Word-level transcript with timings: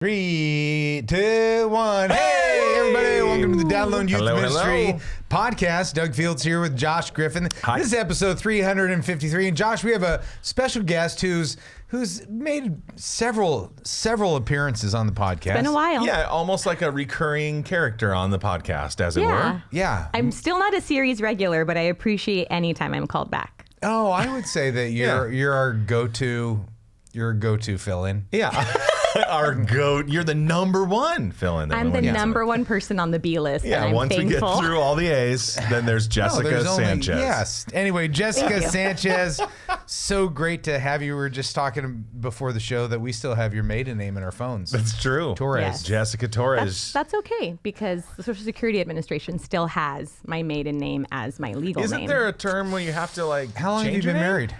Three, 0.00 1.02
two, 1.08 1.68
one. 1.70 2.10
Hey, 2.10 2.74
everybody. 2.78 3.20
Welcome 3.20 3.58
to 3.58 3.64
the 3.64 3.74
Download 3.74 4.08
Youth 4.08 4.20
Hello, 4.20 4.36
Ministry 4.36 4.86
hello. 4.86 4.98
podcast. 5.28 5.94
Doug 5.94 6.14
Fields 6.14 6.40
here 6.44 6.60
with 6.60 6.76
Josh 6.76 7.10
Griffin. 7.10 7.48
Hi. 7.64 7.78
This 7.78 7.88
is 7.88 7.94
episode 7.94 8.38
353. 8.38 9.48
And 9.48 9.56
Josh, 9.56 9.82
we 9.82 9.90
have 9.90 10.04
a 10.04 10.22
special 10.40 10.84
guest 10.84 11.20
who's 11.20 11.56
who's 11.88 12.24
made 12.28 12.80
several 12.94 13.72
several 13.82 14.36
appearances 14.36 14.94
on 14.94 15.08
the 15.08 15.12
podcast. 15.12 15.54
Been 15.54 15.66
a 15.66 15.72
while. 15.72 16.06
Yeah, 16.06 16.26
almost 16.28 16.64
like 16.64 16.80
a 16.80 16.92
recurring 16.92 17.64
character 17.64 18.14
on 18.14 18.30
the 18.30 18.38
podcast, 18.38 19.00
as 19.00 19.16
it 19.16 19.22
Yeah. 19.22 19.54
were. 19.54 19.62
Yeah. 19.72 20.10
I'm 20.14 20.30
still 20.30 20.60
not 20.60 20.74
a 20.74 20.80
series 20.80 21.20
regular, 21.20 21.64
but 21.64 21.76
I 21.76 21.80
appreciate 21.82 22.46
any 22.52 22.72
time 22.72 22.94
I'm 22.94 23.08
called 23.08 23.32
back. 23.32 23.64
oh, 23.82 24.12
I 24.12 24.32
would 24.32 24.46
say 24.46 24.70
that 24.70 24.90
you're 24.92 25.28
Yeah. 25.28 25.36
you're 25.36 25.54
our 25.54 25.72
go-to 25.72 26.64
you're 27.12 27.30
a 27.30 27.34
go-to 27.36 27.78
fill-in. 27.78 28.26
Yeah. 28.30 28.64
Our 29.28 29.54
goat. 29.54 30.08
You're 30.08 30.24
the 30.24 30.34
number 30.34 30.84
one 30.84 31.32
fill 31.32 31.60
in. 31.60 31.72
I'm 31.72 31.92
the 31.92 32.00
number 32.02 32.46
one 32.46 32.64
person 32.64 32.98
on 33.00 33.10
the 33.10 33.18
B 33.18 33.38
list, 33.38 33.64
Yeah, 33.64 33.76
and 33.76 33.84
I'm 33.86 33.92
once 33.92 34.14
thankful. 34.14 34.48
we 34.48 34.54
get 34.60 34.64
through 34.64 34.78
all 34.80 34.94
the 34.94 35.08
A's, 35.08 35.56
then 35.70 35.86
there's 35.86 36.06
No, 36.06 36.10
Jessica 36.10 36.48
there's 36.48 36.66
only- 36.66 36.84
Sanchez. 36.84 37.18
Yes. 37.20 37.66
Anyway, 37.72 38.08
Jessica 38.08 38.60
you. 38.60 38.68
Sanchez, 38.68 39.40
so 39.86 40.28
great 40.28 40.62
to 40.64 40.78
have 40.78 41.02
you. 41.02 41.14
We 41.14 41.18
were 41.18 41.28
just 41.30 41.54
talking 41.54 42.04
before 42.20 42.52
the 42.52 42.60
show 42.60 42.86
that 42.86 43.00
we 43.00 43.12
still 43.12 43.34
have 43.34 43.54
your 43.54 43.64
maiden 43.64 43.98
name 43.98 44.16
in 44.16 44.22
our 44.22 44.32
phones. 44.32 44.70
That's 44.70 45.00
true. 45.00 45.34
Torres. 45.34 45.62
Yes. 45.62 45.82
Jessica 45.82 46.28
Torres. 46.28 46.92
That's, 46.92 46.92
that's 46.92 47.14
okay 47.14 47.58
because 47.62 48.04
the 48.16 48.22
Social 48.22 48.44
Security 48.44 48.80
Administration 48.80 49.38
still 49.38 49.66
has 49.66 50.18
my 50.26 50.42
maiden 50.42 50.78
name 50.78 51.06
as 51.10 51.38
my 51.40 51.52
legal 51.54 51.82
Isn't 51.82 51.98
name. 51.98 52.06
there 52.08 52.28
a 52.28 52.32
term 52.32 52.72
where 52.72 52.80
you 52.80 52.92
have 52.92 53.12
to 53.14 53.24
like? 53.24 53.54
How 53.54 53.72
long 53.72 53.84
have 53.84 53.92
you 53.92 53.96
change 53.96 54.04
your 54.04 54.14
been 54.14 54.22
name? 54.22 54.30
married? 54.30 54.54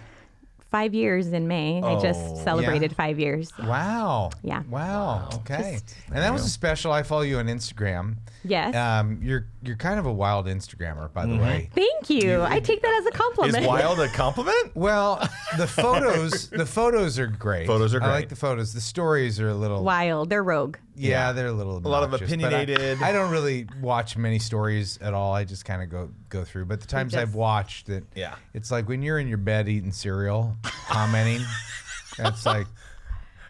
Five 0.71 0.93
years 0.93 1.29
in 1.33 1.49
May. 1.49 1.79
I 1.83 1.95
Oh, 1.95 2.01
just 2.03 2.45
celebrated 2.45 2.95
five 2.95 3.19
years. 3.19 3.51
Wow. 3.59 4.31
Yeah. 4.43 4.63
Wow. 4.69 5.31
Okay. 5.37 5.79
and 6.09 6.17
that 6.19 6.31
was 6.31 6.45
a 6.45 6.49
special. 6.51 6.93
I 6.93 7.03
follow 7.03 7.23
you 7.23 7.39
on 7.39 7.47
Instagram. 7.47 8.17
Yes. 8.45 8.75
Um, 8.77 9.19
you're 9.23 9.47
you're 9.63 9.77
kind 9.77 9.99
of 9.99 10.05
a 10.05 10.13
wild 10.13 10.47
Instagrammer, 10.47 11.11
by 11.13 11.25
the 11.25 11.37
way. 11.37 11.71
Thank 11.75 12.11
you. 12.11 12.43
I 12.43 12.61
take 12.61 12.83
that 12.83 13.01
as 13.01 13.07
a 13.07 13.11
compliment. 13.17 13.57
Is 13.57 13.65
compliment. 13.67 13.97
wild 13.97 14.01
a 14.01 14.09
compliment? 14.15 14.77
Well, 14.77 15.27
the 15.57 15.67
photos 15.67 16.51
the 16.51 16.67
photos 16.67 17.19
are 17.19 17.27
great. 17.27 17.67
Photos 17.67 17.95
are 17.95 18.01
great. 18.01 18.09
I 18.09 18.13
like 18.13 18.29
the 18.29 18.37
photos. 18.37 18.75
The 18.75 18.81
stories 18.83 19.41
are 19.41 19.49
a 19.49 19.55
little 19.55 19.83
Wild. 19.83 20.29
They're 20.29 20.43
rogue. 20.45 20.77
Yeah, 20.99 21.33
they're 21.33 21.47
a 21.47 21.53
little 21.53 21.79
A 21.79 21.81
lot 21.89 22.03
of 22.03 22.13
obnoxious, 22.15 22.37
but 22.37 22.45
I- 22.53 22.61
opinionated. 22.63 23.03
I, 23.03 23.13
don't 23.13 23.31
really 23.31 23.67
watch 23.81 24.17
many 24.17 24.39
stories 24.39 24.99
at 25.01 25.15
all. 25.15 25.33
I 25.35 25.45
just 25.45 25.65
kind 25.65 25.83
of 25.83 25.89
go 25.91 26.11
go 26.29 26.45
through. 26.45 26.65
But 26.67 26.81
the 26.81 26.87
times 26.87 27.15
I've 27.15 27.35
watched 27.35 27.89
it, 27.89 28.05
Yeah. 28.15 28.35
it's 28.55 28.71
like 28.71 28.89
when 28.89 29.03
you're 29.03 29.19
in 29.19 29.29
your 29.29 29.39
bed 29.39 29.69
eating 29.69 29.93
cereal, 29.93 30.57
commenting. 30.89 31.41
That's 32.19 32.45
like 32.45 32.67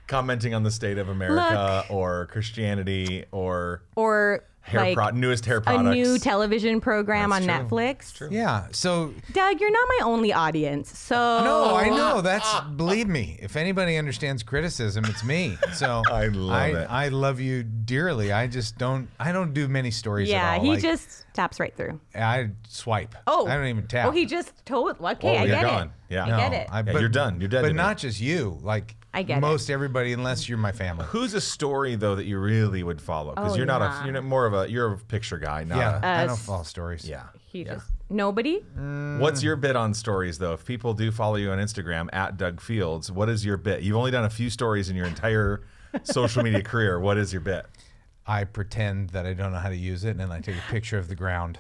Commenting 0.07 0.55
on 0.55 0.63
the 0.63 0.71
state 0.71 0.97
of 0.97 1.11
America 1.11 1.85
or 1.91 2.29
Christianity 2.33 3.27
or 3.31 3.83
Or 3.95 4.45
hair 4.69 4.81
like 4.81 4.95
pro- 4.95 5.11
newest 5.11 5.45
hair 5.45 5.61
products, 5.61 5.87
a 5.89 5.95
new 5.95 6.19
television 6.19 6.81
program 6.81 7.31
That's 7.31 7.49
on 7.49 7.67
true. 7.69 7.69
Netflix. 7.79 8.31
yeah. 8.31 8.67
So 8.71 9.13
Doug, 9.33 9.61
you're 9.61 9.71
not 9.73 9.89
my 9.99 10.05
only 10.05 10.33
audience. 10.33 10.97
So 10.99 11.17
no, 11.17 11.75
I 11.77 11.89
know 11.89 12.17
ah. 12.17 12.21
that's 12.21 12.61
believe 12.77 13.09
me. 13.09 13.39
If 13.41 13.57
anybody 13.57 13.97
understands 13.97 14.43
criticism, 14.43 15.05
it's 15.07 15.25
me. 15.25 15.57
So 15.75 16.03
I 16.11 16.27
love 16.29 16.51
I, 16.55 16.67
it. 16.69 16.87
I 16.91 17.09
love 17.09 17.41
you 17.41 17.63
dearly. 17.63 18.33
I 18.33 18.47
just 18.47 18.79
don't. 18.79 19.09
I 19.19 19.33
don't 19.33 19.53
do 19.55 19.69
many 19.69 19.91
stories. 19.91 20.29
Yeah, 20.29 20.53
at 20.53 20.59
all. 20.59 20.65
he 20.65 20.71
Like, 20.71 20.83
just 20.83 21.25
taps 21.35 21.59
right 21.61 21.75
through. 21.77 22.01
I 22.15 22.51
swipe. 22.69 23.15
Oh, 23.27 23.47
I 23.47 23.55
don't 23.57 23.67
even 23.67 23.87
tap. 23.87 24.09
Oh, 24.09 24.11
he 24.11 24.27
just 24.27 24.65
told. 24.67 25.01
Okay, 25.01 25.29
Oh, 25.29 25.41
I 25.43 25.45
you're 25.45 25.57
get 25.57 25.63
gone. 25.63 25.87
it. 25.89 26.15
Yeah. 26.15 26.25
I 26.25 26.29
No, 26.31 26.37
get 26.39 26.53
it. 26.53 26.69
I, 26.71 26.81
Yeah, 26.83 26.99
you're 27.01 27.09
done. 27.09 27.41
You're 27.41 27.49
dead 27.49 27.63
But 27.63 27.69
to 27.69 27.75
me. 27.75 27.79
not 27.79 27.99
just 27.99 28.21
you. 28.21 28.59
Like 28.63 28.95
I 29.15 29.23
get 29.23 29.39
it. 29.39 29.41
most 29.41 29.71
everybody, 29.71 30.13
unless 30.13 30.49
you're 30.49 30.59
my 30.59 30.73
family. 30.73 31.07
Who's 31.09 31.35
a 31.35 31.41
story 31.41 31.95
though 31.97 32.15
that 32.15 32.25
you 32.27 32.39
really 32.39 32.83
would 32.83 33.01
follow? 33.01 33.35
Because 33.35 33.53
Oh, 33.55 33.57
you're 33.57 33.67
not 33.67 33.81
yeah. 33.81 34.03
a 34.03 34.05
you're 34.05 34.15
not 34.15 34.25
more 34.25 34.47
of 34.47 34.55
a 34.55 34.71
you're 34.71 34.93
a 34.93 34.99
picture 34.99 35.39
guy. 35.39 35.65
Not 35.65 35.79
Yeah, 35.79 36.01
a- 36.03 36.07
I 36.21 36.25
Uh, 36.25 36.27
don't 36.29 36.39
follow 36.39 36.63
stories. 36.63 37.09
yeah. 37.09 37.25
he 37.47 37.63
yeah. 37.65 37.75
just 37.75 37.87
nobody. 38.11 38.61
What's 38.77 39.43
your 39.43 39.57
bit 39.57 39.75
on 39.77 39.95
stories 39.95 40.39
though? 40.39 40.53
If 40.53 40.65
people 40.67 40.93
do 40.95 41.11
follow 41.11 41.37
you 41.37 41.51
on 41.51 41.59
Instagram 41.59 42.09
at 42.13 42.37
Doug 42.37 42.61
Fields, 42.61 43.11
what 43.11 43.29
is 43.31 43.45
your 43.45 43.57
bit? 43.57 43.83
You've 43.83 43.97
only 43.97 44.11
done 44.11 44.25
a 44.25 44.31
few 44.31 44.51
stories 44.51 44.91
in 44.91 44.97
your 44.97 45.07
entire 45.07 45.63
social 46.05 46.43
media 46.43 46.63
career. 46.63 47.01
What 47.01 47.17
is 47.17 47.33
your 47.33 47.41
bit? 47.41 47.65
I 48.27 48.45
pretend 48.45 49.11
that 49.11 49.25
I 49.25 49.33
don't 49.33 49.53
know 49.53 49.59
how 49.59 49.71
to 49.71 49.77
use 49.77 50.05
it, 50.05 50.11
and 50.11 50.21
then 50.21 50.31
I 50.31 50.41
take 50.41 50.57
a 50.57 50.71
picture 50.71 50.99
of 50.99 51.09
the 51.09 51.15
ground. 51.15 51.57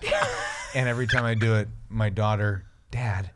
and 0.74 0.86
every 0.86 1.06
time 1.06 1.24
I 1.24 1.32
do 1.32 1.54
it, 1.54 1.68
my 1.88 2.10
daughter, 2.10 2.64
Dad, 2.90 3.30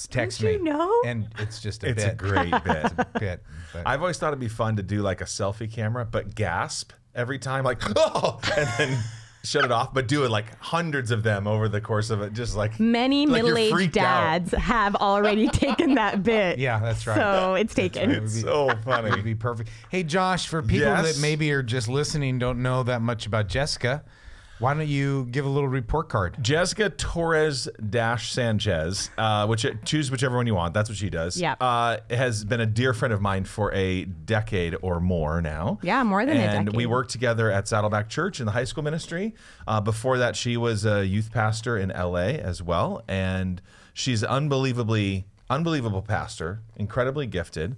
s- 0.00 0.06
texts 0.06 0.40
Don't 0.40 0.50
me. 0.50 0.56
you 0.58 0.64
know? 0.64 1.00
And 1.04 1.28
it's 1.38 1.60
just 1.60 1.84
a 1.84 1.88
It's 1.90 2.02
bit. 2.04 2.12
a 2.12 2.16
great 2.16 2.64
bit. 2.64 2.92
bit. 3.18 3.42
But 3.72 3.86
I've 3.86 4.00
always 4.00 4.18
thought 4.18 4.28
it'd 4.28 4.40
be 4.40 4.48
fun 4.48 4.76
to 4.76 4.82
do 4.82 5.02
like 5.02 5.20
a 5.20 5.24
selfie 5.24 5.70
camera, 5.70 6.04
but 6.04 6.34
gasp 6.34 6.92
every 7.14 7.38
time, 7.38 7.64
like 7.64 7.80
oh, 7.96 8.40
and 8.56 8.68
then 8.78 8.98
shut 9.44 9.64
it 9.64 9.72
off. 9.72 9.94
But 9.94 10.06
do 10.08 10.24
it 10.24 10.30
like 10.30 10.58
hundreds 10.58 11.10
of 11.10 11.22
them 11.22 11.46
over 11.46 11.68
the 11.68 11.80
course 11.80 12.10
of 12.10 12.20
it, 12.22 12.32
just 12.32 12.56
like 12.56 12.78
Many 12.80 13.26
like 13.26 13.38
you're 13.44 13.54
middle-aged 13.54 13.74
freaked 13.74 13.96
out. 13.96 14.20
dads 14.20 14.52
have 14.52 14.94
already 14.96 15.48
taken 15.48 15.94
that 15.94 16.22
bit. 16.22 16.58
yeah, 16.58 16.78
that's 16.78 17.06
right. 17.06 17.16
So 17.16 17.54
it's 17.54 17.74
taken. 17.74 18.10
It 18.10 18.14
would 18.20 18.22
be- 18.24 18.28
so 18.28 18.68
funny. 18.84 19.08
It 19.08 19.10
would 19.10 19.10
funny. 19.10 19.22
be 19.22 19.34
perfect. 19.34 19.70
Hey, 19.88 20.02
Josh, 20.02 20.46
for 20.48 20.62
people 20.62 20.88
Yes? 20.88 21.14
that 21.16 21.22
maybe 21.22 21.50
are 21.52 21.62
just 21.62 21.88
listening, 21.88 22.38
don't 22.38 22.62
know 22.62 22.82
that 22.82 23.02
much 23.02 23.26
about 23.26 23.48
Jessica, 23.48 24.02
why 24.60 24.74
don't 24.74 24.86
you 24.86 25.24
give 25.30 25.46
a 25.46 25.48
little 25.48 25.68
report 25.68 26.10
card? 26.10 26.36
Jessica 26.42 26.90
Torres 26.90 27.66
Dash 27.88 28.30
Sanchez, 28.30 29.10
uh, 29.16 29.46
which 29.46 29.66
choose 29.86 30.10
whichever 30.10 30.36
one 30.36 30.46
you 30.46 30.54
want. 30.54 30.74
That's 30.74 30.90
what 30.90 30.98
she 30.98 31.08
does. 31.08 31.40
Yep. 31.40 31.56
Uh, 31.60 31.96
has 32.10 32.44
been 32.44 32.60
a 32.60 32.66
dear 32.66 32.92
friend 32.92 33.14
of 33.14 33.22
mine 33.22 33.44
for 33.44 33.72
a 33.72 34.04
decade 34.04 34.76
or 34.82 35.00
more 35.00 35.40
now. 35.40 35.78
Yeah, 35.82 36.02
more 36.02 36.26
than 36.26 36.36
a 36.36 36.40
decade. 36.40 36.58
and 36.58 36.76
we 36.76 36.84
worked 36.84 37.10
together 37.10 37.50
at 37.50 37.68
Saddleback 37.68 38.10
Church 38.10 38.38
in 38.38 38.46
the 38.46 38.52
high 38.52 38.64
school 38.64 38.84
ministry. 38.84 39.34
Uh, 39.66 39.80
before 39.80 40.18
that, 40.18 40.36
she 40.36 40.58
was 40.58 40.84
a 40.84 41.06
youth 41.06 41.32
pastor 41.32 41.78
in 41.78 41.88
LA 41.88 42.36
as 42.36 42.62
well, 42.62 43.02
and 43.08 43.62
she's 43.94 44.22
unbelievably 44.22 45.24
unbelievable 45.48 46.02
pastor, 46.02 46.60
incredibly 46.76 47.26
gifted. 47.26 47.76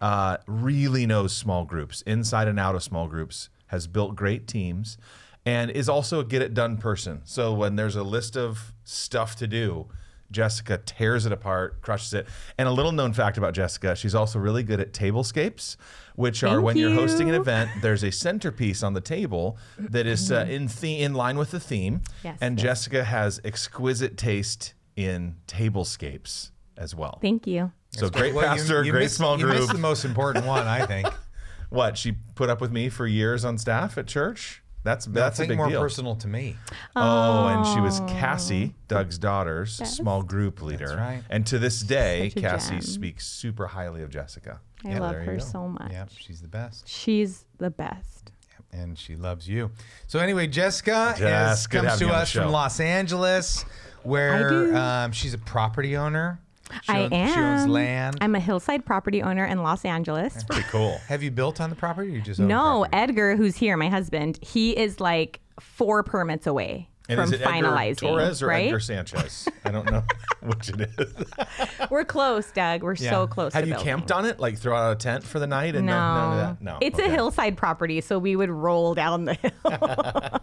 Uh, 0.00 0.36
really 0.48 1.06
knows 1.06 1.34
small 1.34 1.64
groups 1.64 2.02
inside 2.02 2.48
and 2.48 2.58
out 2.58 2.74
of 2.74 2.82
small 2.82 3.06
groups. 3.06 3.50
Has 3.68 3.86
built 3.86 4.14
great 4.14 4.46
teams 4.46 4.98
and 5.46 5.70
is 5.70 5.88
also 5.88 6.20
a 6.20 6.24
get 6.24 6.42
it 6.42 6.54
done 6.54 6.76
person. 6.78 7.20
So 7.24 7.52
when 7.52 7.76
there's 7.76 7.96
a 7.96 8.02
list 8.02 8.36
of 8.36 8.72
stuff 8.84 9.36
to 9.36 9.46
do, 9.46 9.86
Jessica 10.30 10.78
tears 10.78 11.26
it 11.26 11.32
apart, 11.32 11.80
crushes 11.82 12.12
it. 12.14 12.26
And 12.58 12.66
a 12.66 12.72
little 12.72 12.92
known 12.92 13.12
fact 13.12 13.36
about 13.38 13.52
Jessica, 13.54 13.94
she's 13.94 14.14
also 14.14 14.38
really 14.38 14.62
good 14.62 14.80
at 14.80 14.92
tablescapes, 14.92 15.76
which 16.16 16.42
are 16.42 16.60
when 16.60 16.76
you're 16.76 16.90
hosting 16.94 17.28
an 17.28 17.34
event, 17.36 17.70
there's 17.82 18.02
a 18.02 18.10
centerpiece 18.10 18.82
on 18.82 18.94
the 18.94 19.00
table 19.00 19.58
that 19.78 20.06
is 20.06 20.32
uh, 20.32 20.46
in 20.48 20.66
the- 20.80 21.00
in 21.02 21.12
line 21.14 21.36
with 21.38 21.50
the 21.52 21.60
theme. 21.60 22.00
Yes, 22.24 22.38
and 22.40 22.58
yes. 22.58 22.62
Jessica 22.64 23.04
has 23.04 23.40
exquisite 23.44 24.16
taste 24.16 24.74
in 24.96 25.36
tablescapes 25.46 26.50
as 26.76 26.94
well. 26.94 27.18
Thank 27.20 27.46
you. 27.46 27.70
so 27.90 28.08
great 28.08 28.34
Well, 28.34 28.46
pastor, 28.46 28.82
you 28.82 28.90
great 28.92 29.02
missed- 29.04 29.16
small 29.16 29.38
You 29.38 29.44
group. 29.44 29.58
missed 29.58 29.72
the 29.72 29.78
most 29.78 30.04
important 30.04 30.46
one, 30.46 30.66
I 30.66 30.86
think. 30.86 31.06
what 31.68 31.96
she 31.98 32.12
put 32.34 32.48
up 32.50 32.60
with 32.60 32.72
me 32.72 32.88
for 32.88 33.06
years 33.06 33.44
on 33.44 33.58
staff 33.58 33.96
at 33.98 34.06
church. 34.06 34.62
That's 34.84 35.06
that's 35.06 35.38
a 35.38 35.42
think 35.42 35.48
big 35.48 35.58
more 35.58 35.68
deal. 35.68 35.80
personal 35.80 36.14
to 36.16 36.28
me. 36.28 36.56
Oh, 36.94 37.46
and 37.48 37.66
she 37.66 37.80
was 37.80 38.00
Cassie, 38.00 38.74
Doug's 38.86 39.18
daughter's 39.18 39.76
small 39.88 40.22
group 40.22 40.60
leader. 40.62 40.94
right. 40.96 41.22
And 41.30 41.46
to 41.48 41.58
this 41.58 41.80
day, 41.80 42.30
Cassie 42.36 42.74
gem. 42.74 42.80
speaks 42.82 43.26
super 43.26 43.66
highly 43.66 44.02
of 44.02 44.10
Jessica. 44.10 44.60
I 44.84 44.90
Yeah, 44.90 45.00
love 45.00 45.16
her 45.16 45.40
so 45.40 45.66
much. 45.68 45.90
Yep, 45.90 46.10
she's 46.18 46.42
the 46.42 46.48
best. 46.48 46.86
She's 46.86 47.46
the 47.58 47.70
best. 47.70 48.30
and 48.72 48.98
she 48.98 49.16
loves 49.16 49.48
you. 49.48 49.70
So 50.06 50.18
anyway, 50.18 50.46
Jessica 50.48 51.14
Jess, 51.16 51.60
is, 51.62 51.66
comes 51.66 51.98
to 51.98 52.04
you 52.04 52.10
on 52.10 52.16
the 52.16 52.22
us 52.22 52.30
from. 52.32 52.50
Los 52.52 52.78
Angeles, 52.80 53.64
where 54.02 54.76
um, 54.76 55.12
she's 55.12 55.32
a 55.32 55.38
property 55.38 55.96
owner. 55.96 56.40
She 56.82 56.92
I 56.92 57.00
owns, 57.02 57.12
am. 57.12 57.28
She 57.34 57.40
owns 57.40 57.66
land. 57.68 58.18
I'm 58.20 58.34
a 58.34 58.40
hillside 58.40 58.84
property 58.86 59.22
owner 59.22 59.44
in 59.44 59.62
Los 59.62 59.84
Angeles. 59.84 60.44
Pretty 60.44 60.62
cool. 60.70 60.98
Have 61.08 61.22
you 61.22 61.30
built 61.30 61.60
on 61.60 61.70
the 61.70 61.76
property? 61.76 62.08
Or 62.10 62.14
you 62.16 62.20
just 62.22 62.40
own 62.40 62.48
No, 62.48 62.80
property? 62.88 62.96
Edgar, 62.96 63.36
who's 63.36 63.56
here, 63.56 63.76
my 63.76 63.88
husband, 63.88 64.38
he 64.42 64.76
is 64.76 64.98
like 65.00 65.40
four 65.60 66.02
permits 66.02 66.46
away 66.46 66.88
And 67.08 67.18
from 67.18 67.24
is 67.26 67.32
it 67.40 67.42
Edgar 67.46 67.52
finalizing. 67.68 67.96
Torres 68.08 68.42
or 68.42 68.46
right? 68.48 68.66
Edgar 68.66 68.80
Sanchez? 68.80 69.48
I 69.64 69.70
don't 69.70 69.90
know 69.90 70.02
which 70.42 70.70
it 70.70 70.90
is. 70.98 71.14
We're 71.90 72.04
close, 72.04 72.50
Doug. 72.50 72.82
We're 72.82 72.94
Yeah. 72.96 73.10
so 73.10 73.26
close. 73.26 73.52
Have 73.52 73.62
to 73.62 73.68
you 73.68 73.74
building. 73.74 73.84
camped 73.92 74.10
on 74.12 74.24
it? 74.24 74.40
Like 74.40 74.56
throw 74.58 74.74
out 74.76 74.92
a 74.92 74.96
tent 74.96 75.22
for 75.22 75.38
the 75.38 75.46
night 75.46 75.76
and 75.76 75.86
No, 75.86 75.92
none, 75.92 76.14
none 76.16 76.32
of 76.32 76.58
that? 76.58 76.64
No. 76.64 76.78
It's 76.80 76.98
Okay. 76.98 77.08
a 77.08 77.12
hillside 77.12 77.56
property, 77.56 78.00
so 78.00 78.18
we 78.18 78.34
would 78.36 78.50
roll 78.50 78.94
down 78.94 79.26
the 79.26 79.34
hill. 79.34 79.52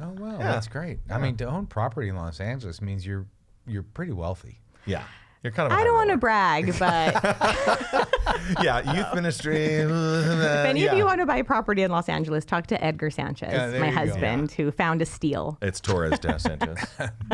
Oh 0.00 0.10
well, 0.18 0.38
that's 0.38 0.66
great. 0.66 0.98
I 1.08 1.18
mean, 1.18 1.36
to 1.36 1.44
own 1.46 1.66
property 1.66 2.08
in 2.08 2.16
Los 2.16 2.40
Angeles 2.40 2.82
means 2.82 3.06
you're 3.06 3.26
you're 3.66 3.84
pretty 3.84 4.12
wealthy. 4.12 4.60
Yeah. 4.86 5.04
You're 5.44 5.52
kind 5.52 5.66
of. 5.66 5.72
a 5.72 5.74
I 5.74 5.78
high 5.78 5.84
don't 5.84 5.94
want 5.94 6.10
to 6.10 6.16
brag, 6.16 6.78
but 6.78 8.10
Yeah, 8.62 8.92
youth 8.94 9.14
ministry. 9.14 9.56
if 9.74 9.90
any 9.90 10.86
of 10.86 10.96
you 10.96 11.04
want 11.04 11.20
to 11.20 11.26
buy 11.26 11.42
property 11.42 11.82
in 11.82 11.90
Los 11.90 12.08
Angeles, 12.08 12.44
talk 12.44 12.66
to 12.68 12.82
Edgar 12.84 13.10
Sanchez, 13.10 13.52
Yeah, 13.52 13.78
my 13.78 13.86
you 13.88 13.92
go. 13.92 13.98
husband, 13.98 14.52
who 14.52 14.70
found 14.70 15.02
a 15.02 15.06
steal. 15.06 15.56
It's 15.62 15.80
Torres 15.80 16.18
Dash 16.18 16.42
Sanchez. 16.42 16.78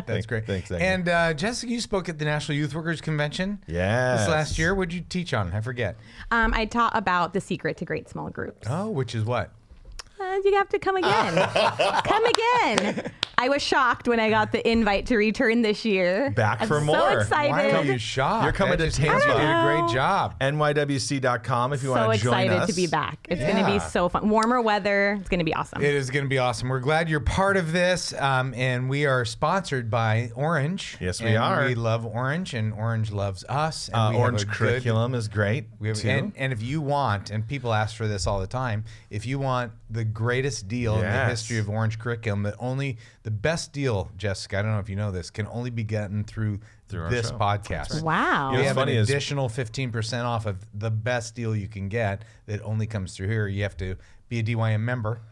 That's 0.07 0.27
great. 0.27 0.47
Thanks, 0.47 0.69
thank 0.69 0.81
you. 0.83 0.87
and 0.89 1.09
uh, 1.09 1.35
Jessica, 1.35 1.71
you 1.73 1.81
spoke 1.81 2.09
at 2.09 2.19
the 2.19 2.25
National 2.25 2.59
Youth 2.59 2.75
Workers 2.75 3.01
Convention 3.01 3.61
Yes. 3.67 4.21
this 4.21 4.29
last 4.29 4.59
year. 4.59 4.75
What 4.75 4.89
did 4.89 4.97
you 4.97 5.03
teach 5.09 5.33
on? 5.33 5.53
I 5.53 5.61
forget. 5.61 5.97
Um, 6.31 6.53
I 6.55 6.65
taught 6.67 6.97
about 6.97 7.33
the 7.33 7.41
secret 7.41 7.77
to 7.79 7.85
great 7.85 8.09
small 8.09 8.29
groups. 8.31 8.67
Oh, 8.69 8.89
which 8.91 9.15
is 9.15 9.25
what? 9.25 9.53
Sometimes 10.21 10.45
you 10.45 10.55
have 10.55 10.69
to 10.69 10.79
come 10.79 10.97
again. 10.97 11.49
come 12.05 12.25
again. 12.27 13.13
I 13.39 13.49
was 13.49 13.63
shocked 13.63 14.07
when 14.07 14.21
I 14.21 14.29
got 14.29 14.53
the 14.53 14.69
invite 14.71 15.07
to 15.07 15.17
return 15.17 15.63
this 15.63 15.83
year. 15.87 16.31
Back 16.33 16.61
I'm 16.61 16.69
for 16.69 16.79
so 16.81 16.85
more. 16.85 17.21
excited. 17.21 17.51
Why 17.51 17.71
are 17.73 17.85
you 17.85 17.97
shocked? 17.97 18.45
You're 18.45 18.53
coming 18.53 18.73
That 18.77 18.85
to 18.85 18.87
just 18.91 19.01
means 19.01 19.15
You 19.15 19.21
Tampa. 19.21 19.41
did 19.41 19.49
a 19.51 19.63
great 19.65 19.81
know. 19.81 19.89
job. 19.95 20.39
NYWC.com 20.41 21.73
if 21.73 21.83
you 21.83 21.89
so 21.89 21.95
want 22.07 22.19
to 22.19 22.23
join 22.23 22.35
us. 22.35 22.39
So 22.39 22.47
excited 22.53 22.67
to 22.69 22.77
be 22.77 22.87
back. 22.87 23.27
It's 23.31 23.41
going 23.41 23.57
to 23.57 23.65
be 23.65 23.79
so 23.79 24.11
fun. 24.11 24.29
Warmer 24.29 24.61
weather. 24.61 25.17
It's 25.21 25.31
going 25.31 25.39
to 25.39 25.45
be 25.45 25.55
awesome. 25.55 25.81
It 25.83 25.95
is 25.95 26.11
going 26.11 26.27
to 26.27 26.29
be 26.29 26.37
awesome. 26.37 26.69
We're 26.69 26.81
glad 26.81 27.09
you're 27.09 27.21
part 27.21 27.57
of 27.57 27.73
this, 27.73 28.13
um, 28.21 28.53
and 28.55 28.91
we 28.91 29.07
are 29.07 29.25
sponsored 29.25 29.89
by 29.91 30.33
Orange. 30.35 30.99
Yes, 31.01 31.23
we 31.23 31.29
And 31.29 31.39
are. 31.39 31.65
We 31.65 31.75
love 31.75 32.05
Orange, 32.05 32.53
and 32.53 32.75
Orange 32.75 33.11
loves 33.11 33.43
us. 33.49 33.89
And 33.89 33.97
Uh, 33.97 34.09
we 34.11 34.17
have 34.17 34.21
Orange 34.23 34.43
a 34.43 34.45
good- 34.45 34.55
curriculum 34.55 35.15
is 35.15 35.29
great 35.29 35.65
We 35.79 35.89
have, 35.89 35.97
too. 35.97 36.11
and, 36.11 36.33
and 36.37 36.53
if 36.53 36.63
you 36.63 36.83
want, 36.83 37.31
and 37.31 37.49
people 37.49 37.73
ask 37.73 37.97
for 37.97 38.07
this 38.07 38.27
all 38.27 38.39
the 38.41 38.47
time, 38.47 38.85
if 39.09 39.25
you 39.25 39.39
want 39.39 39.73
the 39.89 40.05
greatest 40.13 40.69
deal 40.69 40.97
in 40.97 41.03
the 41.03 41.25
history 41.27 41.59
of 41.59 41.69
Orange 41.71 41.99
curriculum, 41.99 42.43
that 42.43 42.55
only 42.59 42.99
the 43.23 43.31
best 43.31 43.73
deal, 43.73 44.11
Jessica, 44.17 44.59
I 44.59 44.63
don't 44.63 44.73
know 44.73 44.79
if 44.81 44.89
you 44.89 44.97
know 44.97 45.11
this, 45.11 45.31
can 45.31 45.47
only 45.49 45.71
be 45.71 45.85
gotten 45.85 46.25
through, 46.25 46.61
Through 46.89 47.09
this 47.11 47.29
show. 47.31 47.39
podcast. 47.39 48.03
Wow. 48.03 48.17
You 48.23 48.27
know, 48.27 48.51
We 48.51 48.57
what's 48.59 48.67
have 48.69 48.77
funny 48.77 48.93
an 48.93 48.99
is- 48.99 49.09
additional 49.11 49.49
15% 49.49 50.25
off 50.25 50.47
of 50.47 50.59
the 50.75 50.91
best 50.91 51.35
deal 51.35 51.57
you 51.57 51.69
can 51.69 51.89
get 51.89 52.25
that 52.47 52.61
only 52.63 52.87
comes 52.87 53.17
through 53.17 53.29
here. 53.29 53.47
You 53.49 53.63
have 53.63 53.77
to 53.79 53.97
be 54.29 54.41
a 54.41 54.43
DYM 54.43 54.81
member. 54.81 55.23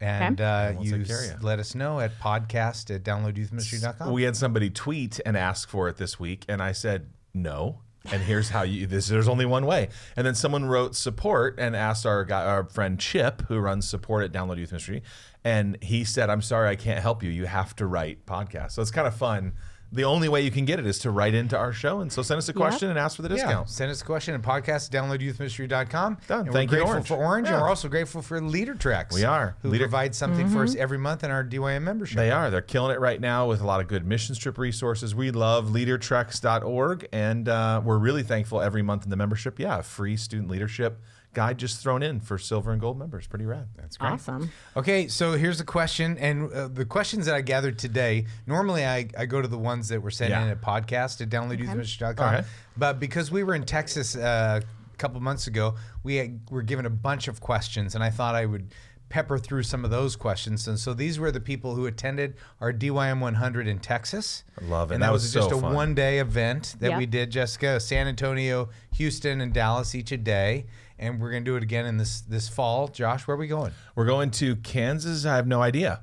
And 0.00 0.40
uh, 0.40 0.74
we'll 0.76 0.84
you 0.84 0.98
take 0.98 1.08
care 1.08 1.18
of 1.18 1.24
s- 1.24 1.34
you. 1.40 1.44
let 1.46 1.58
us 1.58 1.74
know 1.74 1.98
at 1.98 2.16
podcast 2.20 2.94
at 2.94 3.02
downloadyouthministry.com. 3.02 4.12
we 4.12 4.22
had 4.22 4.36
somebody 4.36 4.70
tweet 4.70 5.18
and 5.26 5.36
ask 5.36 5.68
for 5.68 5.88
it 5.88 5.96
this 5.96 6.20
week, 6.20 6.44
and 6.48 6.62
I 6.62 6.70
said 6.70 7.08
no. 7.34 7.80
And 8.10 8.22
here's 8.22 8.48
how 8.48 8.62
you. 8.62 8.86
This 8.86 9.08
there's 9.08 9.28
only 9.28 9.44
one 9.44 9.66
way. 9.66 9.90
And 10.16 10.26
then 10.26 10.34
someone 10.34 10.64
wrote 10.64 10.96
support 10.96 11.56
and 11.58 11.76
asked 11.76 12.06
our 12.06 12.24
guy, 12.24 12.44
our 12.44 12.64
friend 12.64 12.98
Chip, 12.98 13.42
who 13.48 13.58
runs 13.58 13.86
support 13.88 14.24
at 14.24 14.32
Download 14.32 14.56
Youth 14.56 14.72
Ministry, 14.72 15.02
and 15.44 15.76
he 15.82 16.04
said, 16.04 16.30
"I'm 16.30 16.40
sorry, 16.40 16.68
I 16.68 16.76
can't 16.76 17.00
help 17.00 17.22
you. 17.22 17.30
You 17.30 17.44
have 17.44 17.76
to 17.76 17.86
write 17.86 18.24
podcast." 18.24 18.72
So 18.72 18.82
it's 18.82 18.90
kind 18.90 19.06
of 19.06 19.14
fun. 19.14 19.52
The 19.90 20.04
only 20.04 20.28
way 20.28 20.42
you 20.42 20.50
can 20.50 20.66
get 20.66 20.78
it 20.78 20.84
is 20.86 20.98
to 21.00 21.10
write 21.10 21.32
into 21.34 21.56
our 21.56 21.72
show, 21.72 22.00
and 22.00 22.12
so 22.12 22.20
send 22.20 22.36
us 22.36 22.48
a 22.50 22.52
question 22.52 22.90
and 22.90 22.98
ask 22.98 23.16
for 23.16 23.22
the 23.22 23.30
yeah, 23.30 23.34
discount. 23.36 23.70
send 23.70 23.90
us 23.90 24.02
a 24.02 24.04
question 24.04 24.34
at 24.34 24.42
podcast 24.42 24.94
at 24.94 25.02
downloadyouthministry.com. 25.02 26.18
Done. 26.28 26.40
And 26.44 26.52
Thank 26.52 26.70
we're 26.70 26.78
you, 26.78 26.84
grateful 26.84 26.90
Orange. 26.94 27.08
for 27.08 27.14
Orange, 27.16 27.48
and 27.48 27.56
we're 27.60 27.68
also 27.68 27.88
grateful 27.88 28.20
for 28.20 28.38
LeaderTreks. 28.40 29.14
We 29.14 29.24
are. 29.24 29.56
Who 29.62 29.70
Leader- 29.70 29.84
provide 29.84 30.14
something 30.14 30.48
for 30.50 30.62
us 30.64 30.72
Mm-hmm. 30.72 30.82
every 30.82 30.98
month 30.98 31.24
in 31.24 31.30
our 31.30 31.42
DYM 31.42 31.82
membership. 31.82 32.16
They 32.18 32.30
are. 32.30 32.50
They're 32.50 32.60
killing 32.60 32.94
it 32.94 33.00
right 33.00 33.18
now 33.20 33.48
with 33.48 33.62
a 33.62 33.66
lot 33.66 33.80
of 33.80 33.88
good 33.88 34.04
mission 34.06 34.34
trip 34.34 34.58
resources. 34.58 35.14
We 35.14 35.30
love 35.30 35.68
leadertreks.org, 35.68 37.08
and 37.12 37.48
uh, 37.48 37.80
we're 37.84 37.98
really 37.98 38.22
thankful 38.22 38.60
every 38.60 38.82
month 38.82 39.04
in 39.04 39.10
the 39.10 39.16
membership. 39.16 39.58
Yeah, 39.58 39.80
free 39.82 40.16
student 40.16 40.50
leadership 40.50 41.00
guide 41.38 41.56
just 41.58 41.80
thrown 41.82 42.02
in 42.02 42.18
for 42.20 42.36
silver 42.36 42.72
and 42.72 42.80
gold 42.80 42.98
members. 42.98 43.26
Pretty 43.28 43.46
rad. 43.46 43.68
That's 43.76 43.96
great. 43.96 44.10
awesome. 44.14 44.50
Okay, 44.76 45.06
so 45.06 45.32
here's 45.34 45.58
the 45.58 45.64
question, 45.64 46.18
and 46.18 46.52
uh, 46.52 46.66
the 46.66 46.84
questions 46.84 47.26
that 47.26 47.34
I 47.36 47.42
gathered 47.42 47.78
today. 47.78 48.26
Normally, 48.46 48.84
I, 48.84 49.08
I 49.16 49.26
go 49.26 49.40
to 49.40 49.46
the 49.46 49.56
ones 49.58 49.88
that 49.90 50.02
were 50.02 50.10
sent 50.10 50.30
Yeah. 50.30 50.42
in 50.44 50.48
at 50.48 50.60
podcast 50.60 51.20
at 51.20 51.28
downloadyouthministry.com. 51.28 52.26
All 52.26 52.32
right. 52.32 52.44
But 52.76 52.98
because 52.98 53.30
we 53.30 53.44
were 53.44 53.54
in 53.54 53.64
Texas 53.64 54.16
uh, 54.16 54.60
a 54.92 54.96
couple 54.96 55.20
months 55.20 55.46
ago, 55.46 55.76
we 56.02 56.16
had, 56.16 56.40
were 56.50 56.62
given 56.62 56.86
a 56.86 56.90
bunch 56.90 57.28
of 57.28 57.40
questions, 57.40 57.94
and 57.94 58.02
I 58.02 58.10
thought 58.10 58.34
I 58.34 58.44
would 58.46 58.74
pepper 59.08 59.38
through 59.38 59.62
some 59.62 59.84
of 59.86 59.90
those 59.90 60.16
questions. 60.16 60.68
And 60.68 60.78
so 60.78 60.92
these 60.92 61.18
were 61.18 61.30
the 61.32 61.40
people 61.40 61.74
who 61.74 61.86
attended 61.86 62.34
our 62.60 62.72
DYM 62.74 63.20
100 63.20 63.66
in 63.66 63.78
Texas. 63.78 64.44
I 64.60 64.64
love 64.66 64.90
it. 64.90 64.94
And 64.94 65.02
That 65.02 65.06
that, 65.06 65.12
was 65.14 65.22
was, 65.22 65.32
just 65.32 65.48
so 65.48 65.56
a 65.58 65.60
fun. 65.62 65.72
one 65.74 65.94
day 65.94 66.18
event 66.18 66.74
that 66.80 66.90
Yep. 66.90 66.98
we 66.98 67.06
did, 67.06 67.30
Jessica. 67.30 67.80
San 67.80 68.06
Antonio, 68.06 68.68
Houston, 68.96 69.40
and 69.40 69.50
Dallas 69.54 69.94
each 69.94 70.12
a 70.12 70.18
day. 70.18 70.66
And 70.98 71.20
we're 71.20 71.30
going 71.30 71.44
to 71.44 71.50
do 71.50 71.56
it 71.56 71.62
again 71.62 71.86
in 71.86 71.96
this 71.96 72.20
this 72.22 72.48
fall. 72.48 72.88
Josh, 72.88 73.26
where 73.26 73.34
are 73.36 73.38
we 73.38 73.46
going? 73.46 73.72
We're 73.94 74.06
going 74.06 74.30
to 74.32 74.56
Kansas. 74.56 75.24
I 75.26 75.36
have 75.36 75.46
no 75.46 75.62
idea. 75.62 76.00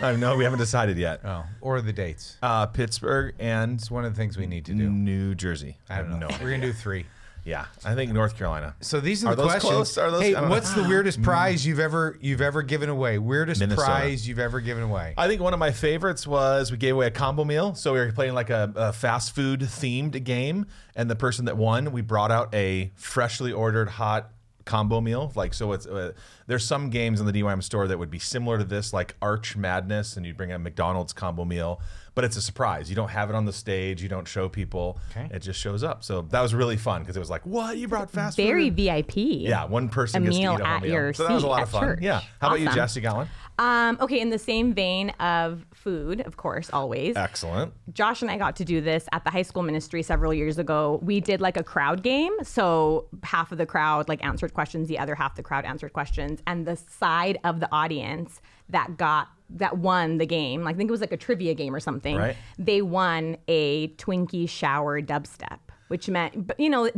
I 0.00 0.08
have 0.08 0.18
no. 0.20 0.36
We 0.36 0.44
haven't 0.44 0.60
decided 0.60 0.98
yet. 0.98 1.20
Oh, 1.24 1.44
or 1.60 1.80
the 1.80 1.92
dates. 1.92 2.36
Uh, 2.42 2.66
Pittsburgh 2.66 3.34
and 3.40 3.80
It's 3.80 3.90
one 3.90 4.04
of 4.04 4.12
the 4.14 4.16
things 4.16 4.36
we 4.36 4.46
need 4.46 4.64
to 4.66 4.72
do. 4.74 4.88
New 4.88 5.34
Jersey. 5.34 5.78
I 5.90 5.98
don't 5.98 6.20
know. 6.20 6.28
have 6.28 6.40
We're 6.42 6.50
gonna 6.50 6.62
do 6.66 6.72
three. 6.72 7.06
Yeah, 7.46 7.66
I 7.84 7.94
think 7.94 8.10
North 8.10 8.38
Carolina. 8.38 8.74
So 8.80 9.00
these 9.00 9.22
are, 9.22 9.32
Are 9.32 9.34
the 9.34 9.42
those 9.42 9.50
questions. 9.50 9.72
close? 9.74 9.98
Are 9.98 10.10
those- 10.10 10.22
hey, 10.22 10.32
don't 10.32 10.44
know. 10.44 10.48
what's 10.48 10.72
the 10.72 10.84
weirdest 10.84 11.20
prize 11.20 11.66
you've 11.66 11.78
ever 11.80 12.16
you've 12.22 12.40
ever 12.40 12.62
given 12.62 12.88
away? 12.88 13.18
Weirdest 13.18 13.60
Minnesota. 13.60 13.84
prize 13.86 14.26
you've 14.26 14.38
ever 14.38 14.60
given 14.60 14.82
away? 14.84 15.12
I 15.18 15.28
think 15.28 15.42
one 15.42 15.52
of 15.52 15.58
my 15.58 15.70
favorites 15.72 16.26
was 16.26 16.70
we 16.70 16.78
gave 16.78 16.94
away 16.94 17.06
a 17.08 17.10
combo 17.10 17.44
meal. 17.44 17.74
So 17.74 17.92
we 17.92 17.98
were 17.98 18.10
playing 18.12 18.32
like 18.32 18.48
a, 18.48 18.72
a 18.76 18.92
fast 18.94 19.34
food 19.34 19.60
themed 19.60 20.22
game, 20.24 20.64
and 20.96 21.10
the 21.10 21.16
person 21.16 21.44
that 21.44 21.58
won, 21.58 21.92
we 21.92 22.00
brought 22.00 22.30
out 22.30 22.54
a 22.54 22.92
freshly 22.94 23.52
ordered 23.52 23.90
hot 23.90 24.30
combo 24.64 25.00
meal. 25.00 25.32
Like 25.34 25.54
so, 25.54 25.72
it's 25.72 25.86
uh, 25.86 26.12
there's 26.46 26.64
some 26.64 26.90
games 26.90 27.20
in 27.20 27.26
the 27.26 27.32
DYM 27.32 27.62
store 27.62 27.86
that 27.88 27.98
would 27.98 28.10
be 28.10 28.18
similar 28.18 28.58
to 28.58 28.64
this, 28.64 28.92
like 28.92 29.16
Arch 29.20 29.56
Madness, 29.56 30.16
and 30.16 30.24
you'd 30.26 30.36
bring 30.36 30.52
a 30.52 30.58
McDonald's 30.58 31.12
combo 31.12 31.44
meal, 31.44 31.80
but 32.14 32.24
it's 32.24 32.36
a 32.36 32.42
surprise. 32.42 32.88
You 32.88 32.96
don't 32.96 33.08
have 33.10 33.28
it 33.30 33.34
on 33.36 33.44
the 33.44 33.52
stage. 33.52 34.02
You 34.02 34.08
don't 34.08 34.26
show 34.28 34.48
people. 34.48 34.98
Okay. 35.10 35.28
It 35.34 35.40
just 35.40 35.60
shows 35.60 35.82
up. 35.82 36.04
So 36.04 36.22
that 36.30 36.40
was 36.40 36.54
really 36.54 36.76
fun 36.76 37.02
because 37.02 37.16
it 37.16 37.20
was 37.20 37.30
like, 37.30 37.44
what 37.44 37.76
you 37.76 37.88
brought 37.88 38.10
fast 38.10 38.36
food. 38.36 38.44
Very 38.44 38.68
food? 38.70 38.76
VIP. 38.76 39.16
Yeah, 39.16 39.64
one 39.64 39.88
person 39.88 40.22
A 40.22 40.26
gets 40.26 40.38
meal 40.38 40.56
to 40.56 40.58
eat 40.58 40.62
a 40.62 40.66
whole 40.66 40.76
at 40.76 40.82
meal. 40.82 40.92
your 40.92 41.12
so 41.12 41.26
that 41.26 41.32
was 41.34 41.42
a 41.42 41.46
lot 41.48 41.62
of 41.62 41.70
fun. 41.70 41.82
church. 41.82 41.98
Yeah. 42.02 42.20
How 42.40 42.48
about 42.48 42.60
you, 42.60 42.66
Awesome. 42.68 42.76
Jess? 42.76 42.96
You 42.96 43.02
got 43.02 43.16
one? 43.16 43.28
Um, 43.58 43.98
okay, 44.00 44.20
in 44.20 44.30
the 44.30 44.38
same 44.38 44.74
vein 44.74 45.10
of 45.20 45.64
food, 45.74 46.20
of 46.22 46.36
course, 46.36 46.70
always. 46.72 47.16
Excellent. 47.16 47.72
Josh 47.92 48.20
and 48.22 48.30
I 48.30 48.36
got 48.36 48.56
to 48.56 48.64
do 48.64 48.80
this 48.80 49.06
at 49.12 49.22
the 49.24 49.30
high 49.30 49.42
school 49.42 49.62
ministry 49.62 50.02
several 50.02 50.34
years 50.34 50.58
ago. 50.58 50.98
We 51.02 51.20
did 51.20 51.40
like 51.40 51.56
a 51.56 51.62
crowd 51.62 52.02
game. 52.02 52.32
So 52.42 53.06
half 53.22 53.52
of 53.52 53.58
the 53.58 53.66
crowd 53.66 54.08
like 54.08 54.24
answered 54.24 54.54
questions, 54.54 54.88
the 54.88 54.98
other 54.98 55.14
half 55.14 55.36
the 55.36 55.42
crowd 55.42 55.64
answered 55.64 55.92
questions, 55.92 56.40
and 56.46 56.66
the 56.66 56.76
side 56.76 57.38
of 57.44 57.60
the 57.60 57.68
audience 57.70 58.40
that 58.70 58.96
got 58.96 59.28
that 59.54 59.78
won 59.78 60.18
the 60.18 60.26
game, 60.26 60.62
like 60.64 60.74
I 60.74 60.78
think 60.78 60.88
it 60.88 60.92
was 60.92 61.00
like 61.00 61.12
a 61.12 61.16
trivia 61.16 61.54
game 61.54 61.74
or 61.74 61.80
something. 61.80 62.16
Right. 62.16 62.36
They 62.58 62.82
won 62.82 63.36
a 63.48 63.88
Twinkie 63.96 64.48
shower 64.48 65.00
dubstep. 65.00 65.58
Which 65.88 66.08
meant, 66.08 66.46
but 66.46 66.58
you 66.58 66.70
know, 66.70 66.88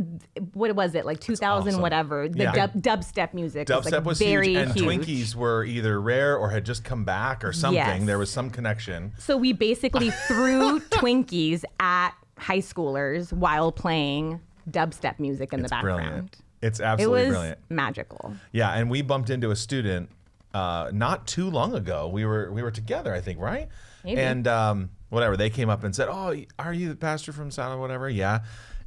what 0.53 0.73
was 0.73 0.95
it 0.95 1.05
like 1.05 1.19
2000 1.19 1.67
awesome. 1.67 1.81
whatever? 1.81 2.29
The 2.29 2.43
Yeah. 2.43 2.67
dub, 2.67 2.73
dubstep 2.81 3.33
music 3.33 3.67
was 3.67 3.85
Dubstep 3.85 3.91
like 3.91 4.05
was 4.05 4.17
very 4.17 4.53
huge, 4.53 4.57
and 4.57 4.71
huge. 4.73 4.85
Twinkies 5.05 5.35
were 5.35 5.65
either 5.65 5.99
rare 6.01 6.37
or 6.37 6.49
had 6.49 6.65
just 6.65 6.85
come 6.85 7.03
back 7.03 7.43
or 7.43 7.51
something. 7.51 7.75
Yes. 7.75 8.05
There 8.05 8.17
was 8.17 8.31
some 8.31 8.49
connection. 8.49 9.11
So 9.19 9.35
we 9.37 9.51
basically 9.51 10.09
threw 10.27 10.79
Twinkies 10.79 11.65
at 11.81 12.11
high 12.37 12.59
schoolers 12.59 13.33
while 13.33 13.73
playing 13.73 14.39
dubstep 14.71 15.19
music 15.19 15.51
in 15.53 15.59
It's 15.59 15.69
the 15.69 15.75
background. 15.75 16.01
brilliant. 16.01 16.37
It's 16.61 16.79
absolutely 16.79 17.19
It 17.21 17.25
was 17.25 17.33
brilliant. 17.33 17.59
magical. 17.69 18.33
Yeah, 18.53 18.71
and 18.71 18.89
we 18.89 19.01
bumped 19.01 19.29
into 19.29 19.51
a 19.51 19.55
student 19.55 20.09
uh, 20.57 20.89
not 20.91 21.27
too 21.27 21.51
long 21.51 21.75
ago. 21.75 22.07
We 22.07 22.25
were 22.25 22.51
we 22.51 22.63
were 22.63 22.71
together, 22.71 23.13
I 23.13 23.21
think, 23.21 23.39
right? 23.39 23.67
Maybe. 24.03 24.19
And 24.19 24.47
um, 24.47 24.89
whatever, 25.09 25.37
they 25.37 25.51
came 25.51 25.69
up 25.69 25.83
and 25.83 25.95
said, 25.95 26.07
"Oh, 26.09 26.33
are 26.57 26.73
you 26.73 26.89
the 26.89 26.95
pastor 26.95 27.31
from 27.31 27.51
South 27.51 27.73
or 27.73 27.79
whatever?" 27.79 28.09
Yeah. 28.09 28.39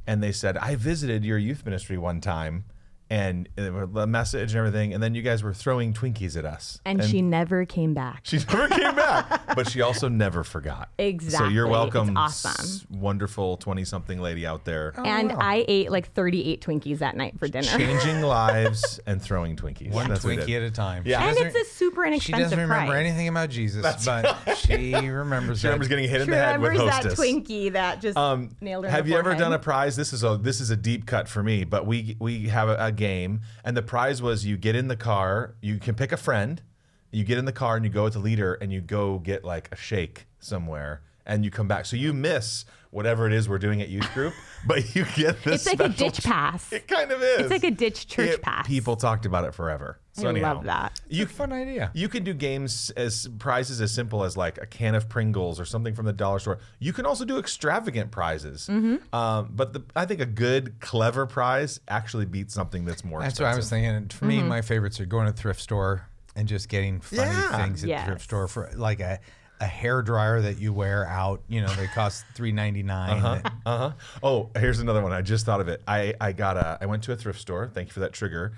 And 0.05 0.21
they 0.21 0.33
said, 0.33 0.57
"I 0.57 0.75
visited 0.75 1.23
your 1.23 1.37
youth 1.37 1.63
ministry 1.63 1.97
one 1.97 2.19
time." 2.19 2.65
And 3.11 3.49
the 3.57 4.07
message 4.07 4.51
and 4.53 4.59
everything, 4.59 4.93
and 4.93 5.03
then 5.03 5.13
you 5.15 5.21
guys 5.21 5.43
were 5.43 5.53
throwing 5.53 5.93
Twinkies 5.93 6.37
at 6.37 6.45
us. 6.45 6.79
And, 6.85 7.03
she 7.03 7.21
never 7.21 7.65
came 7.65 7.93
back. 7.93 8.21
She 8.23 8.37
never 8.37 8.69
came 8.69 8.95
back, 8.95 9.53
but 9.53 9.69
she 9.69 9.81
also 9.81 10.07
never 10.07 10.45
forgot. 10.45 10.87
Exactly. 10.97 11.49
So 11.49 11.53
you're 11.53 11.65
It's 11.65 11.71
welcome, 11.71 12.15
awesome. 12.15 12.51
s- 12.51 12.85
wonderful 12.89 13.57
twenty-something 13.57 14.17
lady 14.21 14.45
out 14.45 14.63
there, 14.63 14.93
and 15.03 15.29
wow. 15.33 15.39
I 15.41 15.65
ate 15.67 15.91
like 15.91 16.13
38 16.13 16.61
Twinkies 16.61 16.99
that 16.99 17.17
night 17.17 17.37
for 17.37 17.49
dinner. 17.49 17.67
changing 17.67 18.21
lives 18.21 19.01
and 19.05 19.21
throwing 19.21 19.57
Twinkies. 19.57 19.91
One 19.91 20.07
That's 20.07 20.23
Twinkie 20.23 20.55
at 20.55 20.61
a 20.63 20.71
time. 20.71 21.03
Yeah. 21.05 21.27
And 21.27 21.37
it's 21.37 21.53
a 21.55 21.65
super 21.65 22.05
inexpensive. 22.05 22.23
She 22.23 22.31
inexpensive 22.31 22.43
doesn't 22.59 22.59
remember 22.69 22.91
price. 22.93 22.99
anything 23.05 23.27
about 23.27 23.49
Jesus, 23.49 23.81
but 24.05 24.55
she 24.55 24.93
remembers. 24.95 25.59
She 25.59 25.67
remembers 25.67 25.87
that. 25.87 25.89
getting 25.89 26.09
hit 26.09 26.21
in 26.21 26.27
She 26.27 26.31
the 26.31 26.37
head 26.37 26.61
with 26.61 26.69
remembers 26.71 26.93
that 27.03 27.03
hostess. 27.11 27.19
Twinkie 27.19 27.73
that 27.73 27.99
just 28.01 28.17
Um, 28.17 28.55
nailed 28.61 28.85
her. 28.85 28.87
in 28.87 28.95
have 28.95 29.03
the 29.05 29.11
you 29.11 29.17
ever 29.17 29.35
done 29.35 29.51
a 29.51 29.59
prize? 29.59 29.97
This 29.97 30.13
is 30.13 30.23
a 30.23 30.37
this 30.41 30.61
is 30.61 30.69
a 30.69 30.77
deep 30.77 31.05
cut 31.05 31.27
for 31.27 31.43
me, 31.43 31.65
but 31.65 31.85
we 31.85 32.15
we 32.19 32.47
have 32.47 32.69
a, 32.69 32.77
a 32.87 32.91
game, 33.01 33.41
and 33.65 33.75
the 33.75 33.81
prize 33.81 34.21
was 34.21 34.45
you 34.45 34.57
get 34.57 34.75
in 34.75 34.87
the 34.87 34.95
car, 34.95 35.55
you 35.59 35.79
can 35.79 35.95
pick 35.95 36.11
a 36.11 36.17
friend, 36.17 36.61
you 37.11 37.23
get 37.23 37.39
in 37.39 37.45
the 37.45 37.51
car 37.51 37.75
and 37.75 37.83
you 37.83 37.91
go 37.91 38.03
with 38.03 38.13
the 38.13 38.19
leader, 38.19 38.53
and 38.61 38.71
you 38.71 38.79
go 38.79 39.17
get 39.17 39.43
like 39.43 39.67
a 39.71 39.75
shake 39.75 40.27
somewhere, 40.39 41.01
and 41.25 41.43
you 41.45 41.51
come 41.51 41.67
back. 41.67 41.85
So 41.85 41.95
you 41.95 42.13
miss 42.13 42.65
whatever 42.89 43.25
it 43.25 43.31
is 43.31 43.47
we're 43.47 43.57
doing 43.57 43.81
at 43.81 43.87
youth 43.87 44.13
group, 44.13 44.33
but 44.67 44.93
you 44.95 45.05
get 45.15 45.41
this. 45.43 45.65
It's 45.65 45.79
like 45.79 45.79
a 45.79 45.93
special 45.93 46.09
ditch 46.09 46.23
pass. 46.25 46.73
It 46.73 46.87
kind 46.87 47.09
of 47.11 47.21
is. 47.23 47.39
It's 47.41 47.49
like 47.51 47.63
a 47.63 47.71
ditch 47.71 48.07
church 48.07 48.31
It- 48.31 48.41
pass. 48.41 48.67
People 48.67 48.95
talked 48.97 49.25
about 49.25 49.45
it 49.45 49.53
forever. 49.53 49.97
So 50.13 50.27
I 50.27 50.31
anyhow, 50.31 50.55
love 50.55 50.65
that. 50.65 50.99
You 51.07 51.23
It's 51.23 51.31
a 51.31 51.35
fun 51.35 51.53
idea. 51.53 51.89
you 51.93 52.09
can 52.09 52.25
do 52.25 52.33
games 52.33 52.89
as 52.97 53.29
prizes 53.39 53.79
as 53.79 53.93
simple 53.93 54.25
as 54.25 54.35
like 54.35 54.57
a 54.57 54.65
can 54.65 54.93
of 54.93 55.07
Pringles 55.07 55.57
or 55.57 55.63
something 55.63 55.95
from 55.95 56.05
the 56.05 56.11
dollar 56.11 56.39
store. 56.39 56.59
You 56.79 56.91
can 56.91 57.05
also 57.05 57.23
do 57.23 57.39
extravagant 57.39 58.11
prizes. 58.11 58.67
Mm-hmm. 58.69 59.15
Um, 59.15 59.51
but 59.55 59.71
the, 59.71 59.83
I 59.95 60.05
think 60.05 60.19
a 60.19 60.25
good, 60.25 60.81
clever 60.81 61.25
prize 61.27 61.79
actually 61.87 62.25
beats 62.25 62.53
something 62.53 62.83
that's 62.83 63.05
more 63.05 63.21
That's 63.21 63.39
what 63.39 63.45
I 63.45 63.55
was 63.55 63.59
expensive. 63.67 63.69
thinking. 63.85 63.95
And 63.95 64.11
For 64.13 64.25
Mm-hmm. 64.25 64.43
me, 64.43 64.49
my 64.49 64.61
favorites 64.61 64.99
are 64.99 65.05
going 65.05 65.27
to 65.27 65.33
thrift 65.33 65.61
store 65.61 66.09
and 66.35 66.45
just 66.45 66.67
getting 66.67 66.99
funny 66.99 67.21
Yeah. 67.31 67.57
things 67.63 67.81
at 67.85 67.99
the 67.99 68.05
thrift 68.05 68.23
store 68.23 68.49
for 68.49 68.69
like 68.75 68.99
a 68.99 69.19
a 69.61 69.65
hair 69.65 70.01
dryer 70.01 70.41
that 70.41 70.57
you 70.59 70.73
wear 70.73 71.05
out. 71.07 71.41
You 71.47 71.61
know, 71.61 71.73
they 71.75 71.87
cost 71.87 72.25
three 72.35 72.51
ninety 72.51 72.83
nine. 72.83 73.17
Uh 73.23 73.41
huh. 73.45 73.49
Uh-huh. 73.65 73.91
Oh, 74.21 74.49
here's 74.57 74.79
another 74.79 75.01
one. 75.01 75.13
I 75.13 75.21
just 75.21 75.45
thought 75.45 75.61
of 75.61 75.69
it. 75.69 75.81
I 75.87 76.13
I 76.19 76.33
got 76.33 76.57
a. 76.57 76.77
I 76.81 76.85
went 76.87 77.03
to 77.03 77.13
a 77.13 77.15
thrift 77.15 77.39
store. 77.39 77.69
Thank 77.73 77.87
you 77.89 77.93
for 77.93 77.99
that 78.01 78.11
trigger. 78.13 78.53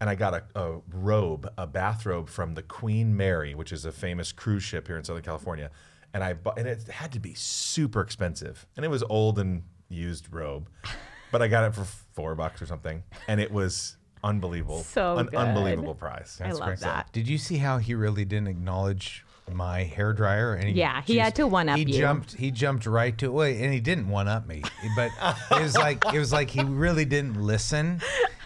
and 0.00 0.08
I 0.10 0.14
got 0.14 0.34
a, 0.34 0.42
a 0.60 0.80
robe, 0.92 1.50
a 1.58 1.66
bathrobe 1.66 2.28
from 2.28 2.54
the 2.54 2.62
Queen 2.62 3.16
Mary, 3.16 3.54
which 3.54 3.72
is 3.72 3.84
a 3.84 3.90
famous 3.92 4.30
cruise 4.32 4.62
ship 4.62 4.86
here 4.86 4.96
in 4.96 5.02
Southern 5.04 5.24
California. 5.24 5.70
And 6.14 6.22
I 6.22 6.34
bu- 6.34 6.52
and 6.56 6.66
it 6.68 6.86
had 6.88 7.12
to 7.12 7.20
be 7.20 7.34
super 7.34 8.00
expensive, 8.00 8.66
and 8.76 8.84
it 8.84 8.88
was 8.88 9.02
old 9.10 9.38
and 9.38 9.62
used 9.88 10.32
robe, 10.32 10.68
but 11.32 11.42
I 11.42 11.48
got 11.48 11.64
it 11.64 11.74
for 11.74 11.84
four 12.14 12.34
bucks 12.34 12.62
or 12.62 12.66
something, 12.66 13.02
and 13.26 13.40
it 13.40 13.50
was 13.50 13.96
unbelievable, 14.24 14.82
So 14.82 15.16
an 15.18 15.26
good. 15.26 15.34
unbelievable 15.36 15.94
price. 15.94 16.40
I 16.42 16.50
love 16.52 16.80
that. 16.80 17.12
Did 17.12 17.28
you 17.28 17.36
see 17.38 17.56
how 17.58 17.78
he 17.78 17.94
really 17.94 18.24
didn't 18.24 18.48
acknowledge 18.48 19.24
my 19.54 19.84
hair 19.84 20.12
dryer? 20.12 20.54
And 20.54 20.76
Yeah, 20.76 21.02
he 21.04 21.18
had 21.18 21.34
to 21.36 21.46
one-up 21.46 21.76
he 21.78 21.84
you. 21.84 21.98
jumped. 21.98 22.34
He 22.34 22.50
jumped 22.50 22.86
right 22.86 23.16
to 23.18 23.30
well, 23.32 23.46
and 23.46 23.72
he 23.72 23.80
didn't 23.80 24.08
one 24.08 24.28
up 24.28 24.46
me, 24.46 24.62
but 24.96 25.10
it 25.52 25.62
was 25.62 25.76
like 25.76 26.04
it 26.12 26.18
was 26.18 26.32
like 26.32 26.50
he 26.50 26.62
really 26.62 27.04
didn't 27.04 27.40
listen. 27.40 28.00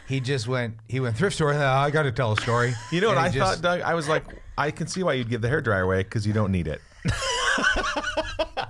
He 0.08 0.20
just 0.20 0.46
went. 0.48 0.76
He 0.88 1.00
went 1.00 1.16
thrift 1.16 1.36
store. 1.36 1.52
"Oh, 1.54 1.60
I 1.66 1.90
got 1.90 2.02
to 2.02 2.12
tell 2.12 2.32
a 2.32 2.40
story. 2.40 2.74
You 2.90 3.00
know 3.00 3.08
what 3.08 3.18
I 3.18 3.28
he 3.30 3.38
thought, 3.38 3.62
Doug? 3.62 3.80
I 3.82 3.94
was 3.94 4.08
like, 4.08 4.24
I 4.58 4.70
can 4.70 4.86
see 4.86 5.02
why 5.02 5.14
you'd 5.14 5.30
give 5.30 5.40
the 5.40 5.48
hair 5.48 5.60
dryer 5.60 5.82
away 5.82 6.02
because 6.02 6.26
you 6.26 6.32
don't 6.32 6.52
need 6.52 6.66
it. 6.68 6.80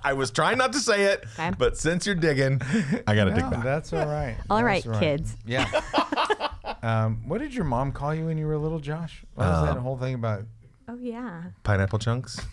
I 0.04 0.14
was 0.14 0.30
trying 0.30 0.58
not 0.58 0.72
to 0.72 0.80
say 0.80 1.04
it, 1.12 1.24
Okay. 1.38 1.52
but 1.58 1.76
since 1.78 2.06
you're 2.06 2.14
digging, 2.14 2.60
I 3.06 3.14
got 3.14 3.24
to 3.24 3.30
dig 3.32 3.44
No, 3.44 3.50
back. 3.50 3.62
that's 3.64 3.92
all 3.92 4.06
right. 4.06 4.36
All 4.50 4.62
That's 4.62 4.86
right, 4.86 5.00
kids. 5.00 5.36
Yeah. 5.46 5.68
um, 6.82 7.22
what 7.28 7.38
did 7.38 7.54
your 7.54 7.64
mom 7.64 7.92
call 7.92 8.14
you 8.14 8.26
when 8.26 8.36
you 8.38 8.46
were 8.46 8.56
little, 8.58 8.80
Josh? 8.80 9.22
What 9.34 9.46
was 9.46 9.58
Um, 9.58 9.66
that 9.74 9.80
whole 9.80 9.96
thing 9.96 10.14
about? 10.14 10.42
Oh 10.88 10.98
yeah. 11.00 11.42
Pineapple 11.62 11.98
chunks. 11.98 12.40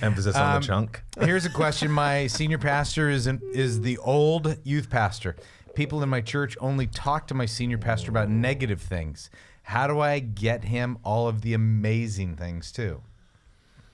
Emphasis 0.00 0.34
on 0.36 0.56
Um, 0.56 0.60
the 0.62 0.66
chunk. 0.66 1.02
Here's 1.20 1.44
a 1.44 1.50
question. 1.50 1.90
My 1.90 2.26
senior 2.26 2.58
pastor 2.58 3.10
is 3.10 3.26
an, 3.26 3.40
is 3.52 3.82
the 3.82 3.98
old 3.98 4.56
youth 4.64 4.88
pastor. 4.88 5.36
People 5.74 6.02
in 6.02 6.08
my 6.08 6.20
church 6.20 6.56
only 6.60 6.86
talk 6.86 7.26
to 7.28 7.34
my 7.34 7.46
senior 7.46 7.78
pastor 7.78 8.10
about 8.10 8.30
negative 8.30 8.80
things. 8.80 9.28
How 9.64 9.86
do 9.86 10.00
I 10.00 10.20
get 10.20 10.64
him 10.64 10.98
all 11.04 11.28
of 11.28 11.42
the 11.42 11.52
amazing 11.54 12.36
things 12.36 12.72
too? 12.72 13.02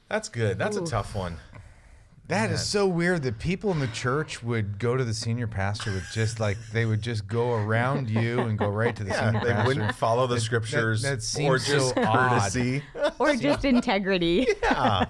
That's 0.09 0.29
good. 0.29 0.59
That's 0.59 0.77
a 0.77 0.85
tough 0.85 1.15
one. 1.15 1.37
That 2.31 2.51
is 2.51 2.65
so 2.65 2.87
weird 2.87 3.23
that 3.25 3.39
people 3.39 3.71
in 3.73 3.79
the 3.81 3.89
church 3.89 4.43
would 4.43 4.79
go 4.79 4.97
to 4.97 5.05
the 5.05 5.13
senior 5.13 5.47
pastor 5.47 5.93
with 5.93 6.05
just 6.13 6.39
like 6.41 6.57
they 6.73 6.87
would 6.87 7.03
just 7.03 7.27
go 7.27 7.55
around 7.55 8.09
you 8.09 8.41
and 8.41 8.57
go 8.59 8.69
right 8.69 8.95
to 8.97 9.03
the 9.05 9.11
Yeah, 9.15 9.27
senior 9.33 9.45
they 9.45 9.53
pastor. 9.53 9.67
wouldn't 9.69 9.95
follow 9.97 10.27
the 10.27 10.41
scriptures 10.41 11.03
that 11.03 11.19
or 11.19 11.21
seems 11.59 11.67
just 11.67 11.95
so 11.95 12.03
odd. 12.05 12.31
courtesy. 12.31 12.83
Or 13.19 13.35
just 13.35 13.65
integrity. 13.65 14.47
yeah. 14.63 15.07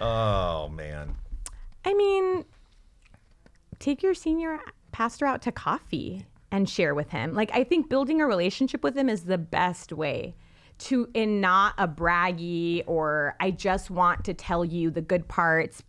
Oh 0.00 0.68
man. 0.68 1.14
I 1.84 1.94
mean, 1.94 2.44
take 3.78 4.02
your 4.02 4.14
senior 4.14 4.60
pastor 4.92 5.26
out 5.26 5.42
to 5.42 5.52
coffee 5.52 6.26
and 6.50 6.68
share 6.68 6.94
with 6.94 7.08
him. 7.10 7.34
Like 7.34 7.50
I 7.54 7.64
think 7.64 7.88
building 7.88 8.20
a 8.20 8.26
relationship 8.26 8.82
with 8.84 8.96
him 8.96 9.08
is 9.08 9.24
the 9.24 9.38
best 9.38 9.92
way 9.92 10.34
to 10.80 11.08
in 11.14 11.40
not 11.40 11.74
a 11.78 11.88
braggy 11.88 12.82
or 12.86 13.36
I 13.40 13.52
just 13.52 13.90
want 13.90 14.24
to 14.24 14.34
tell 14.34 14.64
you 14.64 14.90
the 14.90 15.00
good 15.00 15.28
parts. 15.28 15.82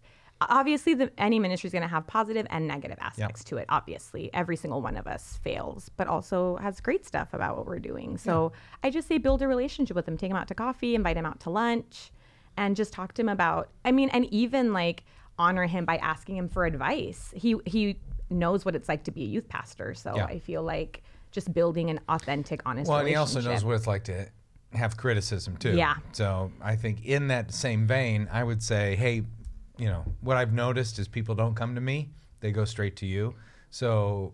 Obviously, 0.50 0.94
the, 0.94 1.12
any 1.18 1.40
ministry 1.40 1.68
is 1.68 1.72
going 1.72 1.82
to 1.84 1.88
have 1.88 2.06
positive 2.08 2.48
and 2.50 2.68
negative 2.68 2.98
aspects 3.02 3.44
to 3.46 3.58
it. 3.58 3.66
Obviously, 3.70 4.30
every 4.34 4.56
single 4.56 4.82
one 4.82 4.98
of 4.98 5.08
us 5.08 5.40
fails, 5.44 5.90
but 5.98 6.08
also 6.08 6.56
has 6.58 6.80
great 6.82 7.06
stuff 7.06 7.34
about 7.34 7.58
what 7.58 7.66
we're 7.66 7.80
doing. 7.80 8.18
So 8.18 8.52
I 8.84 8.90
just 8.90 9.08
say 9.08 9.18
build 9.18 9.42
a 9.42 9.48
relationship 9.48 9.96
with 9.96 10.08
him. 10.08 10.18
Take 10.18 10.32
him 10.32 10.38
out 10.38 10.48
to 10.50 10.56
coffee, 10.56 10.96
invite 10.96 11.18
him 11.18 11.26
out 11.26 11.40
to 11.42 11.50
lunch, 11.50 12.12
and 12.58 12.76
just 12.76 12.94
talk 12.94 13.14
to 13.14 13.22
him 13.22 13.30
about. 13.30 13.70
I 13.86 13.92
mean, 13.92 14.10
and 14.10 14.26
even 14.34 14.74
like 14.74 15.04
honor 15.38 15.66
him 15.66 15.86
by 15.86 15.98
asking 15.98 16.38
him 16.38 16.50
for 16.50 16.66
advice. 16.66 17.34
He 17.36 17.56
he 17.66 17.98
knows 18.30 18.66
what 18.66 18.76
it's 18.76 18.90
like 18.90 19.04
to 19.04 19.12
be 19.12 19.24
a 19.24 19.28
youth 19.28 19.48
pastor, 19.50 19.94
so 19.94 20.16
Yeah. 20.16 20.26
I 20.26 20.40
feel 20.40 20.64
like 20.64 21.04
just 21.32 21.54
building 21.54 21.90
an 21.90 22.00
authentic, 22.10 22.62
honest. 22.66 22.90
Well, 22.90 23.00
and 23.00 23.08
he 23.08 23.16
also 23.16 23.42
knows 23.42 23.66
what 23.66 23.76
it's 23.76 23.88
like 23.88 24.04
to 24.06 24.28
have 24.74 24.98
criticism 24.98 25.58
too. 25.58 25.76
Yeah. 25.76 25.96
So 26.14 26.52
I 26.62 26.76
think 26.76 27.06
in 27.06 27.28
that 27.28 27.54
same 27.54 27.88
vein, 27.88 28.28
I 28.32 28.44
would 28.44 28.62
say, 28.62 28.96
hey, 28.96 29.24
you 29.78 29.88
know, 29.88 30.04
what 30.22 30.38
I've 30.38 30.54
noticed 30.54 31.00
is 31.00 31.08
people 31.08 31.36
don't 31.36 31.56
come 31.56 31.76
to 31.76 31.82
me; 31.82 32.10
they 32.42 32.52
go 32.52 32.66
straight 32.66 32.96
to 32.98 33.06
you. 33.06 33.36
So 33.72 34.34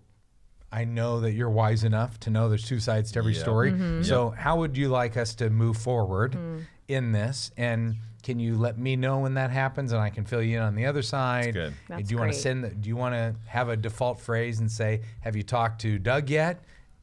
I 0.72 0.84
know 0.86 1.19
that 1.22 1.31
you're 1.31 1.50
wise 1.50 1.84
enough 1.84 2.19
to 2.22 2.29
know 2.29 2.50
there's 2.50 2.65
two 2.67 2.79
sides 2.79 3.12
to 3.13 3.19
every 3.19 3.34
Yeah. 3.34 3.41
story. 3.41 3.72
Mm-hmm. 3.72 4.03
So 4.03 4.29
how 4.31 4.58
would 4.58 4.77
you 4.77 4.89
like 4.89 5.17
us 5.17 5.34
to 5.36 5.50
move 5.50 5.77
forward 5.77 6.34
Mm. 6.34 6.62
in 6.88 7.12
this? 7.12 7.51
And 7.58 7.96
can 8.22 8.38
you 8.39 8.58
let 8.58 8.77
me 8.77 8.96
know 8.96 9.19
when 9.19 9.34
that 9.36 9.50
happens, 9.50 9.93
and 9.93 10.01
I 10.01 10.10
can 10.10 10.25
fill 10.25 10.41
you 10.43 10.58
in 10.58 10.63
on 10.63 10.75
the 10.75 10.86
other 10.86 11.01
side? 11.01 11.53
good. 11.53 11.74
That's 11.88 12.08
do 12.08 12.13
you 12.13 12.19
want 12.19 12.34
to 12.34 12.38
send? 12.38 12.63
The, 12.65 12.69
do 12.69 12.89
you 12.89 12.96
want 12.98 13.15
to 13.15 13.34
have 13.48 13.69
a 13.69 13.77
default 13.77 14.19
phrase 14.19 14.60
and 14.60 14.69
say, 14.72 15.01
"Have 15.22 15.36
you 15.36 15.43
talked 15.43 15.81
to 15.81 15.98
Doug 15.98 16.29
yet?" 16.29 16.62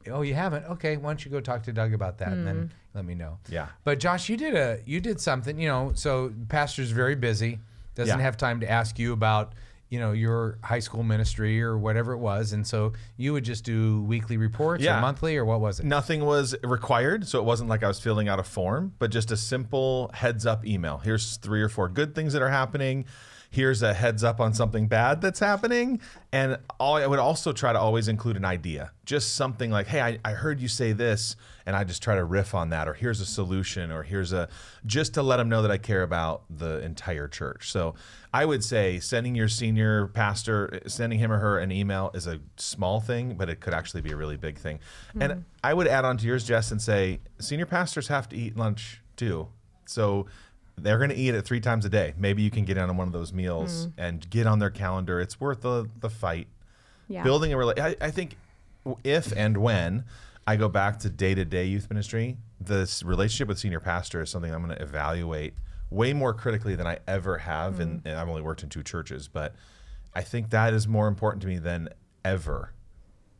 Oh, 0.09 0.21
you 0.21 0.35
haven't. 0.35 0.63
Okay, 0.65 0.95
why 0.95 1.09
don't 1.09 1.25
you 1.25 1.31
go 1.31 1.41
talk 1.41 1.63
to 1.63 1.73
Doug 1.73 1.93
about 1.93 2.19
that, 2.19 2.29
and 2.29 2.41
Hmm. 2.41 2.45
then 2.45 2.73
let 2.93 3.03
me 3.03 3.15
know. 3.15 3.39
Yeah. 3.49 3.67
But 3.83 3.99
Josh, 3.99 4.29
you 4.29 4.37
did 4.37 4.55
a 4.55 4.79
you 4.85 5.01
did 5.01 5.19
something. 5.19 5.59
You 5.59 5.67
know, 5.67 5.91
so 5.95 6.31
pastor's 6.49 6.91
very 6.91 7.15
busy, 7.15 7.59
doesn't 7.97 8.17
Yeah. 8.19 8.23
have 8.23 8.37
time 8.37 8.61
to 8.61 8.69
ask 8.71 8.97
you 8.97 9.11
about 9.11 9.53
you 9.89 9.99
know 10.01 10.11
your 10.11 10.57
high 10.63 10.79
school 10.79 11.01
ministry 11.01 11.61
or 11.61 11.77
whatever 11.77 12.11
it 12.11 12.17
was, 12.17 12.51
and 12.53 12.67
so 12.67 12.91
you 13.15 13.31
would 13.33 13.45
just 13.45 13.63
do 13.63 14.01
weekly 14.03 14.35
reports 14.37 14.83
Yeah. 14.83 14.97
or 14.97 15.01
monthly 15.01 15.37
or 15.37 15.45
what 15.45 15.61
was 15.61 15.79
it? 15.79 15.85
Nothing 15.85 16.25
was 16.25 16.53
required, 16.61 17.25
so 17.25 17.39
it 17.39 17.45
wasn't 17.45 17.69
like 17.69 17.83
I 17.83 17.87
was 17.87 17.97
filling 17.99 18.27
out 18.27 18.37
a 18.37 18.43
form, 18.43 18.93
but 18.99 19.11
just 19.11 19.31
a 19.31 19.37
simple 19.37 20.11
heads 20.13 20.45
up 20.45 20.65
email. 20.65 20.97
Here's 20.97 21.37
three 21.37 21.61
or 21.61 21.69
four 21.69 21.87
good 21.87 22.13
things 22.15 22.33
that 22.33 22.41
are 22.41 22.49
happening. 22.49 23.05
Here's 23.49 23.81
a 23.81 23.93
heads 23.93 24.23
up 24.23 24.39
on 24.39 24.53
something 24.53 24.87
bad 24.87 25.21
that's 25.21 25.39
happening. 25.39 26.01
And 26.31 26.57
all, 26.79 26.95
I 26.95 27.07
would 27.07 27.19
also 27.19 27.53
try 27.53 27.73
to 27.73 27.79
always 27.79 28.07
include 28.07 28.37
an 28.37 28.45
idea, 28.45 28.91
just 29.05 29.35
something 29.35 29.71
like, 29.71 29.87
hey, 29.87 30.01
I, 30.01 30.19
I 30.23 30.31
heard 30.33 30.59
you 30.59 30.67
say 30.67 30.91
this, 30.91 31.35
and 31.65 31.75
I 31.75 31.83
just 31.83 32.01
try 32.03 32.15
to 32.15 32.23
riff 32.23 32.53
on 32.53 32.69
that, 32.69 32.87
or 32.87 32.93
here's 32.93 33.19
a 33.19 33.25
solution, 33.25 33.91
or 33.91 34.03
here's 34.03 34.33
a, 34.33 34.49
just 34.85 35.13
to 35.15 35.23
let 35.23 35.37
them 35.37 35.49
know 35.49 35.61
that 35.61 35.71
I 35.71 35.77
care 35.77 36.03
about 36.03 36.43
the 36.49 36.81
entire 36.81 37.27
church. 37.27 37.71
So 37.71 37.95
I 38.33 38.45
would 38.45 38.63
say 38.63 38.99
sending 38.99 39.35
your 39.35 39.47
senior 39.47 40.07
pastor, 40.07 40.81
sending 40.87 41.19
him 41.19 41.31
or 41.31 41.39
her 41.39 41.59
an 41.59 41.71
email 41.71 42.11
is 42.13 42.27
a 42.27 42.39
small 42.57 42.99
thing, 42.99 43.35
but 43.35 43.49
it 43.49 43.59
could 43.59 43.73
actually 43.73 44.01
be 44.01 44.11
a 44.11 44.15
really 44.15 44.37
big 44.37 44.57
thing. 44.57 44.79
Hmm. 45.13 45.21
And 45.21 45.45
I 45.63 45.73
would 45.73 45.87
add 45.87 46.05
on 46.05 46.17
to 46.17 46.25
yours, 46.25 46.43
Jess, 46.43 46.71
and 46.71 46.81
say 46.81 47.19
senior 47.39 47.65
pastors 47.65 48.07
have 48.09 48.29
to 48.29 48.35
eat 48.35 48.55
lunch 48.55 49.01
too. 49.15 49.47
So 49.85 50.27
they're 50.77 50.97
going 50.97 51.09
to 51.09 51.15
eat 51.15 51.33
it 51.33 51.41
three 51.43 51.59
times 51.59 51.85
a 51.85 51.89
day. 51.89 52.13
Maybe 52.17 52.43
you 52.43 52.51
can 52.51 52.63
get 52.63 52.77
in 52.77 52.89
on 52.89 52.97
one 52.97 53.07
of 53.07 53.13
those 53.13 53.33
meals 53.33 53.87
mm. 53.87 53.93
and 53.97 54.29
get 54.29 54.45
on 54.45 54.59
their 54.59 54.69
calendar. 54.69 55.19
It's 55.19 55.39
worth 55.39 55.61
the, 55.61 55.89
the 55.99 56.09
fight. 56.09 56.47
Yeah. 57.07 57.23
Building 57.23 57.53
a 57.53 57.57
relationship. 57.57 57.97
I 58.01 58.11
think 58.11 58.37
if 59.03 59.33
and 59.35 59.57
when 59.57 60.05
I 60.45 60.55
go 60.55 60.69
back 60.69 60.99
to 60.99 61.09
day 61.09 61.33
to 61.33 61.45
day 61.45 61.65
youth 61.65 61.89
ministry, 61.89 62.37
this 62.59 63.01
relationship 63.03 63.47
with 63.47 63.59
senior 63.59 63.79
pastor 63.79 64.21
is 64.21 64.29
something 64.29 64.53
I'm 64.53 64.63
going 64.63 64.75
to 64.75 64.81
evaluate 64.81 65.53
way 65.89 66.13
more 66.13 66.33
critically 66.33 66.75
than 66.75 66.85
I 66.85 66.99
ever 67.07 67.39
have. 67.39 67.79
And, 67.79 68.01
and 68.05 68.15
mm. 68.15 68.17
I've 68.17 68.29
only 68.29 68.41
worked 68.41 68.63
in 68.63 68.69
two 68.69 68.83
churches, 68.83 69.27
but 69.27 69.55
I 70.13 70.21
think 70.21 70.49
that 70.51 70.73
is 70.73 70.87
more 70.87 71.07
important 71.07 71.41
to 71.43 71.47
me 71.47 71.57
than 71.57 71.89
ever. 72.23 72.73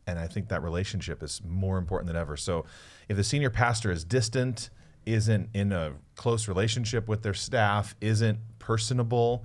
And 0.06 0.18
I 0.18 0.26
think 0.26 0.48
that 0.48 0.62
relationship 0.62 1.22
is 1.22 1.42
more 1.46 1.76
important 1.76 2.06
than 2.06 2.16
ever. 2.16 2.36
So 2.36 2.64
if 3.08 3.16
the 3.16 3.24
senior 3.24 3.50
pastor 3.50 3.90
is 3.90 4.04
distant, 4.04 4.70
isn't 5.14 5.50
in 5.54 5.72
a 5.72 5.94
close 6.14 6.48
relationship 6.48 7.08
with 7.08 7.22
their 7.22 7.34
staff, 7.34 7.94
isn't 8.00 8.38
personable, 8.58 9.44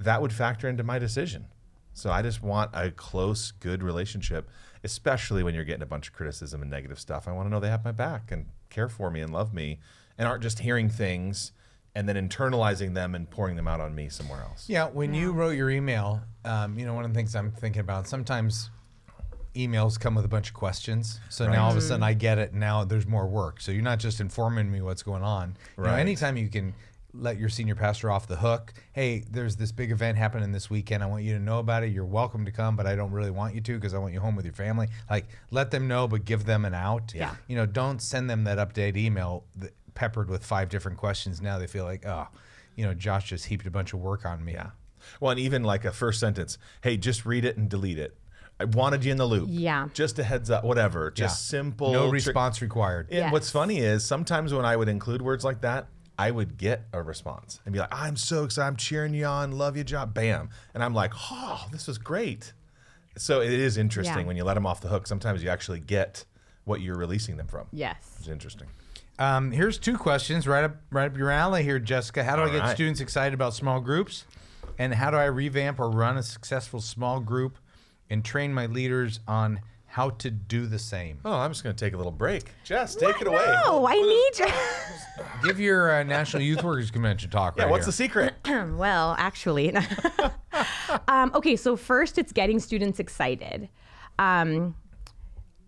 that 0.00 0.20
would 0.20 0.32
factor 0.32 0.68
into 0.68 0.82
my 0.82 0.98
decision. 0.98 1.46
So 1.92 2.10
I 2.10 2.22
just 2.22 2.42
want 2.42 2.70
a 2.72 2.90
close, 2.90 3.52
good 3.52 3.82
relationship, 3.82 4.48
especially 4.82 5.42
when 5.42 5.54
you're 5.54 5.64
getting 5.64 5.82
a 5.82 5.86
bunch 5.86 6.08
of 6.08 6.14
criticism 6.14 6.62
and 6.62 6.70
negative 6.70 6.98
stuff. 6.98 7.28
I 7.28 7.32
want 7.32 7.46
to 7.46 7.50
know 7.50 7.60
they 7.60 7.68
have 7.68 7.84
my 7.84 7.92
back 7.92 8.32
and 8.32 8.46
care 8.70 8.88
for 8.88 9.10
me 9.10 9.20
and 9.20 9.32
love 9.32 9.52
me 9.52 9.78
and 10.16 10.26
aren't 10.26 10.42
just 10.42 10.60
hearing 10.60 10.88
things 10.88 11.52
and 11.94 12.08
then 12.08 12.16
internalizing 12.16 12.94
them 12.94 13.14
and 13.14 13.28
pouring 13.28 13.56
them 13.56 13.68
out 13.68 13.80
on 13.80 13.94
me 13.94 14.08
somewhere 14.08 14.40
else. 14.40 14.64
Yeah, 14.68 14.88
when 14.88 15.12
you 15.12 15.32
wrote 15.32 15.50
your 15.50 15.70
email, 15.70 16.22
um, 16.44 16.78
you 16.78 16.86
know, 16.86 16.94
one 16.94 17.04
of 17.04 17.12
the 17.12 17.14
things 17.16 17.36
I'm 17.36 17.50
thinking 17.52 17.80
about 17.80 18.08
sometimes 18.08 18.70
emails 19.54 19.98
come 19.98 20.14
with 20.14 20.24
a 20.24 20.28
bunch 20.28 20.48
of 20.48 20.54
questions. 20.54 21.20
So 21.28 21.46
now 21.46 21.64
all 21.64 21.70
of 21.70 21.76
a 21.76 21.80
sudden 21.80 22.02
mm. 22.02 22.06
I 22.06 22.14
get 22.14 22.38
it. 22.38 22.54
Now 22.54 22.84
there's 22.84 23.06
more 23.06 23.26
work. 23.26 23.60
So 23.60 23.72
you're 23.72 23.82
not 23.82 23.98
just 23.98 24.20
informing 24.20 24.70
me 24.70 24.80
what's 24.80 25.02
going 25.02 25.22
on. 25.22 25.56
You 25.76 25.84
know, 25.84 25.90
Right. 25.90 26.00
anytime 26.00 26.36
you 26.36 26.48
can 26.48 26.74
let 27.14 27.38
your 27.38 27.50
senior 27.50 27.74
pastor 27.74 28.10
off 28.10 28.26
the 28.26 28.36
hook, 28.36 28.72
hey, 28.92 29.24
there's 29.30 29.56
this 29.56 29.70
big 29.70 29.90
event 29.90 30.16
happening 30.16 30.52
this 30.52 30.70
weekend. 30.70 31.02
I 31.02 31.06
want 31.06 31.24
you 31.24 31.34
to 31.34 31.38
know 31.38 31.58
about 31.58 31.82
it. 31.82 31.92
You're 31.92 32.06
welcome 32.06 32.46
to 32.46 32.50
come, 32.50 32.74
but 32.74 32.86
I 32.86 32.96
don't 32.96 33.12
really 33.12 33.30
want 33.30 33.54
you 33.54 33.60
to 33.60 33.74
because 33.74 33.92
I 33.92 33.98
want 33.98 34.14
you 34.14 34.20
home 34.20 34.34
with 34.34 34.46
your 34.46 34.54
family. 34.54 34.88
Like, 35.10 35.26
let 35.50 35.70
them 35.70 35.86
know, 35.86 36.08
but 36.08 36.24
give 36.24 36.46
them 36.46 36.64
an 36.64 36.72
out. 36.72 37.12
Yeah. 37.14 37.34
You 37.48 37.56
know, 37.56 37.66
don't 37.66 38.00
send 38.00 38.30
them 38.30 38.44
that 38.44 38.56
update 38.56 38.96
email 38.96 39.44
that, 39.56 39.74
peppered 39.94 40.30
with 40.30 40.44
five 40.44 40.68
different 40.70 40.98
questions. 40.98 41.42
Now 41.42 41.58
they 41.58 41.66
feel 41.66 41.84
like, 41.84 42.06
oh, 42.06 42.26
you 42.76 42.84
know, 42.86 42.94
Josh 42.94 43.28
just 43.28 43.46
heaped 43.46 43.66
a 43.66 43.70
bunch 43.70 43.92
of 43.92 44.00
work 44.00 44.24
on 44.24 44.42
me. 44.44 44.54
Yeah. 44.54 44.70
Well, 45.20 45.32
and 45.32 45.40
even 45.40 45.64
like 45.64 45.84
a 45.84 45.92
first 45.92 46.20
sentence, 46.20 46.58
hey, 46.82 46.96
just 46.96 47.26
read 47.26 47.44
it 47.44 47.56
and 47.56 47.68
delete 47.68 47.98
it. 47.98 48.16
I 48.62 48.64
wanted 48.66 49.04
you 49.04 49.10
in 49.12 49.18
the 49.18 49.26
loop. 49.26 49.48
Yeah. 49.50 49.88
Just 49.92 50.18
a 50.18 50.22
heads 50.24 50.50
up, 50.50 50.62
whatever. 50.64 51.10
Just 51.10 51.52
Yeah. 51.52 51.58
simple. 51.58 51.92
No 51.92 52.02
trick- 52.10 52.26
response 52.26 52.62
required. 52.62 53.08
And 53.10 53.32
what's 53.32 53.50
funny 53.50 53.78
is 53.78 54.04
sometimes 54.04 54.54
when 54.54 54.64
I 54.64 54.76
would 54.76 54.88
include 54.88 55.20
words 55.20 55.44
like 55.44 55.60
that, 55.62 55.88
I 56.18 56.30
would 56.30 56.56
get 56.58 56.84
a 56.92 57.02
response 57.02 57.60
and 57.64 57.72
be 57.72 57.80
like, 57.80 57.92
I'm 57.92 58.16
so 58.16 58.44
excited. 58.44 58.66
I'm 58.68 58.76
cheering 58.76 59.14
you 59.14 59.24
on. 59.26 59.52
Love 59.52 59.76
your 59.76 59.84
job. 59.84 60.14
Bam. 60.14 60.50
And 60.74 60.84
I'm 60.84 60.94
like, 60.94 61.12
oh, 61.32 61.66
this 61.72 61.88
was 61.88 61.98
great. 61.98 62.52
So 63.16 63.40
it 63.40 63.52
is 63.52 63.76
interesting 63.76 64.18
Yeah. 64.20 64.26
when 64.26 64.36
you 64.36 64.44
let 64.44 64.54
them 64.54 64.66
off 64.66 64.80
the 64.80 64.88
hook. 64.88 65.06
Sometimes 65.06 65.42
you 65.42 65.48
actually 65.50 65.80
get 65.80 66.24
what 66.64 66.80
you're 66.80 66.96
releasing 66.96 67.36
them 67.36 67.48
from. 67.48 67.66
Yes. 67.72 67.96
It's 68.20 68.28
interesting. 68.28 68.68
Um, 69.18 69.50
here's 69.50 69.78
two 69.78 69.98
questions 69.98 70.46
right 70.46 70.64
up 70.64 70.76
right 70.90 71.10
up 71.10 71.16
your 71.16 71.30
alley 71.30 71.62
here, 71.62 71.78
Jessica. 71.78 72.22
How 72.24 72.36
do 72.36 72.42
I 72.42 72.50
get 72.50 72.60
right. 72.60 72.74
students 72.74 73.00
excited 73.00 73.34
about 73.34 73.54
small 73.54 73.80
groups? 73.80 74.24
And 74.78 74.94
how 74.94 75.10
do 75.10 75.16
I 75.16 75.24
revamp 75.26 75.78
or 75.80 75.90
run 75.90 76.16
a 76.16 76.22
successful 76.22 76.80
small 76.80 77.20
group 77.20 77.58
and 78.12 78.24
train 78.24 78.52
my 78.52 78.66
leaders 78.66 79.20
on 79.26 79.60
how 79.86 80.10
to 80.10 80.30
do 80.30 80.66
the 80.66 80.78
same? 80.78 81.18
Oh, 81.24 81.32
I'm 81.32 81.50
just 81.50 81.64
going 81.64 81.74
to 81.74 81.84
take 81.84 81.94
a 81.94 81.96
little 81.96 82.12
break. 82.12 82.44
Jess, 82.64 82.94
take 82.94 83.20
it 83.20 83.26
away. 83.26 83.44
Oh, 83.64 83.86
I 83.86 83.94
need 83.94 84.38
you. 84.38 85.26
Give 85.48 85.58
your 85.60 85.90
uh, 85.90 86.02
National 86.02 86.42
Youth 86.42 86.62
Workers 86.62 86.90
Convention 86.90 87.30
talk 87.30 87.56
Yeah, 87.56 87.64
right 87.64 87.70
what's 87.70 87.84
here. 87.84 87.88
the 87.88 87.92
secret? 87.92 88.34
well, 88.76 89.14
actually, 89.18 89.74
um, 91.08 91.30
okay. 91.34 91.56
So 91.56 91.76
first, 91.76 92.16
it's 92.18 92.32
getting 92.32 92.58
students 92.60 93.00
excited. 93.00 93.68
Um, 94.18 94.76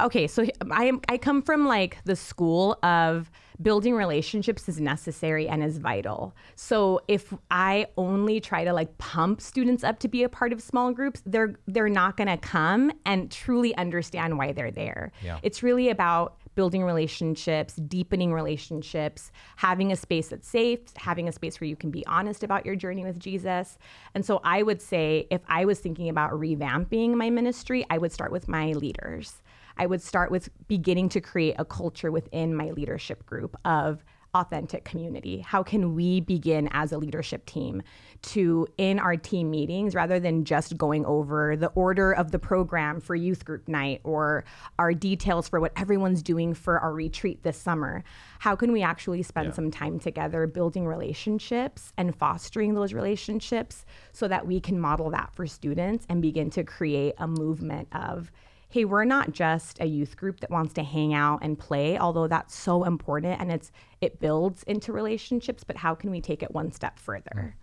okay, 0.00 0.26
so 0.26 0.46
I 0.70 0.84
am 0.84 1.00
I 1.08 1.18
come 1.18 1.42
from 1.42 1.66
like 1.66 1.98
the 2.04 2.16
school 2.16 2.78
of 2.82 3.30
building 3.62 3.94
relationships 3.94 4.68
is 4.68 4.80
necessary 4.80 5.48
and 5.48 5.62
is 5.62 5.78
vital. 5.78 6.34
So 6.56 7.00
if 7.06 7.32
I 7.50 7.86
only 7.96 8.40
try 8.40 8.64
to 8.64 8.72
like 8.72 8.96
pump 8.98 9.40
students 9.40 9.84
up 9.84 10.00
to 10.00 10.08
be 10.08 10.24
a 10.24 10.28
part 10.28 10.52
of 10.52 10.60
small 10.60 10.92
groups, 10.92 11.22
they're 11.24 11.54
they're 11.66 11.88
not 11.88 12.16
going 12.16 12.28
to 12.28 12.36
come 12.36 12.92
and 13.06 13.30
truly 13.30 13.74
understand 13.76 14.38
why 14.38 14.52
they're 14.52 14.70
there. 14.70 15.12
Yeah. 15.22 15.38
It's 15.42 15.62
really 15.62 15.88
about 15.88 16.36
building 16.54 16.84
relationships, 16.84 17.74
deepening 17.74 18.32
relationships, 18.32 19.32
having 19.56 19.90
a 19.92 19.96
space 19.96 20.28
that's 20.28 20.48
safe, 20.48 20.80
having 20.96 21.28
a 21.28 21.32
space 21.32 21.60
where 21.60 21.68
you 21.68 21.76
can 21.76 21.90
be 21.90 22.06
honest 22.06 22.44
about 22.44 22.64
your 22.64 22.76
journey 22.76 23.04
with 23.04 23.18
Jesus. 23.18 23.76
And 24.14 24.24
so 24.24 24.40
I 24.44 24.62
would 24.62 24.80
say 24.80 25.26
if 25.30 25.40
I 25.48 25.64
was 25.64 25.80
thinking 25.80 26.08
about 26.08 26.30
revamping 26.32 27.14
my 27.14 27.30
ministry, 27.30 27.84
I 27.90 27.98
would 27.98 28.12
start 28.12 28.30
with 28.30 28.48
my 28.48 28.72
leaders. 28.72 29.42
I 29.76 29.86
would 29.86 30.02
start 30.02 30.30
with 30.30 30.48
beginning 30.68 31.08
to 31.10 31.20
create 31.20 31.56
a 31.58 31.64
culture 31.64 32.10
within 32.10 32.54
my 32.54 32.70
leadership 32.70 33.26
group 33.26 33.56
of 33.64 34.04
authentic 34.34 34.84
community. 34.84 35.38
How 35.40 35.62
can 35.62 35.94
we 35.94 36.20
begin 36.20 36.68
as 36.72 36.92
a 36.92 36.98
leadership 36.98 37.46
team 37.46 37.82
to, 38.22 38.66
in 38.78 38.98
our 38.98 39.16
team 39.16 39.50
meetings, 39.50 39.94
rather 39.94 40.18
than 40.18 40.44
just 40.44 40.76
going 40.76 41.06
over 41.06 41.56
the 41.56 41.68
order 41.68 42.12
of 42.12 42.32
the 42.32 42.38
program 42.38 43.00
for 43.00 43.14
youth 43.14 43.44
group 43.44 43.68
night 43.68 44.00
or 44.02 44.44
our 44.78 44.92
details 44.92 45.48
for 45.48 45.60
what 45.60 45.72
everyone's 45.76 46.22
doing 46.22 46.52
for 46.52 46.80
our 46.80 46.92
retreat 46.92 47.42
this 47.42 47.56
summer, 47.56 48.02
how 48.40 48.56
can 48.56 48.72
we 48.72 48.82
actually 48.82 49.22
spend 49.22 49.54
some 49.54 49.70
time 49.70 49.98
together 49.98 50.46
building 50.46 50.86
relationships 50.86 51.92
and 51.96 52.16
fostering 52.16 52.74
those 52.74 52.92
relationships 52.92 53.86
so 54.12 54.26
that 54.26 54.46
we 54.46 54.58
can 54.58 54.80
model 54.80 55.10
that 55.10 55.32
for 55.32 55.46
students 55.46 56.06
and 56.08 56.20
begin 56.20 56.50
to 56.50 56.64
create 56.64 57.14
a 57.18 57.28
movement 57.28 57.86
of, 57.92 58.32
hey, 58.74 58.84
we're 58.84 59.04
not 59.04 59.30
just 59.30 59.80
a 59.80 59.84
youth 59.86 60.16
group 60.16 60.40
that 60.40 60.50
wants 60.50 60.74
to 60.74 60.82
hang 60.82 61.14
out 61.14 61.38
and 61.42 61.56
play, 61.56 61.96
although 61.96 62.26
that's 62.26 62.56
so 62.56 62.82
important 62.82 63.40
and 63.40 63.52
it's 63.52 63.70
it 64.00 64.18
builds 64.18 64.64
into 64.64 64.92
relationships, 64.92 65.62
but 65.62 65.76
how 65.76 65.94
can 65.94 66.10
we 66.10 66.20
take 66.20 66.42
it 66.42 66.50
one 66.50 66.72
step 66.72 66.98
further? 66.98 67.54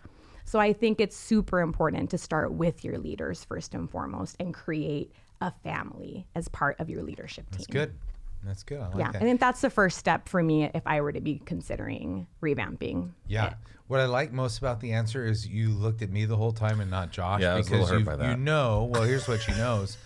So 0.46 0.58
I 0.58 0.72
think 0.72 1.02
it's 1.02 1.18
super 1.18 1.60
important 1.60 2.10
to 2.12 2.18
start 2.18 2.54
with 2.54 2.86
your 2.86 2.98
leaders 2.98 3.44
first 3.44 3.74
and 3.74 3.90
foremost 3.92 4.38
and 4.40 4.54
create 4.54 5.12
a 5.42 5.52
family 5.52 6.26
as 6.34 6.48
part 6.48 6.80
of 6.80 6.90
your 6.90 7.04
leadership 7.04 7.44
team. 7.52 7.58
That's 7.58 7.68
good. 7.68 7.94
That's 8.46 8.64
good. 8.64 8.80
I 8.80 8.88
like 8.88 8.96
Yeah, 8.96 9.12
that. 9.12 9.22
I 9.22 9.26
think 9.26 9.42
that's 9.42 9.60
the 9.60 9.70
first 9.70 9.98
step 9.98 10.30
for 10.30 10.42
me 10.42 10.72
if 10.74 10.84
I 10.86 11.02
were 11.02 11.12
to 11.12 11.20
be 11.20 11.42
considering 11.44 12.26
revamping. 12.42 13.12
Yeah. 13.28 13.56
What 13.88 14.00
I 14.00 14.06
like 14.06 14.32
most 14.32 14.60
about 14.60 14.80
the 14.80 14.94
answer 14.94 15.26
is 15.26 15.46
you 15.46 15.72
looked 15.72 16.02
at 16.04 16.10
me 16.10 16.24
the 16.24 16.38
whole 16.38 16.54
time 16.54 16.80
and 16.80 16.90
not 16.90 17.12
Josh 17.12 17.42
Yeah, 17.42 17.56
I 17.56 17.58
was 17.58 17.68
a 17.68 17.72
because 17.72 17.82
little 17.82 17.96
hurt 17.96 18.00
you, 18.00 18.06
by 18.06 18.16
that. 18.16 18.30
you 18.38 18.42
know, 18.42 18.90
well, 18.94 19.04
here's 19.04 19.28
what 19.28 19.42
she 19.42 19.52
knows. 19.52 19.98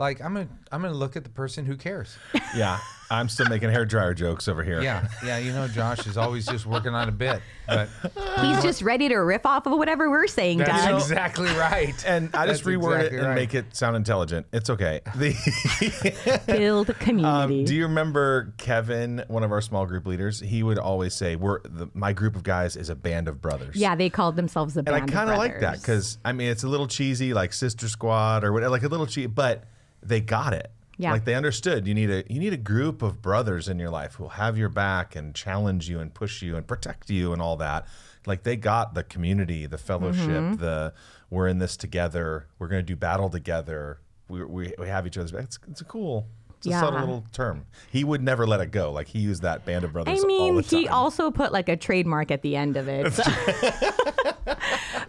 Like 0.00 0.22
I'm 0.22 0.32
gonna 0.32 0.48
I'm 0.72 0.80
gonna 0.80 0.94
look 0.94 1.14
at 1.14 1.24
the 1.24 1.30
person 1.30 1.66
who 1.66 1.76
cares. 1.76 2.16
yeah, 2.56 2.78
I'm 3.10 3.28
still 3.28 3.50
making 3.50 3.68
hair 3.68 3.84
dryer 3.84 4.14
jokes 4.14 4.48
over 4.48 4.64
here. 4.64 4.80
Yeah. 4.80 5.06
Yeah, 5.22 5.36
you 5.36 5.52
know 5.52 5.68
Josh 5.68 6.06
is 6.06 6.16
always 6.16 6.46
just 6.46 6.64
working 6.64 6.94
on 6.94 7.10
a 7.10 7.12
bit. 7.12 7.42
But 7.68 7.90
He's 8.40 8.62
just 8.62 8.80
ready 8.80 9.10
to 9.10 9.16
riff 9.16 9.44
off 9.44 9.66
of 9.66 9.76
whatever 9.76 10.08
we're 10.08 10.26
saying, 10.26 10.58
that's 10.58 10.86
Doug. 10.86 10.94
exactly 11.02 11.48
right. 11.50 11.94
And 12.06 12.34
I 12.34 12.46
just 12.46 12.64
That's 12.64 12.76
reword 12.76 12.96
exactly 12.96 13.18
it 13.18 13.20
and 13.20 13.28
right. 13.28 13.34
make 13.34 13.54
it 13.54 13.76
sound 13.76 13.94
intelligent. 13.94 14.46
It's 14.54 14.70
okay. 14.70 15.00
The 15.16 16.42
Build 16.46 16.98
community. 16.98 17.60
Um, 17.60 17.64
do 17.66 17.74
you 17.74 17.82
remember 17.82 18.54
Kevin, 18.56 19.22
one 19.28 19.42
of 19.42 19.52
our 19.52 19.60
small 19.60 19.84
group 19.84 20.06
leaders? 20.06 20.40
He 20.40 20.62
would 20.62 20.78
always 20.78 21.12
say, 21.12 21.36
"We're 21.36 21.60
the, 21.60 21.90
my 21.92 22.14
group 22.14 22.36
of 22.36 22.42
guys 22.42 22.74
is 22.74 22.88
a 22.88 22.94
band 22.94 23.28
of 23.28 23.42
brothers." 23.42 23.76
yeah, 23.76 23.94
they 23.96 24.08
called 24.08 24.36
themselves 24.36 24.76
a 24.76 24.80
and 24.80 24.86
band 24.86 25.10
I 25.10 25.12
kind 25.12 25.28
of 25.28 25.36
like 25.36 25.60
that 25.60 25.78
because 25.78 26.16
I 26.24 26.32
mean 26.32 26.48
it's 26.48 26.64
a 26.64 26.68
little 26.68 26.86
cheesy, 26.88 27.34
like 27.34 27.52
Sister 27.52 27.86
Squad 27.86 28.44
or 28.44 28.54
whatever, 28.54 28.70
like 28.70 28.82
a 28.82 28.88
little 28.88 29.06
cheesy, 29.06 29.26
but 29.26 29.64
they 30.02 30.20
got 30.20 30.52
it. 30.52 30.70
Yeah. 30.96 31.12
like 31.12 31.24
they 31.24 31.34
understood. 31.34 31.86
You 31.86 31.94
need 31.94 32.10
a 32.10 32.24
you 32.28 32.38
need 32.38 32.52
a 32.52 32.58
group 32.58 33.00
of 33.00 33.22
brothers 33.22 33.68
in 33.68 33.78
your 33.78 33.88
life 33.88 34.16
who 34.16 34.24
will 34.24 34.30
have 34.32 34.58
your 34.58 34.68
back 34.68 35.16
and 35.16 35.34
challenge 35.34 35.88
you 35.88 35.98
and 35.98 36.12
push 36.12 36.42
you 36.42 36.56
and 36.56 36.66
protect 36.66 37.08
you 37.08 37.32
and 37.32 37.40
all 37.40 37.56
that. 37.56 37.86
Like 38.26 38.42
they 38.42 38.56
got 38.56 38.92
the 38.92 39.02
community, 39.02 39.64
the 39.64 39.78
fellowship, 39.78 40.26
Mm-hmm. 40.28 40.56
the 40.56 40.92
we're 41.30 41.48
in 41.48 41.58
this 41.58 41.78
together. 41.78 42.48
We're 42.58 42.68
going 42.68 42.82
to 42.82 42.86
do 42.86 42.96
battle 42.96 43.30
together. 43.30 43.98
We, 44.28 44.44
we, 44.44 44.74
we 44.78 44.88
have 44.88 45.06
each 45.06 45.16
other's 45.16 45.32
back. 45.32 45.44
It's, 45.44 45.58
it's 45.70 45.80
a 45.80 45.84
cool. 45.84 46.26
It's 46.58 46.66
a 46.66 46.70
Yeah. 46.70 46.80
subtle 46.80 47.00
little 47.00 47.24
term. 47.32 47.64
He 47.90 48.04
would 48.04 48.22
never 48.22 48.46
let 48.46 48.60
it 48.60 48.70
go. 48.70 48.92
Like 48.92 49.08
he 49.08 49.20
used 49.20 49.40
that 49.40 49.64
band 49.64 49.84
of 49.86 49.94
brothers. 49.94 50.22
I 50.22 50.26
mean, 50.26 50.56
all 50.56 50.60
the 50.62 50.76
he 50.76 50.86
also 50.86 51.30
put 51.30 51.50
like 51.52 51.70
a 51.70 51.76
trademark 51.78 52.30
at 52.30 52.42
the 52.42 52.56
end 52.56 52.76
of 52.76 52.88
it. 52.88 53.10
so- 53.14 53.22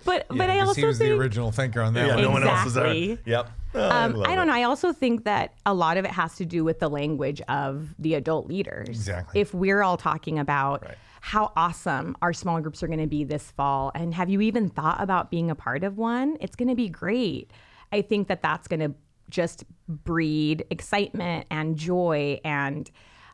but 0.06 0.26
but 0.30 0.50
I 0.50 0.60
'cause 0.60 0.70
also 0.70 0.82
he 0.82 0.88
was 0.88 0.98
think 0.98 1.10
the 1.12 1.18
original 1.20 1.52
thinker 1.52 1.82
on 1.82 1.94
that 1.94 2.08
Yeah, 2.08 2.16
one. 2.16 2.24
no 2.24 2.32
one 2.32 2.44
else 2.48 2.66
is 2.68 2.74
there. 2.74 2.88
Exactly. 2.88 3.32
Yep. 3.32 3.52
Oh, 3.74 3.90
um, 3.90 4.14
love 4.14 4.28
I 4.28 4.36
don't 4.36 4.44
it. 4.50 4.52
know. 4.52 4.58
I 4.58 4.64
also 4.64 4.92
think 4.94 5.24
that 5.24 5.54
a 5.66 5.74
lot 5.74 5.98
of 5.98 6.04
it 6.06 6.12
has 6.12 6.36
to 6.38 6.46
do 6.46 6.64
with 6.64 6.80
the 6.80 6.90
language 6.90 7.42
of 7.48 7.96
the 8.00 8.16
adult 8.16 8.48
leaders. 8.48 8.90
Exactly. 8.90 9.40
If 9.40 9.54
we're 9.54 9.82
all 9.82 9.96
talking 9.98 10.38
about 10.40 10.84
Right. 10.86 10.96
how 11.22 11.54
awesome 11.56 12.18
our 12.22 12.34
small 12.34 12.60
groups 12.60 12.84
are 12.84 12.88
going 12.88 13.00
to 13.00 13.08
be 13.08 13.24
this 13.24 13.50
fall, 13.52 13.92
and 13.96 14.14
have 14.14 14.30
you 14.30 14.42
even 14.42 14.70
thought 14.70 15.02
about 15.02 15.32
being 15.32 15.50
a 15.50 15.56
part 15.56 15.84
of 15.84 15.98
one? 15.98 16.36
It's 16.42 16.56
going 16.56 16.70
to 16.70 16.76
be 16.76 16.90
great. 16.90 17.52
I 17.94 18.02
think 18.02 18.28
that 18.28 18.42
that's 18.42 18.68
going 18.68 18.80
to 18.82 18.94
just 19.30 19.64
breed 19.88 20.66
excitement 20.70 21.46
and 21.50 21.78
joy 21.78 22.40
and. 22.44 22.90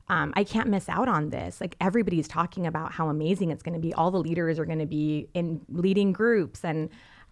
Um, 0.10 0.34
I 0.36 0.43
can't 0.43 0.70
miss 0.70 0.88
out 0.88 1.08
on 1.08 1.30
this. 1.30 1.60
Like 1.60 1.76
everybody's 1.82 2.28
talking 2.28 2.65
about 2.65 2.91
how 2.93 3.10
amazing 3.10 3.52
it's 3.52 3.62
going 3.63 3.74
to 3.76 3.80
be. 3.80 3.93
All 3.93 4.10
the 4.12 4.20
leaders 4.20 4.58
are 4.60 4.65
going 4.65 4.80
to 4.80 4.86
be 4.86 5.28
in 5.34 5.62
leading 5.70 6.13
groups, 6.13 6.63
and 6.63 6.89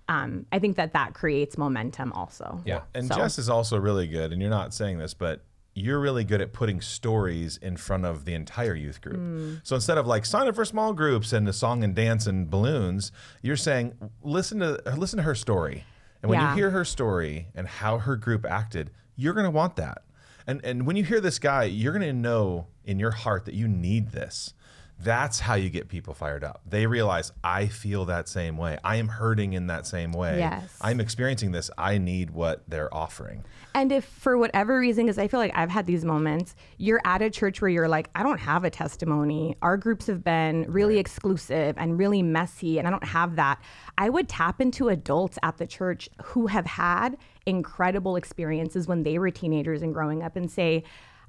um, 0.10 0.46
I 0.52 0.60
think 0.60 0.76
that 0.76 0.94
that 0.94 1.14
creates 1.14 1.58
momentum 1.58 2.12
also. 2.14 2.62
Yeah. 2.66 2.82
And 2.94 3.08
So- 3.08 3.16
Jess 3.16 3.40
is 3.40 3.50
also 3.50 3.78
really 3.80 4.08
good, 4.08 4.32
and 4.34 4.42
you're 4.42 4.52
not 4.52 4.74
saying 4.74 4.98
this, 4.98 5.14
but 5.14 5.42
you're 5.78 6.00
really 6.00 6.24
good 6.24 6.40
at 6.42 6.54
putting 6.54 6.80
stories 6.80 7.58
in 7.58 7.76
front 7.76 8.06
of 8.06 8.24
the 8.24 8.34
entire 8.34 8.76
youth 8.76 9.02
group. 9.02 9.18
Mm. 9.18 9.60
So 9.64 9.76
instead 9.76 9.98
of 9.98 10.08
like 10.08 10.26
sign 10.26 10.48
up 10.48 10.56
for 10.56 10.64
small 10.64 10.94
groups 10.94 11.34
and 11.34 11.48
a 11.50 11.54
song 11.54 11.84
and 11.84 11.94
dance 11.94 12.28
and 12.28 12.50
balloons, 12.50 13.12
you're 13.42 13.58
saying 13.58 13.94
listen 14.24 14.60
to 14.60 14.82
listen 14.98 15.18
to 15.18 15.24
her 15.24 15.36
story. 15.36 15.84
And 16.22 16.30
when 16.30 16.40
Yeah. 16.40 16.52
you 16.52 16.56
hear 16.56 16.70
her 16.72 16.86
story 16.86 17.48
and 17.56 17.68
how 17.68 17.98
her 18.00 18.16
group 18.16 18.46
acted, 18.46 18.90
you're 19.18 19.34
going 19.34 19.44
to 19.46 19.52
want 19.52 19.76
that. 19.76 20.04
And 20.48 20.64
and 20.64 20.86
when 20.86 20.96
you 20.96 21.04
hear 21.04 21.22
this 21.22 21.40
guy, 21.40 21.64
you're 21.64 21.94
to 22.06 22.14
know 22.14 22.68
in 22.84 23.00
your 23.00 23.12
heart 23.12 23.46
that 23.46 23.56
you 23.56 23.68
need 23.68 24.12
this. 24.12 24.54
That's 24.98 25.42
how 25.42 25.56
you 25.56 25.70
get 25.70 25.90
people 25.90 26.14
fired 26.14 26.44
up. 26.44 26.62
They 26.66 26.88
realize 26.88 27.32
I 27.44 27.68
feel 27.68 28.06
that 28.06 28.30
same 28.30 28.58
way. 28.58 28.78
I 28.84 28.96
am 28.96 29.10
hurting 29.10 29.54
in 29.54 29.68
that 29.68 29.86
same 29.86 30.14
way. 30.14 30.40
Yes. 30.40 30.78
I'm 30.82 31.00
experiencing 31.00 31.52
this. 31.52 31.70
I 31.78 31.98
need 31.98 32.32
what 32.32 32.64
they're 32.68 32.94
offering. 32.94 33.44
And 33.74 33.92
if 33.92 34.06
for 34.06 34.38
whatever 34.38 34.80
reason, 34.80 35.06
because 35.06 35.18
I 35.18 35.28
feel 35.28 35.40
like 35.40 35.52
I've 35.54 35.70
had 35.70 35.86
these 35.86 36.06
moments, 36.06 36.56
you're 36.78 37.02
at 37.04 37.22
a 37.22 37.30
church 37.30 37.62
where 37.62 37.70
you're 37.70 37.90
like, 37.90 38.10
I 38.16 38.24
don't 38.24 38.40
have 38.40 38.64
a 38.64 38.70
testimony. 38.70 39.58
Our 39.62 39.76
groups 39.76 40.08
have 40.08 40.24
been 40.24 40.66
really 40.72 40.98
exclusive 40.98 41.76
and 41.78 42.00
really 42.00 42.24
messy, 42.24 42.80
and 42.80 42.88
I 42.88 42.92
don't 42.92 43.04
have 43.04 43.36
that. 43.36 43.62
I 43.98 44.10
would 44.10 44.30
tap 44.30 44.62
into 44.62 44.88
adults 44.88 45.38
at 45.44 45.58
the 45.58 45.68
church 45.68 46.10
who 46.24 46.48
have 46.48 46.66
had 46.66 47.18
incredible 47.46 48.16
experiences 48.16 48.88
when 48.88 49.04
they 49.04 49.20
were 49.20 49.30
teenagers 49.30 49.82
and 49.82 49.94
growing 49.94 50.24
up 50.24 50.38
and 50.38 50.50
say, 50.50 50.84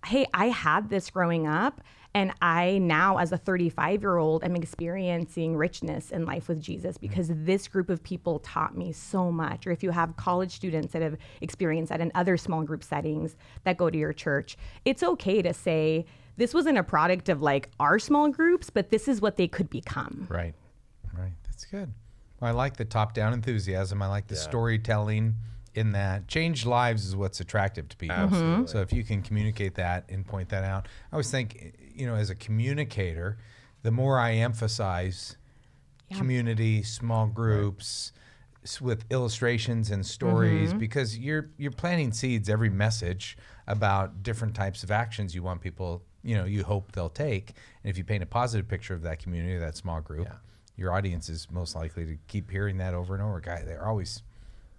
Hey, 0.04 0.26
I 0.32 0.50
had 0.50 0.88
this 0.88 1.10
growing 1.10 1.48
up. 1.48 1.80
And 2.16 2.32
I 2.40 2.78
now, 2.78 3.18
as 3.18 3.30
a 3.32 3.36
35 3.36 4.00
year 4.00 4.16
old, 4.16 4.42
am 4.42 4.56
experiencing 4.56 5.54
richness 5.54 6.10
in 6.10 6.24
life 6.24 6.48
with 6.48 6.62
Jesus 6.62 6.96
because 6.96 7.28
this 7.30 7.68
group 7.68 7.90
of 7.90 8.02
people 8.02 8.38
taught 8.38 8.74
me 8.74 8.90
so 8.92 9.30
much. 9.30 9.66
Or 9.66 9.70
if 9.70 9.82
you 9.82 9.90
have 9.90 10.16
college 10.16 10.52
students 10.52 10.94
that 10.94 11.02
have 11.02 11.18
experienced 11.42 11.90
that 11.90 12.00
in 12.00 12.10
other 12.14 12.38
small 12.38 12.62
group 12.62 12.82
settings 12.82 13.36
that 13.64 13.76
go 13.76 13.90
to 13.90 13.98
your 13.98 14.14
church, 14.14 14.56
it's 14.86 15.02
okay 15.02 15.42
to 15.42 15.52
say, 15.52 16.06
this 16.38 16.54
wasn't 16.54 16.78
a 16.78 16.82
product 16.82 17.28
of 17.28 17.42
like 17.42 17.68
our 17.78 17.98
small 17.98 18.30
groups, 18.30 18.70
but 18.70 18.88
this 18.88 19.08
is 19.08 19.20
what 19.20 19.36
they 19.36 19.46
could 19.46 19.68
become. 19.68 20.26
Right. 20.30 20.54
Right. 21.12 21.34
That's 21.44 21.66
good. 21.66 21.92
I 22.40 22.52
like 22.52 22.78
the 22.78 22.86
top 22.86 23.12
down 23.12 23.34
enthusiasm. 23.34 24.00
I 24.00 24.06
like 24.06 24.26
the 24.26 24.36
storytelling 24.36 25.34
in 25.74 25.92
that. 25.92 26.28
Change 26.28 26.64
lives 26.64 27.04
is 27.04 27.14
what's 27.14 27.40
attractive 27.40 27.90
to 27.90 27.96
people. 27.98 28.16
Absolutely. 28.16 28.66
So 28.68 28.80
if 28.80 28.90
you 28.90 29.04
can 29.04 29.20
communicate 29.20 29.74
that 29.74 30.04
and 30.08 30.26
point 30.26 30.48
that 30.48 30.64
out, 30.64 30.88
I 31.12 31.16
always 31.16 31.30
think, 31.30 31.74
you 31.96 32.06
know, 32.06 32.14
as 32.14 32.30
a 32.30 32.34
communicator, 32.34 33.38
the 33.82 33.90
more 33.90 34.18
I 34.18 34.34
emphasize 34.34 35.36
community, 36.14 36.82
small 36.82 37.26
groups, 37.26 38.12
s- 38.64 38.80
with 38.80 39.04
illustrations 39.10 39.90
and 39.90 40.04
stories, 40.04 40.70
mm-hmm. 40.70 40.78
because 40.78 41.18
you're 41.18 41.50
you're 41.56 41.70
planting 41.72 42.12
seeds 42.12 42.48
every 42.48 42.70
message 42.70 43.36
about 43.66 44.22
different 44.22 44.54
types 44.54 44.82
of 44.84 44.90
actions 44.90 45.34
you 45.34 45.42
want 45.42 45.60
people, 45.60 46.02
you 46.22 46.36
know, 46.36 46.44
you 46.44 46.62
hope 46.62 46.92
they'll 46.92 47.08
take. 47.08 47.50
And 47.82 47.90
if 47.90 47.98
you 47.98 48.04
paint 48.04 48.22
a 48.22 48.26
positive 48.26 48.68
picture 48.68 48.94
of 48.94 49.02
that 49.02 49.18
community, 49.18 49.58
that 49.58 49.76
small 49.76 50.00
group, 50.00 50.28
your 50.76 50.92
audience 50.92 51.28
is 51.28 51.48
most 51.50 51.74
likely 51.74 52.04
to 52.06 52.16
keep 52.28 52.50
hearing 52.50 52.76
that 52.78 52.94
over 52.94 53.14
and 53.14 53.22
over. 53.22 53.40
Guy, 53.40 53.62
they're 53.64 53.86
always, 53.86 54.22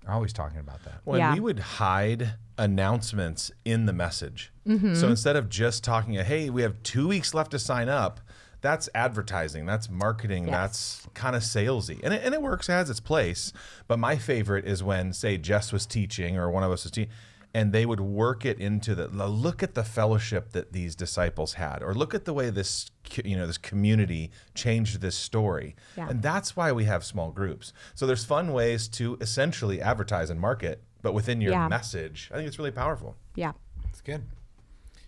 they're 0.07 0.15
always 0.15 0.33
talking 0.33 0.59
about 0.59 0.83
that. 0.85 1.01
When 1.03 1.19
Yeah. 1.19 1.33
we 1.33 1.39
would 1.41 1.59
hide 1.59 2.35
announcements 2.57 3.51
in 3.65 3.85
the 3.85 3.93
message. 3.93 4.51
Mm-hmm. 4.65 4.95
So 4.95 5.09
instead 5.09 5.35
of 5.35 5.49
just 5.49 5.83
talking, 5.83 6.13
hey, 6.13 6.49
we 6.49 6.61
have 6.61 6.81
two 6.83 7.07
weeks 7.09 7.33
left 7.33 7.51
to 7.51 7.59
sign 7.59 7.89
up, 7.89 8.21
that's 8.61 8.89
advertising, 8.95 9.65
that's 9.65 9.89
marketing, 9.89 10.47
Yes. 10.47 10.53
that's 10.53 11.07
kind 11.13 11.35
of 11.35 11.43
salesy. 11.43 11.99
And 12.03 12.13
it, 12.13 12.21
and 12.23 12.33
it 12.33 12.41
works, 12.41 12.69
it 12.69 12.71
has 12.73 12.89
its 12.89 12.99
place. 12.99 13.51
But 13.87 13.99
my 13.99 14.15
favorite 14.17 14.65
is 14.65 14.81
when, 14.81 15.13
say, 15.13 15.37
Jess 15.37 15.71
was 15.73 15.85
teaching 15.85 16.37
or 16.37 16.49
one 16.49 16.63
of 16.63 16.71
us 16.71 16.83
was 16.83 16.91
teaching, 16.91 17.11
and 17.53 17.71
they 17.73 17.85
would 17.85 17.99
work 17.99 18.45
it 18.45 18.59
into 18.59 18.93
the 18.95 19.07
look 19.27 19.63
at 19.63 19.73
the 19.73 19.83
fellowship 19.83 20.51
that 20.51 20.73
these 20.73 20.95
disciples 20.95 21.53
had, 21.53 21.81
or 21.81 21.93
look 21.95 22.13
at 22.13 22.25
the 22.25 22.33
way 22.33 22.49
this 22.49 22.91
you 23.23 23.35
know 23.37 23.47
this 23.47 23.57
community 23.57 24.31
changed 24.53 25.01
this 25.01 25.15
story. 25.15 25.75
Yeah. 25.97 26.09
And 26.09 26.21
that's 26.21 26.55
why 26.55 26.71
we 26.71 26.83
have 26.85 27.03
small 27.03 27.31
groups. 27.31 27.73
So 27.95 28.05
there's 28.05 28.25
fun 28.25 28.51
ways 28.53 28.87
to 28.89 29.17
essentially 29.21 29.81
advertise 29.81 30.29
and 30.29 30.39
market, 30.39 30.83
but 31.01 31.13
within 31.13 31.41
your 31.41 31.53
Yeah. 31.53 31.67
message. 31.67 32.29
I 32.31 32.35
think 32.37 32.47
it's 32.47 32.57
really 32.59 32.71
powerful. 32.71 33.15
Yeah. 33.35 33.53
It's 33.89 34.01
good. 34.01 34.23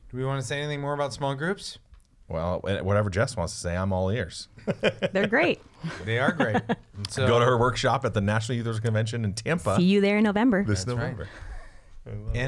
Do 0.10 0.18
we 0.18 0.26
want 0.26 0.42
to 0.42 0.48
say 0.48 0.60
anything 0.60 0.82
more 0.82 0.94
about 0.94 1.14
small 1.14 1.36
groups? 1.36 1.78
Well, 2.28 2.64
eh, 2.68 2.80
whatever 2.82 3.10
Jess 3.10 3.36
wants 3.36 3.54
to 3.54 3.60
say, 3.60 3.76
I'm 3.76 3.92
all 3.92 4.10
ears. 4.10 4.48
They're 5.14 5.28
great. 5.28 5.60
They 6.06 6.20
are 6.20 6.32
great. 6.32 6.62
So, 7.08 7.26
Go 7.26 7.40
to 7.40 7.46
her 7.46 7.58
workshop 7.58 8.04
at 8.04 8.14
the 8.14 8.20
National 8.20 8.58
Youth 8.58 8.66
Workers 8.66 8.82
Convention 8.82 9.24
in 9.24 9.34
Tampa 9.34 9.78
See 9.78 9.84
you 9.84 10.02
there 10.02 10.18
in 10.18 10.24
November. 10.26 10.66
this 10.66 10.84
That's 10.84 10.98
right. 10.98 11.16
November. 12.10 12.40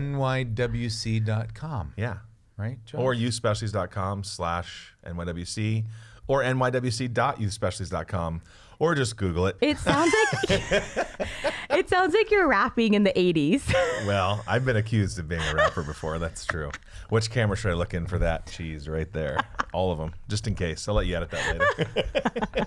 nywc.com, 0.56 1.94
Yeah. 1.98 2.18
right? 2.58 2.78
Josh? 2.86 3.00
Or 3.00 3.14
youthspecialties.com 3.16 4.24
slash 4.24 4.94
NYWC 5.06 5.86
or 6.28 6.42
nywc.youthspecialties.com 6.44 8.42
or 8.80 8.96
just 8.96 9.16
Google 9.18 9.46
it. 9.48 9.58
It 9.62 9.78
sounds 9.78 10.12
like 10.50 10.50
it 11.70 11.88
sounds 11.90 12.14
like 12.16 12.32
you're 12.32 12.48
rapping 12.48 12.94
in 12.96 13.04
the 13.04 13.14
80s. 13.14 13.62
Well, 14.08 14.44
I've 14.48 14.66
been 14.66 14.78
accused 14.78 15.20
of 15.20 15.28
being 15.28 15.44
a 15.44 15.54
rapper 15.54 15.84
before. 15.84 16.18
That's 16.18 16.44
true. 16.44 16.72
Which 17.10 17.30
camera 17.30 17.56
should 17.56 17.70
I 17.70 17.76
look 17.76 17.94
in 17.94 18.08
for 18.08 18.18
that 18.18 18.48
cheese 18.48 18.90
right 18.90 19.12
there? 19.14 19.38
All 19.74 19.92
of 19.92 20.00
them, 20.00 20.16
just 20.28 20.48
in 20.48 20.56
case. 20.56 20.88
I'll 20.88 20.96
let 20.96 21.06
you 21.06 21.16
edit 21.16 21.30
that 21.30 22.66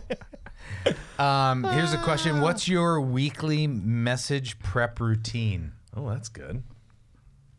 later. 0.87 0.95
Um, 1.19 1.65
here's 1.65 1.93
a 1.93 1.99
question: 1.99 2.41
What's 2.41 2.69
your 2.69 3.01
weekly 3.01 3.67
message 3.67 4.61
prep 4.61 5.01
routine? 5.01 5.73
Oh, 5.97 6.09
that's 6.09 6.29
good. 6.29 6.63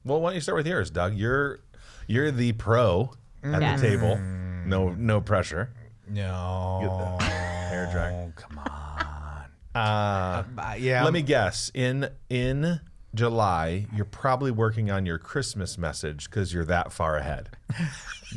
Well, 0.06 0.22
why 0.22 0.30
don't 0.30 0.36
you 0.36 0.42
start 0.42 0.58
with 0.58 0.68
yours, 0.68 0.90
Doug? 0.90 1.16
You're 1.16 1.60
you're 2.08 2.32
the 2.32 2.54
pro 2.54 3.12
at 3.44 3.62
Yes. 3.62 3.82
the 3.82 3.90
table. 3.90 4.18
No 4.66 4.90
no 4.90 5.20
pressure. 5.22 5.72
No, 6.08 7.18
hair 7.22 7.90
dryer. 7.92 8.28
Oh, 8.28 8.32
come 8.36 8.60
on. 8.60 9.46
Uh, 9.74 10.44
Uh, 10.58 10.76
yeah. 10.78 11.04
let 11.04 11.12
me 11.14 11.22
guess. 11.24 11.72
In 11.74 12.10
in 12.30 12.80
July, 13.16 13.88
you're 13.96 14.06
probably 14.06 14.52
working 14.52 14.92
on 14.92 15.06
your 15.06 15.18
Christmas 15.18 15.78
message 15.78 16.30
because 16.30 16.54
you're 16.54 16.66
that 16.66 16.92
far 16.94 17.18
ahead. 17.18 17.50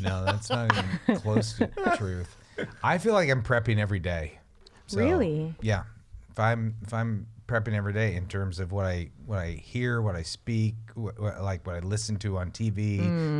No, 0.01 0.23
that's 0.23 0.49
not 0.49 0.71
even 1.07 1.19
close 1.19 1.53
to 1.57 1.69
the 1.75 1.95
truth. 1.97 2.33
I 2.81 2.99
feel 2.99 3.13
like 3.13 3.29
I'm 3.29 3.41
prepping 3.43 3.79
every 3.79 3.99
day. 3.99 4.39
So, 4.87 4.99
Really? 4.99 5.55
Yeah. 5.61 5.83
If 6.29 6.39
I'm 6.39 6.75
if 6.83 6.93
I'm 6.93 7.25
prepping 7.49 7.73
every 7.73 7.93
day 7.93 8.15
in 8.15 8.27
terms 8.27 8.59
of 8.59 8.71
what 8.71 8.85
I 8.85 9.09
what 9.25 9.39
I 9.39 9.51
hear, 9.51 10.01
what 10.01 10.15
I 10.15 10.21
speak, 10.23 10.75
what, 10.95 11.19
what, 11.19 11.41
like 11.41 11.65
what 11.65 11.75
I 11.75 11.79
listen 11.79 12.15
to 12.17 12.37
on 12.37 12.51
TV, 12.51 12.99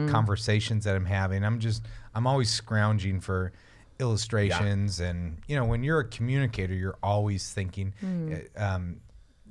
conversations 0.10 0.84
that 0.86 0.96
I'm 0.96 1.06
having, 1.06 1.44
I'm 1.46 1.60
just 1.60 1.86
I'm 2.16 2.26
always 2.28 2.50
scrounging 2.50 3.20
for 3.22 3.52
illustrations 4.00 5.00
and 5.00 5.38
you 5.48 5.56
know 5.56 5.66
when 5.66 5.84
you're 5.84 6.00
a 6.00 6.08
communicator, 6.08 6.74
you're 6.74 6.98
always 7.04 7.52
thinking. 7.54 7.94
uh, 8.04 8.62
Um, 8.64 9.02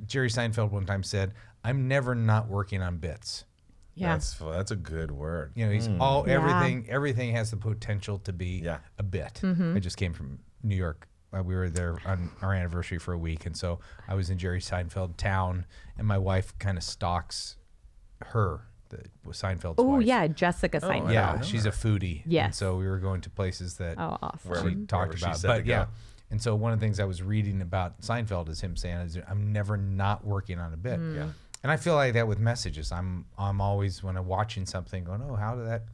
Jerry 0.06 0.28
Seinfeld 0.30 0.70
one 0.70 0.86
time 0.86 1.02
said, 1.02 1.34
"I'm 1.64 1.88
never 1.88 2.14
not 2.14 2.48
working 2.48 2.82
on 2.82 2.98
bits." 2.98 3.44
Yeah. 3.94 4.12
That's 4.12 4.34
that's 4.38 4.70
a 4.70 4.76
good 4.76 5.10
word. 5.10 5.52
You 5.56 5.66
know, 5.66 5.72
he's 5.72 5.88
all 5.98 6.24
Yeah. 6.26 6.34
everything. 6.34 6.86
Everything 6.88 7.32
has 7.34 7.50
the 7.50 7.56
potential 7.56 8.18
to 8.20 8.32
be 8.32 8.60
Yeah. 8.64 8.78
a 8.98 9.02
bit. 9.02 9.40
Mm-hmm. 9.42 9.76
I 9.76 9.80
just 9.80 9.96
came 9.96 10.12
from 10.12 10.38
New 10.62 10.76
York. 10.76 11.07
Uh, 11.36 11.42
we 11.42 11.54
were 11.54 11.68
there 11.68 11.98
on 12.06 12.30
our 12.40 12.54
anniversary 12.54 12.98
for 12.98 13.12
a 13.12 13.18
week, 13.18 13.44
and 13.46 13.56
so 13.56 13.80
I 14.08 14.14
was 14.14 14.30
in 14.30 14.38
Jerry 14.38 14.60
Seinfeld 14.60 15.16
town, 15.18 15.66
and 15.98 16.06
my 16.06 16.16
wife 16.18 16.58
kind 16.58 16.78
of 16.78 16.84
stalks 16.84 17.56
her, 18.26 18.62
the 18.88 18.98
Seinfeld's 19.28 19.74
Oh 19.78 19.82
wife. 19.84 20.04
yeah, 20.06 20.26
Jessica 20.26 20.80
Seinfeld. 20.80 21.12
Yeah, 21.12 21.40
she's 21.42 21.66
a 21.66 21.70
foodie. 21.70 22.22
Yeah. 22.24 22.46
Yes. 22.46 22.56
so 22.56 22.76
we 22.76 22.86
were 22.86 22.98
going 22.98 23.20
to 23.22 23.30
places 23.30 23.74
that 23.76 23.98
Oh, 23.98 24.16
awesome. 24.22 24.50
Wherever- 24.50 24.70
she 24.70 24.74
talked 24.86 24.90
wherever 25.08 25.16
she 25.18 25.24
about. 25.24 25.36
said 25.36 25.48
but 25.48 25.64
go. 25.66 25.70
yeah, 25.70 25.86
and 26.30 26.40
so 26.40 26.54
one 26.54 26.72
of 26.72 26.80
the 26.80 26.86
things 26.86 26.98
I 26.98 27.04
was 27.04 27.22
reading 27.22 27.60
about 27.60 28.00
Seinfeld 28.00 28.48
is 28.48 28.60
him 28.62 28.74
saying, 28.76 28.96
is, 29.00 29.18
"I'm 29.28 29.52
never 29.52 29.76
not 29.76 30.24
working 30.24 30.58
on 30.58 30.72
a 30.72 30.76
bit." 30.78 30.98
Mm. 30.98 31.14
Yeah. 31.16 31.28
And 31.62 31.72
I 31.72 31.76
feel 31.76 31.94
like 31.94 32.14
that 32.14 32.26
with 32.28 32.38
messages. 32.38 32.90
I'm 32.92 33.26
I'm 33.36 33.60
always 33.60 34.02
when 34.02 34.16
I'm 34.16 34.26
watching 34.26 34.64
something 34.64 35.04
going, 35.04 35.20
oh, 35.28 35.34
how 35.34 35.56
did 35.56 35.66
that? 35.66 35.84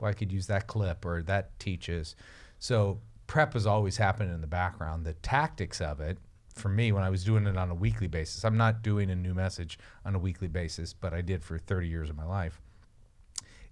Well, 0.00 0.08
I 0.10 0.14
could 0.14 0.30
use 0.32 0.46
that 0.46 0.66
clip 0.68 1.04
or 1.04 1.22
that 1.24 1.58
teaches. 1.58 2.14
So 2.60 3.00
prep 3.28 3.54
is 3.54 3.66
always 3.66 3.96
happening 3.98 4.34
in 4.34 4.40
the 4.40 4.48
background. 4.48 5.06
The 5.06 5.12
tactics 5.12 5.80
of 5.80 6.00
it, 6.00 6.18
for 6.56 6.68
me, 6.68 6.90
when 6.90 7.04
I 7.04 7.10
was 7.10 7.22
doing 7.22 7.46
it 7.46 7.56
on 7.56 7.70
a 7.70 7.74
weekly 7.74 8.08
basis, 8.08 8.44
I'm 8.44 8.56
not 8.56 8.82
doing 8.82 9.10
a 9.10 9.14
new 9.14 9.34
message 9.34 9.78
on 10.04 10.16
a 10.16 10.18
weekly 10.18 10.48
basis, 10.48 10.92
but 10.92 11.14
I 11.14 11.20
did 11.20 11.44
for 11.44 11.58
30 11.58 11.86
years 11.86 12.10
of 12.10 12.16
my 12.16 12.24
life. 12.24 12.60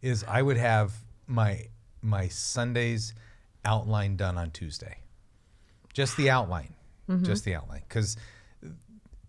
Is 0.02 0.24
I 0.28 0.42
would 0.42 0.58
have 0.58 0.92
my 1.26 1.66
my 2.02 2.28
Sundays 2.28 3.14
outline 3.64 4.14
done 4.14 4.38
on 4.38 4.52
Tuesday, 4.52 4.98
just 5.92 6.16
the 6.16 6.30
outline, 6.30 6.74
mm-hmm. 7.08 7.24
just 7.24 7.44
the 7.44 7.56
outline, 7.56 7.82
because 7.88 8.16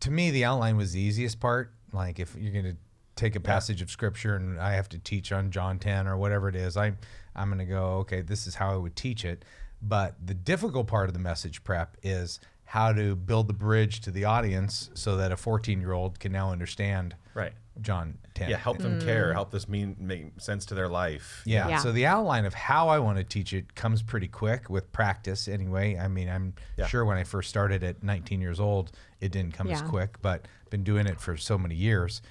to 0.02 0.12
me 0.12 0.30
the 0.30 0.46
outline 0.46 0.78
was 0.78 0.92
the 0.92 1.00
easiest 1.00 1.40
part. 1.40 1.74
Like 1.94 2.20
if 2.20 2.36
you're 2.36 2.52
going 2.52 2.66
to 2.66 2.78
take 3.16 3.36
a 3.36 3.40
passage 3.40 3.82
of 3.82 3.90
scripture 3.90 4.36
and 4.36 4.60
i 4.60 4.74
have 4.74 4.88
to 4.88 5.00
teach 5.00 5.32
on 5.32 5.50
john 5.50 5.80
10 5.80 6.08
or 6.08 6.16
whatever 6.18 6.48
it 6.48 6.56
is 6.56 6.78
i'm 6.78 6.96
i'm 7.36 7.50
going 7.50 7.58
to 7.58 7.66
go 7.66 7.96
okay 7.96 8.22
this 8.22 8.46
is 8.46 8.54
how 8.54 8.72
i 8.72 8.78
would 8.78 8.96
teach 8.96 9.26
it 9.26 9.44
but 9.82 10.16
the 10.26 10.34
difficult 10.34 10.88
part 10.88 11.08
of 11.10 11.14
the 11.14 11.20
message 11.20 11.64
prep 11.64 11.98
is 12.04 12.40
how 12.66 12.92
to 12.92 13.16
build 13.16 13.48
the 13.48 13.54
bridge 13.54 14.02
to 14.02 14.12
the 14.12 14.26
audience 14.26 14.90
so 14.94 15.16
that 15.18 15.32
a 15.32 15.38
14 15.38 15.80
year 15.80 15.94
old 15.94 16.20
can 16.20 16.32
now 16.32 16.52
understand 16.52 17.16
Right. 17.34 17.54
john 17.82 18.18
10 18.34 18.50
Yeah, 18.50 18.58
help 18.58 18.80
them 18.80 19.00
mm. 19.00 19.06
care, 19.06 19.32
help 19.34 19.52
this 19.52 19.70
mean 19.70 19.96
make 20.00 20.42
sense 20.42 20.66
to 20.68 20.76
their 20.76 20.88
life. 20.90 21.44
yeah. 21.46 21.68
Yeah. 21.70 21.78
So 21.80 21.92
the 21.92 22.06
outline 22.08 22.46
of 22.46 22.54
how 22.54 22.90
I 22.90 23.00
want 23.00 23.20
to 23.20 23.24
teach 23.24 23.54
it 23.54 23.76
comes 23.76 24.02
pretty 24.02 24.28
quick 24.28 24.70
with 24.70 24.92
practice 24.92 25.48
anyway. 25.48 25.98
I 25.98 26.08
mean, 26.08 26.28
I'm 26.28 26.54
Yeah. 26.76 26.88
sure 26.88 27.06
when 27.06 27.18
I 27.18 27.24
first 27.24 27.50
started 27.50 27.84
at 27.84 28.04
19 28.04 28.42
years 28.42 28.60
old, 28.60 28.92
it 29.22 29.32
didn't 29.32 29.54
come 29.54 29.70
as 29.70 29.82
quick, 29.84 30.22
but 30.22 30.46
been 30.70 30.84
doing 30.84 31.08
it 31.08 31.22
for 31.22 31.38
so 31.38 31.58
many 31.58 31.76
years. 31.76 32.22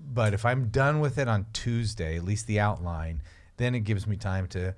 But 0.00 0.32
if 0.32 0.46
I'm 0.46 0.68
done 0.68 1.00
with 1.00 1.18
it 1.18 1.28
on 1.28 1.46
Tuesday, 1.52 2.16
at 2.16 2.24
least 2.24 2.46
the 2.46 2.58
outline, 2.58 3.22
then 3.58 3.74
it 3.74 3.80
gives 3.80 4.06
me 4.06 4.16
time 4.16 4.46
to, 4.48 4.74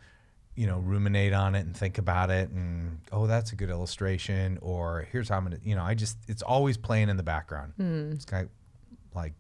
you 0.55 0.67
know, 0.67 0.79
ruminate 0.79 1.33
on 1.33 1.55
it 1.55 1.61
and 1.61 1.77
think 1.77 1.99
about 1.99 2.31
it 2.31 2.51
and 2.51 3.01
oh, 3.11 3.27
that's 3.27 3.53
a 3.53 3.57
good 3.57 3.71
illustration 3.71 4.59
or 4.61 5.07
here's 5.11 5.29
how 5.29 5.37
I'm 5.37 5.47
going 5.47 5.59
to, 5.59 5.67
you 5.67 5.75
know, 5.75 5.83
I 5.83 5.95
just 5.95 6.19
it's 6.29 6.43
always 6.43 6.77
playing 6.77 7.09
in 7.09 7.17
the 7.17 7.23
background. 7.23 7.73
Hmm. 7.77 8.13
It's 8.13 8.25
kind 8.25 8.45
of 8.45 9.17
like 9.17 9.33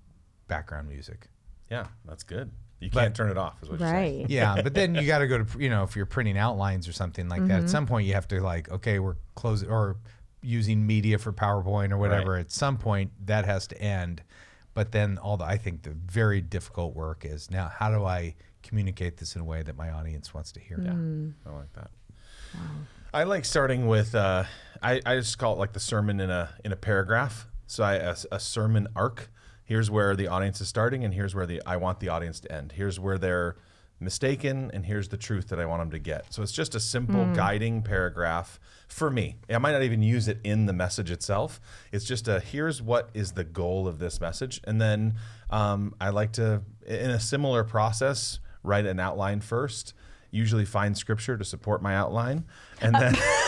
background 0.48 0.88
music. 0.88 1.28
Yeah, 1.70 1.86
that's 2.04 2.22
good. 2.22 2.50
You 2.80 2.90
can't 2.90 3.14
turn 3.14 3.30
it 3.30 3.38
off, 3.38 3.62
is 3.62 3.70
what 3.70 3.78
you're 3.78 3.88
saying. 3.88 4.20
Right. 4.22 4.30
yeah, 4.30 4.60
but 4.62 4.74
then 4.74 4.94
you 4.94 5.06
got 5.06 5.18
to 5.18 5.28
go 5.28 5.44
to 5.44 5.58
you 5.58 5.70
know 5.70 5.84
if 5.84 5.94
you're 5.94 6.06
printing 6.06 6.36
outlines 6.36 6.88
or 6.88 6.92
something 6.92 7.28
like 7.28 7.46
that. 7.46 7.52
At 7.52 7.58
mm-hmm. 7.60 7.68
some 7.68 7.86
point, 7.86 8.06
you 8.06 8.14
have 8.14 8.26
to 8.28 8.40
like 8.40 8.70
okay, 8.70 8.98
we're 8.98 9.16
closing 9.34 9.70
or 9.70 9.96
using 10.42 10.84
media 10.84 11.18
for 11.18 11.32
PowerPoint 11.32 11.92
or 11.92 11.98
whatever. 11.98 12.32
Right. 12.32 12.40
At 12.40 12.50
some 12.50 12.76
point, 12.76 13.12
that 13.26 13.44
has 13.44 13.68
to 13.68 13.80
end. 13.80 14.22
But 14.74 14.90
then 14.92 15.18
all 15.18 15.36
the 15.36 15.44
I 15.44 15.58
think 15.58 15.82
the 15.82 15.90
very 15.90 16.40
difficult 16.40 16.94
work 16.94 17.24
is 17.24 17.50
now 17.50 17.70
how 17.72 17.90
do 17.90 18.04
I 18.04 18.34
communicate 18.62 19.16
this 19.18 19.34
in 19.34 19.40
a 19.40 19.44
way 19.44 19.62
that 19.62 19.76
my 19.76 19.90
audience 19.90 20.32
wants 20.32 20.52
to 20.52 20.60
hear? 20.60 20.80
Yeah, 20.80 21.50
I 21.50 21.54
like 21.54 21.72
that. 21.74 21.90
I 23.14 23.24
like 23.24 23.44
starting 23.44 23.86
with. 23.86 24.14
Uh, 24.14 24.44
I, 24.82 25.00
I 25.04 25.16
just 25.16 25.38
call 25.38 25.54
it 25.54 25.58
like 25.58 25.72
the 25.72 25.80
sermon 25.80 26.20
in 26.20 26.30
a 26.30 26.50
in 26.64 26.72
a 26.72 26.76
paragraph. 26.76 27.46
So 27.66 27.84
I 27.84 27.94
a, 27.94 28.16
a 28.30 28.40
sermon 28.40 28.88
arc. 28.96 29.30
Here's 29.64 29.90
where 29.90 30.16
the 30.16 30.28
audience 30.28 30.60
is 30.60 30.68
starting, 30.68 31.04
and 31.04 31.14
here's 31.14 31.34
where 31.34 31.46
the 31.46 31.62
I 31.66 31.76
want 31.76 32.00
the 32.00 32.08
audience 32.08 32.40
to 32.40 32.52
end. 32.52 32.72
Here's 32.72 32.98
where 32.98 33.18
they're 33.18 33.56
mistaken, 34.00 34.70
and 34.74 34.84
here's 34.84 35.08
the 35.08 35.16
truth 35.16 35.48
that 35.48 35.60
I 35.60 35.64
want 35.66 35.80
them 35.80 35.90
to 35.92 35.98
get. 35.98 36.32
So 36.32 36.42
it's 36.42 36.52
just 36.52 36.74
a 36.74 36.80
simple 36.80 37.24
guiding 37.34 37.82
paragraph 37.82 38.58
for 38.88 39.10
me. 39.10 39.36
I 39.48 39.58
might 39.58 39.72
not 39.72 39.82
even 39.82 40.02
use 40.02 40.28
it 40.28 40.38
in 40.44 40.66
the 40.66 40.72
message 40.72 41.10
itself. 41.10 41.60
It's 41.92 42.04
just 42.04 42.28
a 42.28 42.40
here's 42.40 42.82
what 42.82 43.10
is 43.14 43.32
the 43.32 43.44
goal 43.44 43.86
of 43.86 43.98
this 43.98 44.20
message, 44.20 44.60
and 44.64 44.80
then 44.80 45.14
um, 45.50 45.94
I 46.00 46.10
like 46.10 46.32
to, 46.32 46.62
in 46.86 47.10
a 47.10 47.20
similar 47.20 47.64
process, 47.64 48.38
write 48.62 48.86
an 48.86 49.00
outline 49.00 49.40
first. 49.40 49.94
Usually 50.30 50.64
find 50.64 50.96
scripture 50.96 51.36
to 51.36 51.44
support 51.44 51.82
my 51.82 51.94
outline, 51.94 52.44
and 52.80 52.96
uh, 52.96 53.00
then 53.00 53.14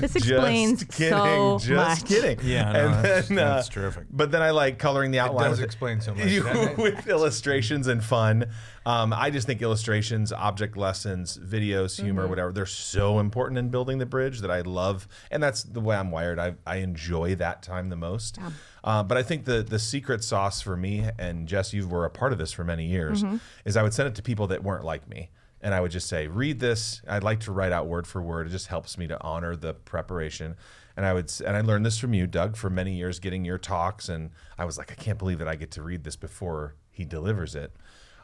This 0.00 0.16
explains 0.16 0.84
just 0.84 0.92
kidding, 0.98 1.12
so 1.18 1.58
just 1.60 1.70
much. 2.02 2.04
kidding. 2.08 2.38
Yeah, 2.42 2.72
no, 2.72 2.78
and 2.86 2.94
that's- 3.04 3.28
then, 3.28 3.36
that's 3.36 3.68
uh, 3.68 3.72
terrific. 3.72 4.06
But 4.10 4.30
then 4.30 4.42
I 4.42 4.50
like 4.50 4.78
coloring 4.78 5.10
the 5.10 5.18
outline. 5.20 5.50
does 5.50 5.58
with- 5.58 5.64
explain 5.66 6.00
so 6.00 6.14
much, 6.14 6.26
you- 6.30 6.44
with 6.78 7.06
illustrations 7.06 7.86
and 7.86 8.02
fun. 8.04 8.46
Um, 8.86 9.12
I 9.12 9.28
just 9.30 9.46
think 9.46 9.60
illustrations, 9.60 10.32
object 10.32 10.76
lessons, 10.76 11.38
videos, 11.38 12.00
humor, 12.00 12.22
Mm-hmm. 12.22 12.30
whatever, 12.30 12.52
they're 12.52 12.64
so 12.66 13.18
important 13.20 13.58
in 13.58 13.68
building 13.68 13.98
the 13.98 14.06
bridge 14.06 14.40
that 14.40 14.50
I 14.50 14.62
love, 14.62 15.06
and 15.30 15.42
that's 15.42 15.62
the 15.62 15.80
way 15.80 15.96
I'm 15.96 16.10
wired. 16.10 16.38
I, 16.38 16.54
I 16.66 16.76
enjoy 16.76 17.34
that 17.36 17.62
time 17.62 17.90
the 17.90 17.96
most. 17.96 18.38
Uh, 18.82 19.02
but 19.02 19.18
I 19.18 19.22
think 19.22 19.44
the 19.44 19.62
the 19.62 19.78
secret 19.78 20.24
sauce 20.24 20.62
for 20.62 20.76
me, 20.76 21.06
and 21.18 21.46
Jess, 21.46 21.72
you 21.74 21.86
were 21.86 22.06
a 22.06 22.10
part 22.10 22.32
of 22.32 22.38
this 22.38 22.52
for 22.52 22.64
many 22.64 22.86
years, 22.86 23.22
Mm-hmm. 23.22 23.36
is 23.66 23.76
I 23.76 23.82
would 23.82 23.92
send 23.92 24.08
it 24.08 24.14
to 24.14 24.22
people 24.22 24.46
that 24.48 24.62
weren't 24.64 24.84
like 24.84 25.06
me. 25.08 25.28
And 25.62 25.74
I 25.74 25.80
would 25.80 25.90
just 25.90 26.08
say, 26.08 26.26
read 26.26 26.58
this. 26.58 27.02
I'd 27.06 27.22
like 27.22 27.40
to 27.40 27.52
write 27.52 27.72
out 27.72 27.86
word 27.86 28.06
for 28.06 28.22
word. 28.22 28.46
It 28.46 28.50
just 28.50 28.68
helps 28.68 28.96
me 28.96 29.06
to 29.08 29.22
honor 29.22 29.56
the 29.56 29.74
preparation. 29.74 30.56
And 30.96 31.04
I 31.04 31.12
would, 31.12 31.30
and 31.46 31.56
I 31.56 31.60
learned 31.60 31.84
this 31.84 31.98
from 31.98 32.14
you, 32.14 32.26
Doug, 32.26 32.56
for 32.56 32.70
many 32.70 32.94
years, 32.94 33.18
getting 33.18 33.44
your 33.44 33.58
talks. 33.58 34.08
And 34.08 34.30
I 34.58 34.64
was 34.64 34.78
like, 34.78 34.90
I 34.90 34.94
can't 34.94 35.18
believe 35.18 35.38
that 35.38 35.48
I 35.48 35.56
get 35.56 35.70
to 35.72 35.82
read 35.82 36.04
this 36.04 36.16
before 36.16 36.76
he 36.90 37.04
delivers 37.04 37.54
it. 37.54 37.72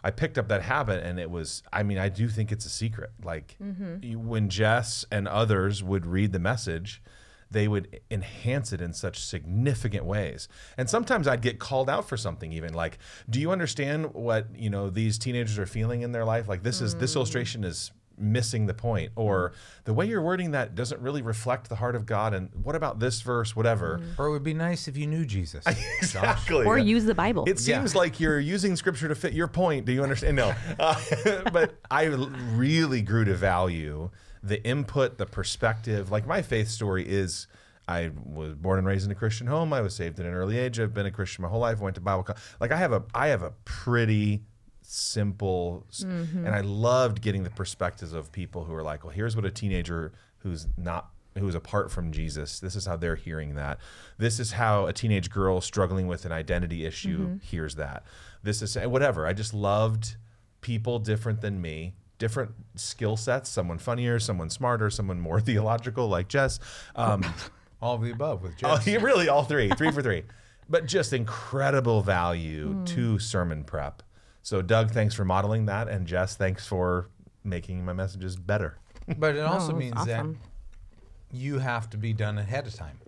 I 0.03 0.11
picked 0.11 0.39
up 0.39 0.49
that 0.49 0.63
habit, 0.63 1.03
and 1.03 1.19
it 1.19 1.31
was, 1.31 1.63
I 1.73 1.83
mean, 1.83 1.99
I 1.99 2.09
do 2.09 2.29
think 2.29 2.53
it's 2.53 2.65
a 2.65 2.71
secret. 2.71 3.11
Like 3.23 3.57
mm-hmm. 3.63 3.97
you- 4.03 4.19
when 4.19 4.49
Jess 4.49 5.05
and 5.11 5.27
others 5.27 5.83
would 5.83 6.07
read 6.07 6.33
the 6.33 6.39
message, 6.39 7.03
they 7.51 7.69
would 7.69 8.01
enhance 8.11 8.73
it 8.73 8.81
in 8.81 8.93
such 8.93 9.25
significant 9.25 10.05
ways. 10.05 10.49
And 10.77 10.89
sometimes 10.91 11.29
I'd 11.29 11.43
get 11.43 11.59
called 11.59 11.89
out 11.89 12.09
for 12.09 12.17
something 12.17 12.53
even 12.53 12.75
like, 12.75 12.99
do 13.31 13.41
you 13.41 13.51
understand 13.51 14.15
what, 14.15 14.49
you 14.55 14.71
know, 14.71 14.91
these 14.91 15.19
teenagers 15.19 15.59
are 15.59 15.67
feeling 15.67 16.03
in 16.03 16.13
their 16.13 16.25
life? 16.25 16.49
Like 16.49 16.63
this 16.63 16.81
is 16.81 16.97
this 16.97 17.15
illustration 17.15 17.65
is 17.65 17.93
missing 18.19 18.67
the 18.67 18.75
point 18.75 19.13
or 19.15 19.53
the 19.85 19.93
way 19.93 20.07
you're 20.07 20.23
wording 20.23 20.53
that 20.53 20.75
doesn't 20.75 21.01
really 21.01 21.23
reflect 21.23 21.69
the 21.69 21.75
heart 21.75 21.95
of 21.95 22.07
God 22.07 22.35
and 22.35 22.49
what 22.63 22.75
about 22.75 22.99
this 22.99 23.21
verse 23.21 23.55
whatever. 23.55 24.01
Or 24.19 24.27
it 24.27 24.31
would 24.31 24.43
be 24.43 24.55
nice 24.55 24.89
if 24.89 24.97
you 24.97 25.07
knew 25.07 25.25
Jesus. 25.25 25.65
Exactly. 25.99 26.65
Or 26.65 26.79
use 26.79 27.05
the 27.05 27.15
Bible. 27.15 27.45
It 27.47 27.59
seems 27.59 27.95
like 27.95 28.21
you're 28.21 28.39
using 28.39 28.77
scripture 28.77 29.09
to 29.09 29.15
fit 29.15 29.33
your 29.33 29.49
point. 29.49 29.87
Do 29.87 29.93
you 29.93 30.03
understand? 30.03 30.37
No. 30.37 30.55
Uh, 30.79 31.01
but 31.53 31.79
I 31.91 32.05
really 32.05 33.01
grew 33.01 33.25
to 33.25 33.35
value 33.35 34.11
the 34.47 34.63
input, 34.65 35.19
the 35.19 35.27
perspective. 35.27 36.11
Like 36.11 36.27
my 36.27 36.43
faith 36.43 36.69
story 36.69 37.07
is 37.07 37.47
I 37.89 38.11
was 38.25 38.55
born 38.55 38.79
and 38.79 38.87
raised 38.87 39.05
in 39.07 39.13
a 39.13 39.15
Christian 39.15 39.47
home. 39.47 39.73
I 39.73 39.81
was 39.81 39.95
saved 39.95 40.19
at 40.19 40.27
an 40.27 40.33
early 40.33 40.59
age. 40.59 40.81
I've 40.81 40.95
been 40.95 41.07
a 41.07 41.11
Christian 41.11 41.43
my 41.43 41.49
whole 41.49 41.61
life. 41.61 41.81
Went 41.81 41.95
to 41.97 42.01
Bible 42.01 42.23
college. 42.23 42.43
Like 42.61 42.73
I 42.73 42.77
have 42.77 42.93
a 42.93 43.05
I 43.15 43.29
have 43.29 43.43
a 43.43 43.53
pretty 43.65 44.43
simple 44.83 45.85
s- 45.89 46.05
mm-hmm. 46.05 46.47
and 46.47 46.55
I 46.55 46.61
loved 46.61 47.21
getting 47.21 47.43
the 47.43 47.51
perspectives 47.51 48.13
of 48.13 48.31
people 48.33 48.65
who 48.65 48.75
are 48.75 48.83
like, 48.83 49.05
well, 49.05 49.13
here's 49.13 49.35
what 49.37 49.45
a 49.45 49.51
teenager 49.51 50.13
who's 50.39 50.67
not 50.77 51.11
who's 51.39 51.55
apart 51.55 51.91
from 51.91 52.13
Jesus. 52.13 52.61
This 52.61 52.77
is 52.77 52.87
how 52.87 52.97
they're 52.97 53.17
hearing 53.17 53.55
that. 53.57 53.79
This 54.19 54.41
is 54.41 54.53
how 54.53 54.87
a 54.87 54.93
teenage 54.93 55.31
girl 55.31 55.61
struggling 55.61 56.07
with 56.07 56.25
an 56.25 56.33
identity 56.33 56.85
issue 56.87 57.19
mm-hmm. 57.19 57.37
hears 57.39 57.75
that. 57.75 58.05
This 58.43 58.63
is 58.63 58.77
whatever. 58.77 59.27
I 59.27 59.33
just 59.33 59.53
loved 59.53 60.17
people 60.61 60.99
different 60.99 61.41
than 61.41 61.61
me, 61.61 61.95
different 62.19 62.53
skill 62.75 63.17
sets. 63.17 63.49
Someone 63.51 63.79
funnier, 63.79 64.19
someone 64.19 64.51
smarter, 64.51 64.91
someone 64.91 65.21
more 65.21 65.41
theological, 65.51 66.09
like 66.09 66.29
Jess. 66.29 66.59
Um, 66.95 67.25
All 67.83 67.95
of 67.97 68.01
the 68.03 68.11
above 68.11 68.43
with 68.43 68.53
Oh, 68.65 68.77
Jess. 68.77 68.87
yeah, 68.87 68.97
really, 69.03 69.29
all 69.29 69.45
three, 69.45 69.69
three 69.71 69.91
for 69.91 70.03
three. 70.03 70.23
But 70.69 70.87
just 70.87 71.13
incredible 71.13 72.01
value 72.03 72.83
to 72.87 73.21
sermon 73.21 73.63
prep. 73.63 74.03
So, 74.43 74.63
Doug, 74.63 74.91
thanks 74.91 75.15
for 75.15 75.25
modeling 75.25 75.67
that, 75.67 75.89
and 75.89 76.09
Jess, 76.09 76.35
thanks 76.35 76.67
for 76.67 77.09
making 77.45 77.85
my 77.85 77.93
messages 77.93 78.35
better. 78.35 78.79
But 79.17 79.37
it 79.37 79.43
also 79.45 79.69
that's 79.69 79.79
means 79.79 79.93
awesome. 79.95 80.33
that 80.33 81.37
you 81.39 81.59
have 81.61 81.89
to 81.91 81.97
be 81.97 82.13
done 82.13 82.39
ahead 82.39 82.67
of 82.67 82.75
time. 82.75 82.99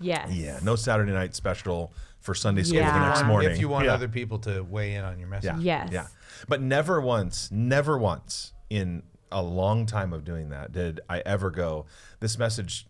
yes. 0.00 0.28
Yeah, 0.32 0.58
no 0.64 0.74
Saturday 0.74 1.12
night 1.12 1.36
special 1.36 1.92
for 2.18 2.34
Sunday 2.34 2.64
school 2.64 2.78
Yeah. 2.80 2.98
the 2.98 3.06
next 3.06 3.24
morning. 3.26 3.50
If 3.52 3.60
you 3.60 3.68
want 3.68 3.84
Yeah. 3.84 3.94
other 3.94 4.08
people 4.08 4.38
to 4.40 4.62
weigh 4.64 4.94
in 4.94 5.04
on 5.04 5.20
your 5.20 5.28
message. 5.28 5.58
Yeah. 5.60 5.84
Yes. 5.84 5.92
Yeah. 5.92 6.06
But 6.48 6.62
never 6.62 7.00
once, 7.00 7.48
never 7.52 7.96
once 7.96 8.53
in 8.74 9.02
a 9.30 9.42
long 9.42 9.86
time 9.86 10.12
of 10.12 10.24
doing 10.24 10.48
that 10.50 10.72
did 10.72 11.00
I 11.08 11.20
ever 11.24 11.50
go, 11.50 11.86
this 12.20 12.38
message 12.38 12.86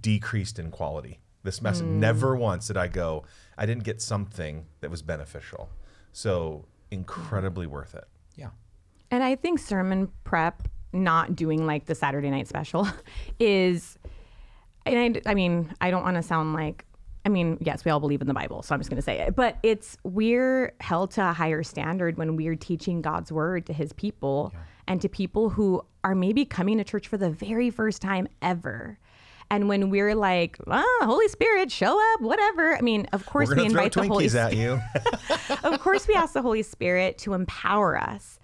decreased 0.00 0.58
in 0.58 0.70
quality. 0.70 1.20
This 1.42 1.62
message, 1.62 1.86
Hmm. 1.86 2.00
never 2.00 2.34
once 2.36 2.66
did 2.66 2.76
I 2.76 2.88
go, 2.88 3.24
I 3.56 3.66
didn't 3.66 3.84
get 3.84 4.00
something 4.02 4.66
that 4.80 4.90
was 4.90 5.02
beneficial. 5.02 5.70
So 6.12 6.64
incredibly 6.90 7.66
worth 7.66 7.94
it. 7.94 8.04
Yeah. 8.36 8.50
And 9.10 9.22
I 9.22 9.36
think 9.36 9.58
sermon 9.58 10.10
prep, 10.24 10.66
not 10.92 11.36
doing 11.36 11.66
like 11.66 11.84
the 11.86 11.94
Saturday 11.94 12.30
night 12.30 12.48
special, 12.48 12.88
is, 13.38 13.98
and 14.86 15.16
I, 15.26 15.30
I 15.30 15.34
mean, 15.34 15.72
I 15.80 15.90
don't 15.90 16.02
want 16.02 16.16
to 16.16 16.22
sound 16.22 16.54
like, 16.54 16.84
I 17.24 17.28
mean, 17.28 17.58
yes, 17.60 17.84
we 17.84 17.90
all 17.90 18.00
believe 18.00 18.20
in 18.22 18.26
the 18.26 18.34
Bible, 18.34 18.62
so 18.62 18.74
I'm 18.74 18.80
just 18.80 18.88
going 18.90 18.96
to 18.96 19.02
say 19.02 19.18
it. 19.20 19.36
But 19.36 19.58
it's, 19.62 19.98
we're 20.02 20.72
held 20.80 21.10
to 21.12 21.28
a 21.28 21.32
higher 21.32 21.62
standard 21.62 22.16
when 22.16 22.36
we're 22.36 22.56
teaching 22.56 23.02
God's 23.02 23.30
word 23.30 23.66
to 23.66 23.72
his 23.72 23.92
people 23.92 24.52
and 24.88 25.00
to 25.02 25.08
people 25.08 25.50
who 25.50 25.80
are 26.02 26.16
maybe 26.16 26.44
coming 26.44 26.78
to 26.78 26.84
church 26.84 27.06
for 27.06 27.16
the 27.16 27.30
very 27.30 27.70
first 27.70 28.02
time 28.02 28.26
ever. 28.42 28.98
And 29.50 29.68
when 29.68 29.88
we're 29.88 30.14
like, 30.14 30.58
ah, 30.66 30.84
Holy 31.02 31.28
Spirit, 31.28 31.70
show 31.70 31.98
up, 32.12 32.20
whatever. 32.20 32.76
I 32.76 32.80
mean, 32.80 33.06
of 33.12 33.24
course 33.24 33.48
we 33.48 33.54
going 33.54 33.68
to 33.68 33.74
throw 33.74 33.84
invite 33.84 33.92
the 33.94 34.08
Holy 34.08 34.26
Twinkies 34.26 34.30
Spirit 34.30 34.52
at 34.52 34.56
you. 34.56 34.80
of 35.62 35.80
course 35.80 36.08
we 36.08 36.14
ask 36.14 36.34
the 36.34 36.42
holy 36.42 36.62
spirit 36.62 37.18
to 37.18 37.34
empower 37.34 37.96
us 37.96 38.38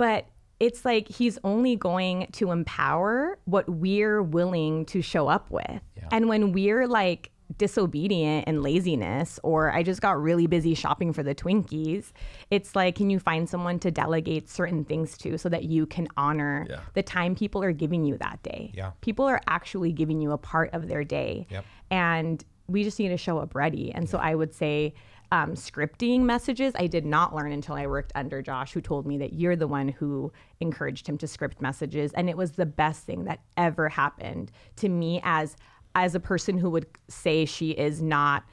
but 0.00 0.28
it's 0.60 0.86
like 0.86 1.08
he's 1.08 1.38
only 1.44 1.76
going 1.76 2.26
to 2.32 2.50
empower 2.50 3.38
what 3.44 3.68
we're 3.68 4.22
willing 4.22 4.86
to 4.86 5.02
show 5.02 5.28
up 5.28 5.50
with 5.50 5.82
and 6.10 6.26
when 6.26 6.52
we're 6.52 6.86
like 6.86 7.30
disobedient 7.58 8.44
and 8.46 8.62
laziness 8.62 9.38
or 9.42 9.70
i 9.72 9.82
just 9.82 10.00
got 10.00 10.20
really 10.20 10.46
busy 10.46 10.74
shopping 10.74 11.12
for 11.12 11.22
the 11.22 11.34
twinkies 11.34 12.12
it's 12.50 12.74
like 12.76 12.94
can 12.94 13.10
you 13.10 13.18
find 13.18 13.48
someone 13.48 13.78
to 13.78 13.90
delegate 13.90 14.48
certain 14.48 14.84
things 14.84 15.16
to 15.18 15.36
so 15.38 15.48
that 15.48 15.64
you 15.64 15.86
can 15.86 16.06
honor 16.16 16.66
Yeah. 16.68 16.80
the 16.94 17.02
time 17.02 17.34
people 17.34 17.62
are 17.62 17.72
giving 17.72 18.04
you 18.04 18.16
that 18.18 18.42
day 18.42 18.70
Yeah. 18.74 18.92
people 19.00 19.24
are 19.26 19.40
actually 19.48 19.92
giving 19.92 20.20
you 20.20 20.32
a 20.32 20.38
part 20.38 20.70
of 20.72 20.88
their 20.88 21.04
day 21.04 21.46
Yep. 21.50 21.64
and 21.90 22.44
we 22.68 22.84
just 22.84 22.98
need 23.00 23.08
to 23.08 23.16
show 23.16 23.38
up 23.38 23.56
ready. 23.56 23.90
And 23.92 24.08
so 24.08 24.16
I 24.18 24.32
would 24.36 24.54
say 24.54 24.94
um, 25.32 25.54
scripting 25.54 26.20
messages, 26.20 26.72
I 26.78 26.86
did 26.86 27.04
not 27.04 27.34
learn 27.34 27.50
until 27.50 27.74
I 27.74 27.88
worked 27.88 28.12
under 28.14 28.42
Josh, 28.42 28.72
who 28.72 28.80
told 28.80 29.06
me 29.08 29.18
that 29.18 29.32
you're 29.32 29.56
the 29.56 29.66
one 29.66 29.88
who 29.88 30.32
encouraged 30.60 31.08
him 31.08 31.18
to 31.18 31.26
script 31.26 31.60
messages, 31.60 32.12
and 32.12 32.28
it 32.30 32.36
was 32.36 32.52
the 32.52 32.66
best 32.66 33.02
thing 33.04 33.24
that 33.24 33.40
ever 33.56 33.88
happened 33.88 34.52
to 34.76 34.88
me 34.88 35.20
as 35.24 35.56
as 35.94 36.14
a 36.14 36.20
person 36.20 36.58
who 36.58 36.70
would 36.70 36.86
say 37.08 37.44
she 37.44 37.70
is 37.70 38.00
not 38.02 38.44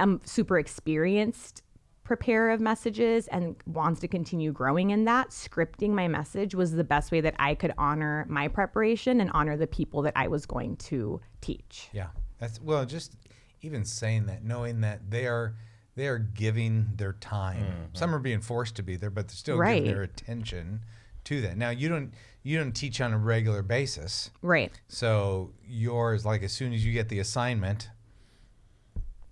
um, 0.00 0.20
super 0.24 0.58
experienced 0.58 1.62
preparer 2.04 2.50
of 2.50 2.60
messages 2.60 3.28
and 3.28 3.54
wants 3.66 4.00
to 4.00 4.08
continue 4.08 4.50
growing 4.52 4.90
in 4.90 5.04
that 5.04 5.30
scripting 5.30 5.90
my 5.90 6.08
message 6.08 6.52
was 6.54 6.72
the 6.72 6.82
best 6.82 7.12
way 7.12 7.20
that 7.20 7.34
i 7.38 7.54
could 7.54 7.72
honor 7.78 8.26
my 8.28 8.48
preparation 8.48 9.20
and 9.20 9.30
honor 9.32 9.56
the 9.56 9.68
people 9.68 10.02
that 10.02 10.12
i 10.16 10.26
was 10.26 10.44
going 10.44 10.76
to 10.76 11.20
teach 11.40 11.88
Yeah. 11.92 12.08
That's 12.38 12.60
well, 12.60 12.84
just 12.84 13.14
even 13.60 13.84
saying 13.84 14.26
that, 14.26 14.42
knowing 14.42 14.80
that 14.80 15.08
they 15.10 15.28
are 15.28 15.54
they 15.94 16.08
are 16.08 16.18
giving 16.18 16.88
their 16.96 17.12
time. 17.12 17.90
Some 17.92 18.12
are 18.12 18.18
being 18.18 18.40
forced 18.40 18.74
to 18.76 18.82
be 18.82 18.96
there, 18.96 19.10
but 19.10 19.28
they're 19.28 19.36
still 19.36 19.58
Right. 19.58 19.76
giving 19.76 19.94
their 19.94 20.02
attention 20.02 20.80
to 21.24 21.40
that. 21.42 21.56
Now 21.56 21.70
you 21.70 21.88
don't 21.88 22.12
you 22.42 22.58
don't 22.58 22.72
teach 22.72 23.00
on 23.00 23.12
a 23.12 23.18
regular 23.18 23.62
basis. 23.62 24.30
right 24.42 24.72
So 24.88 25.52
yours, 25.66 26.24
like 26.24 26.42
as 26.42 26.52
soon 26.52 26.72
as 26.72 26.84
you 26.84 26.92
get 26.92 27.08
the 27.08 27.18
assignment, 27.20 27.90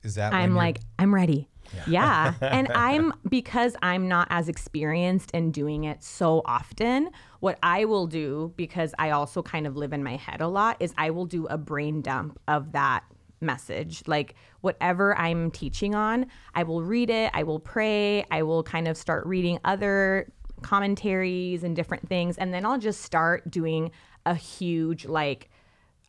is 0.02 0.14
that 0.14 0.32
I'm 0.32 0.54
like, 0.54 0.80
I'm 0.98 1.14
ready. 1.14 1.48
Yeah. 1.86 2.34
and 2.40 2.68
I'm, 2.72 3.12
because 3.28 3.76
I'm 3.82 4.08
not 4.08 4.28
as 4.30 4.48
experienced 4.48 5.30
in 5.32 5.50
doing 5.50 5.84
it 5.84 6.02
so 6.02 6.42
often, 6.44 7.10
what 7.40 7.58
I 7.62 7.84
will 7.84 8.06
do, 8.06 8.52
because 8.56 8.94
I 8.98 9.10
also 9.10 9.42
kind 9.42 9.66
of 9.66 9.76
live 9.76 9.92
in 9.92 10.02
my 10.02 10.16
head 10.16 10.40
a 10.40 10.48
lot, 10.48 10.76
is 10.80 10.94
I 10.96 11.10
will 11.10 11.26
do 11.26 11.46
a 11.46 11.58
brain 11.58 12.02
dump 12.02 12.40
of 12.48 12.72
that 12.72 13.04
message. 13.40 14.02
Like 14.06 14.34
whatever 14.60 15.16
I'm 15.18 15.50
teaching 15.50 15.94
on, 15.94 16.26
I 16.54 16.62
will 16.62 16.82
read 16.82 17.10
it, 17.10 17.30
I 17.34 17.42
will 17.42 17.60
pray, 17.60 18.24
I 18.30 18.42
will 18.42 18.62
kind 18.62 18.88
of 18.88 18.96
start 18.96 19.26
reading 19.26 19.58
other 19.64 20.30
commentaries 20.62 21.64
and 21.64 21.74
different 21.74 22.08
things. 22.08 22.38
And 22.38 22.52
then 22.52 22.64
I'll 22.64 22.78
just 22.78 23.02
start 23.02 23.50
doing 23.50 23.90
a 24.26 24.34
huge, 24.34 25.06
like, 25.06 25.50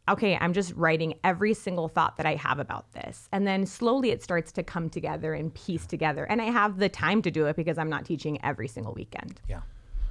okay, 0.10 0.38
I'm 0.40 0.54
just 0.54 0.74
writing 0.76 1.14
every 1.24 1.54
single 1.54 1.88
thought 1.88 2.18
that 2.18 2.26
I 2.26 2.36
have 2.36 2.60
about 2.60 2.92
this. 2.94 3.30
And 3.32 3.48
then 3.48 3.66
slowly 3.66 4.12
it 4.12 4.24
starts 4.24 4.52
to 4.54 4.64
come 4.64 4.90
together 4.90 5.34
and 5.34 5.54
piece 5.54 5.86
together. 5.86 6.26
And 6.26 6.42
I 6.42 6.46
have 6.46 6.78
the 6.78 6.90
time 6.90 7.22
to 7.22 7.32
do 7.32 7.46
it 7.46 7.56
because 7.56 7.78
I'm 7.78 7.90
not 7.90 8.06
teaching 8.06 8.44
every 8.44 8.68
single 8.68 8.94
weekend. 8.94 9.42
yeah. 9.48 9.62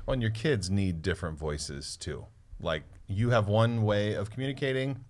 Well, 0.07 0.14
and 0.14 0.22
your 0.22 0.31
kids 0.31 0.70
need 0.70 1.03
different 1.03 1.38
voices 1.38 1.96
too. 1.96 2.26
Like 2.61 2.83
you 3.07 3.31
have 3.31 3.48
one 3.48 3.83
way 3.83 4.14
of 4.14 4.31
communicating, 4.31 5.05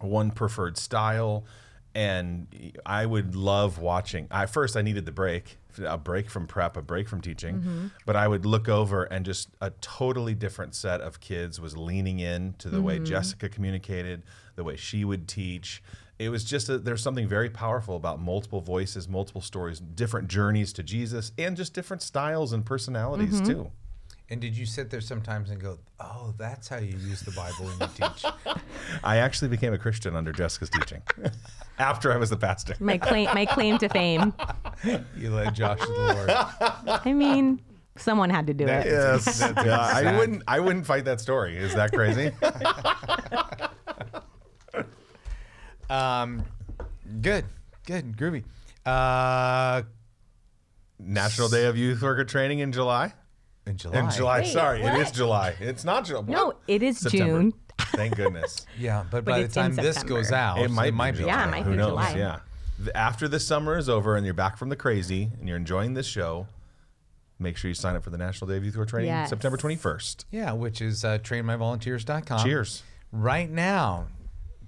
one 0.00 0.30
preferred 0.30 0.76
style, 0.76 1.44
and 1.98 2.46
I 2.86 3.06
would 3.06 3.34
love 3.34 3.78
watching. 3.78 4.28
I 4.30 4.46
first 4.46 4.76
I 4.76 4.82
needed 4.82 5.04
the 5.04 5.10
break, 5.10 5.58
a 5.84 5.98
break 5.98 6.30
from 6.30 6.46
prep, 6.46 6.76
a 6.76 6.82
break 6.82 7.08
from 7.08 7.20
teaching, 7.20 7.56
mm-hmm. 7.56 7.86
but 8.06 8.14
I 8.14 8.28
would 8.28 8.46
look 8.46 8.68
over 8.68 9.02
and 9.02 9.26
just 9.26 9.48
a 9.60 9.70
totally 9.80 10.32
different 10.32 10.76
set 10.76 11.00
of 11.00 11.18
kids 11.18 11.60
was 11.60 11.76
leaning 11.76 12.20
in 12.20 12.54
to 12.58 12.70
the 12.70 12.80
way 12.80 12.96
mm-hmm. 12.96 13.04
Jessica 13.06 13.48
communicated, 13.48 14.22
the 14.54 14.62
way 14.62 14.76
she 14.76 15.04
would 15.04 15.26
teach. 15.26 15.82
It 16.20 16.28
was 16.28 16.44
just 16.44 16.68
a, 16.68 16.78
there's 16.78 17.02
something 17.02 17.26
very 17.26 17.50
powerful 17.50 17.96
about 17.96 18.20
multiple 18.20 18.60
voices, 18.60 19.08
multiple 19.08 19.42
stories, 19.42 19.80
different 19.80 20.28
journeys 20.28 20.72
to 20.74 20.84
Jesus, 20.84 21.32
and 21.36 21.56
just 21.56 21.74
different 21.74 22.02
styles 22.02 22.52
and 22.52 22.64
personalities 22.64 23.40
mm-hmm. 23.40 23.52
too. 23.52 23.72
And 24.30 24.40
did 24.42 24.56
you 24.56 24.66
sit 24.66 24.90
there 24.90 25.00
sometimes 25.00 25.48
and 25.50 25.58
go, 25.60 25.78
"Oh, 25.98 26.34
that's 26.36 26.68
how 26.68 26.76
you 26.76 26.96
use 26.98 27.22
the 27.22 27.30
Bible 27.30 27.64
when 27.64 27.78
you 27.80 27.86
teach"? 27.96 28.24
I 29.04 29.16
actually 29.18 29.48
became 29.48 29.72
a 29.72 29.78
Christian 29.78 30.14
under 30.14 30.32
Jessica's 30.32 30.68
teaching 30.68 31.02
after 31.78 32.12
I 32.12 32.18
was 32.18 32.28
the 32.28 32.36
pastor. 32.36 32.74
My 32.78 32.98
claim, 32.98 33.26
my 33.34 33.46
claim 33.46 33.78
to 33.78 33.88
fame. 33.88 34.34
you 35.16 35.30
led 35.30 35.54
Josh 35.54 35.80
to 35.80 35.86
the 35.86 36.14
Lord. 36.14 37.00
I 37.06 37.12
mean, 37.14 37.62
someone 37.96 38.28
had 38.28 38.46
to 38.48 38.54
do 38.54 38.64
it. 38.64 38.86
Yes, 38.86 39.38
That's 39.40 39.64
Yeah, 39.64 39.80
I 39.80 40.02
sad. 40.02 40.18
wouldn't. 40.18 40.42
I 40.46 40.60
wouldn't 40.60 40.84
fight 40.84 41.06
that 41.06 41.20
story. 41.22 41.56
Is 41.56 41.74
that 41.74 41.92
crazy? 41.92 42.30
Um, 45.90 46.44
good, 47.22 47.46
good, 47.86 48.16
groovy. 48.16 48.44
Uh, 48.84 49.82
National 50.98 51.48
Day 51.48 51.64
of 51.66 51.76
Youth 51.78 52.02
Worker 52.02 52.24
Training 52.24 52.58
in 52.58 52.72
July. 52.72 53.14
In 53.68 53.76
July. 53.76 53.98
In 54.00 54.10
July. 54.10 54.38
Wait, 54.40 54.46
Sorry, 54.48 54.82
it 54.82 54.94
is? 54.98 55.10
July. 55.10 55.54
It's 55.60 55.84
not 55.84 56.04
July. 56.06 56.24
No, 56.26 56.54
it 56.66 56.82
is 56.82 56.98
September. 56.98 57.40
June. 57.40 57.54
Thank 57.78 58.16
goodness. 58.16 58.66
Yeah, 58.78 59.02
but, 59.10 59.24
But 59.24 59.32
by 59.32 59.38
the 59.38 59.44
it's 59.44 59.56
in 59.56 59.62
time 59.62 59.76
this 59.76 59.96
September. 59.96 60.14
goes 60.22 60.32
out, 60.32 60.58
it 60.58 60.70
might, 60.70 60.92
might 60.94 61.12
be. 61.12 61.18
be. 61.18 61.24
July. 61.24 61.34
Yeah, 61.34 61.46
it 61.46 61.50
might 61.50 61.62
Who 61.64 61.70
be 61.70 61.76
knows? 61.76 61.88
July. 61.90 62.14
Yeah. 62.16 62.38
The- 62.78 62.96
After 62.96 63.28
this 63.28 63.46
summer 63.46 63.76
is 63.78 63.88
over 63.88 64.16
and 64.16 64.24
you're 64.24 64.34
back 64.34 64.56
from 64.56 64.68
the 64.68 64.76
crazy 64.76 65.30
and 65.38 65.48
you're 65.48 65.56
enjoying 65.56 65.94
this 65.94 66.06
show, 66.06 66.46
make 67.38 67.56
sure 67.56 67.68
you 67.68 67.74
sign 67.74 67.94
up 67.96 68.02
for 68.04 68.10
the 68.10 68.18
National 68.18 68.48
Day 68.48 68.56
of 68.56 68.64
Youth 68.64 68.76
Worker 68.76 68.90
Training 68.90 69.08
Yes. 69.10 69.30
September 69.30 69.56
21st. 69.56 70.24
Yeah, 70.32 70.52
which 70.52 70.80
is 70.80 71.04
uh, 71.04 71.18
trainmyvolunteers.com. 71.18 72.44
Cheers. 72.44 72.82
Right 73.12 73.50
now, 73.50 74.06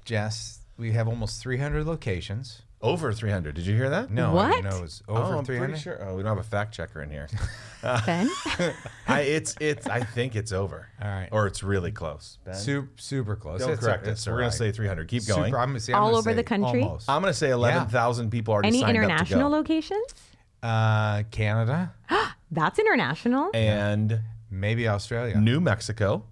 Jess, 0.04 0.60
we 0.76 0.92
have 0.92 1.08
almost 1.08 1.42
300 1.42 1.84
locations. 1.86 2.62
Over 2.82 3.12
300. 3.12 3.54
Did 3.54 3.66
you 3.66 3.76
hear 3.76 3.90
that? 3.90 4.10
No, 4.10 4.30
I 4.30 4.32
What? 4.32 4.50
didn't 4.52 4.70
know 4.70 4.78
it 4.78 4.82
was 4.82 5.02
over 5.06 5.34
oh, 5.34 5.38
I'm 5.38 5.44
300. 5.44 5.66
pretty 5.68 5.82
sure. 5.82 6.02
Oh, 6.02 6.16
we 6.16 6.22
don't 6.22 6.34
have 6.34 6.44
a 6.44 6.48
fact 6.48 6.72
checker 6.74 7.02
in 7.02 7.10
here. 7.10 7.28
Ben? 8.06 8.30
I, 9.06 9.20
it's 9.20 9.54
it's. 9.60 9.86
I 9.86 10.00
think 10.02 10.34
it's 10.34 10.50
over. 10.50 10.86
All 11.02 11.08
right. 11.08 11.28
Or 11.30 11.46
it's 11.46 11.62
really 11.62 11.92
close. 11.92 12.38
Ben? 12.44 12.54
Super, 12.54 12.88
super 12.96 13.36
close. 13.36 13.60
Don't 13.60 13.70
It's- 13.72 13.84
correct 13.84 14.06
it's 14.06 14.22
us. 14.22 14.26
We're 14.26 14.32
all 14.34 14.38
gonna 14.40 14.52
say 14.52 14.72
300. 14.72 15.08
Keep 15.08 15.26
going. 15.26 15.44
Super, 15.46 15.58
I'm 15.58 15.68
gonna 15.68 15.80
say, 15.80 15.92
I'm 15.92 16.00
All 16.02 16.08
gonna 16.08 16.18
over 16.18 16.30
say 16.30 16.34
the 16.36 16.42
country? 16.42 16.82
Almost. 16.84 17.10
I'm 17.10 17.20
gonna 17.20 17.34
say 17.34 17.50
11,000 17.50 18.30
people 18.30 18.54
already 18.54 18.68
Any 18.68 18.80
signed 18.80 18.96
international 18.96 19.40
up 19.54 19.64
to 19.66 19.72
go. 19.72 19.74
locations? 19.74 20.14
uh, 20.62 21.22
Canada, 21.30 21.92
That's 22.50 22.78
international. 22.78 23.50
and 23.54 24.20
maybe 24.50 24.88
Australia. 24.88 25.38
New 25.38 25.60
Mexico. 25.60 26.24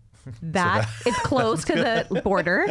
That 0.42 0.86
it's 1.06 1.18
close 1.20 1.64
to 1.66 1.72
the 1.74 2.20
border. 2.24 2.66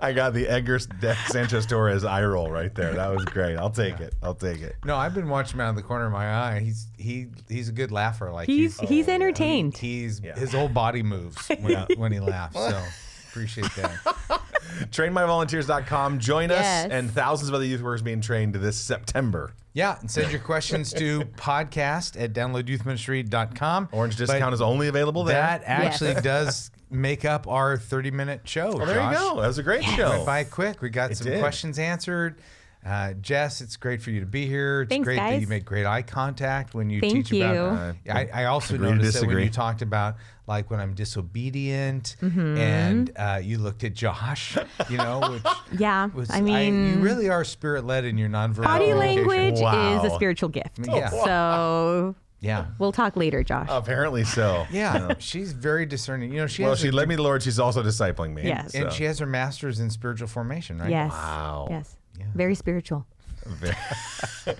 I 0.00 0.12
got 0.12 0.32
the 0.34 0.48
Edgar 0.48 0.78
De- 0.78 1.14
Sanchez 1.28 1.66
Torres 1.66 2.04
eye 2.04 2.24
roll 2.24 2.50
right 2.50 2.74
there. 2.74 2.94
That 2.94 3.14
was 3.14 3.24
great. 3.24 3.56
I'll 3.56 3.70
take 3.70 4.00
it. 4.00 4.14
I'll 4.22 4.34
take 4.34 4.60
it. 4.60 4.76
No, 4.84 4.96
I've 4.96 5.14
been 5.14 5.28
watching 5.28 5.54
him 5.54 5.60
out 5.62 5.70
of 5.70 5.76
the 5.76 5.82
corner 5.82 6.06
of 6.06 6.12
my 6.12 6.32
eye. 6.32 6.60
He's 6.60 6.86
he 6.98 7.26
he's 7.48 7.68
a 7.68 7.72
good 7.72 7.92
laugher. 7.92 8.30
Like 8.30 8.46
He's 8.46 8.78
he's 8.80 9.08
entertained. 9.08 9.76
he's 9.76 10.20
Yeah. 10.20 10.34
his 10.36 10.52
whole 10.52 10.68
body 10.68 11.02
moves 11.02 11.46
when, 11.48 11.86
when 11.96 12.12
he 12.12 12.20
laughs. 12.20 12.56
So 12.56 12.82
appreciate 13.30 13.70
that. 13.76 14.40
TrainMyVolunteers.com. 14.90 16.18
Join 16.18 16.50
us 16.50 16.64
and 16.64 17.10
thousands 17.10 17.48
of 17.48 17.54
other 17.54 17.64
youth 17.64 17.82
workers 17.82 18.02
being 18.02 18.20
trained 18.20 18.54
this 18.54 18.76
September. 18.78 19.52
Yeah, 19.72 19.98
and 20.00 20.10
send 20.10 20.30
your 20.32 20.40
questions 20.40 20.92
to 20.94 21.20
podcast 21.36 22.20
at 22.20 22.32
downloadyouthministry.com. 22.32 23.88
Orange 23.92 24.14
But 24.18 24.26
discount 24.26 24.54
is 24.54 24.60
only 24.60 24.88
available 24.88 25.24
there. 25.24 25.36
That 25.40 25.62
actually 25.66 26.10
Yes. 26.12 26.22
does 26.22 26.70
make 26.90 27.24
up 27.24 27.48
our 27.48 27.76
30 27.76 28.10
minute 28.10 28.40
show. 28.44 28.76
well, 28.76 28.86
there 28.86 28.96
Josh. 28.96 29.12
you 29.12 29.18
go. 29.18 29.40
That 29.40 29.46
was 29.48 29.58
a 29.58 29.62
great 29.62 29.84
show. 29.84 30.10
Went 30.10 30.26
by 30.26 30.44
quick. 30.44 30.80
We 30.82 30.90
got 30.90 31.10
It 31.10 31.16
some 31.16 31.26
did. 31.28 31.40
questions 31.40 31.78
answered. 31.78 32.36
Uh, 32.84 33.14
Jess, 33.14 33.60
it's 33.62 33.76
great 33.76 34.00
for 34.00 34.10
you 34.12 34.20
to 34.20 34.26
be 34.26 34.46
here. 34.46 34.82
It's 34.82 34.90
Thanks, 34.90 35.04
great 35.04 35.16
that 35.16 35.40
you 35.40 35.48
make 35.48 35.64
great 35.64 35.86
eye 35.86 36.02
contact 36.02 36.72
when 36.72 36.88
you 36.88 37.00
Thank 37.00 37.26
teach 37.26 37.32
about. 37.42 37.54
you. 37.54 37.60
Uh, 37.60 37.92
I, 38.14 38.28
I 38.32 38.44
also 38.44 38.76
agree 38.76 38.90
noticed 38.92 39.20
that 39.20 39.26
when 39.26 39.38
you 39.38 39.50
talked 39.50 39.82
about 39.82 40.14
like 40.46 40.70
when 40.70 40.78
I'm 40.78 40.94
disobedient, 40.94 42.14
Mm-hmm. 42.22 42.56
and 42.56 43.10
uh, 43.16 43.40
you 43.42 43.58
looked 43.58 43.82
at 43.82 43.94
Josh, 43.94 44.56
you 44.88 44.98
know, 44.98 45.20
which 45.72 45.80
Yeah. 45.80 46.06
was 46.14 46.30
I 46.30 46.40
mean, 46.40 46.86
you 46.86 46.94
really 47.00 47.28
are 47.28 47.42
spirit 47.42 47.84
led 47.84 48.04
in 48.04 48.16
your 48.18 48.28
nonverbal 48.28 48.62
body 48.64 48.94
language 48.94 49.58
Wow. 49.58 50.04
is 50.04 50.12
a 50.12 50.14
spiritual 50.14 50.50
gift. 50.50 50.78
Yeah. 50.86 51.08
So 51.10 52.14
Yeah. 52.46 52.66
we'll 52.78 52.92
talk 52.92 53.16
later, 53.16 53.42
Josh. 53.42 53.66
Apparently 53.70 54.24
so. 54.24 54.66
Yeah, 54.70 55.14
she's 55.18 55.52
very 55.52 55.84
discerning. 55.86 56.30
You 56.32 56.38
know, 56.42 56.46
she 56.46 56.62
Well, 56.62 56.72
has 56.72 56.80
she 56.80 56.88
a- 56.88 56.92
led 56.92 57.08
me 57.08 57.14
to 57.14 57.16
the 57.18 57.22
Lord. 57.22 57.42
She's 57.42 57.58
also 57.58 57.82
discipling 57.82 58.32
me. 58.34 58.44
Yes. 58.44 58.74
and 58.74 58.90
so. 58.90 58.96
she 58.96 59.04
has 59.04 59.18
her 59.18 59.26
master's 59.26 59.80
in 59.80 59.90
spiritual 59.90 60.28
formation, 60.28 60.78
right? 60.78 60.90
yes. 60.90 61.10
Wow. 61.12 61.68
Yes. 61.70 61.96
Very 62.34 62.54
spiritual. 62.54 63.06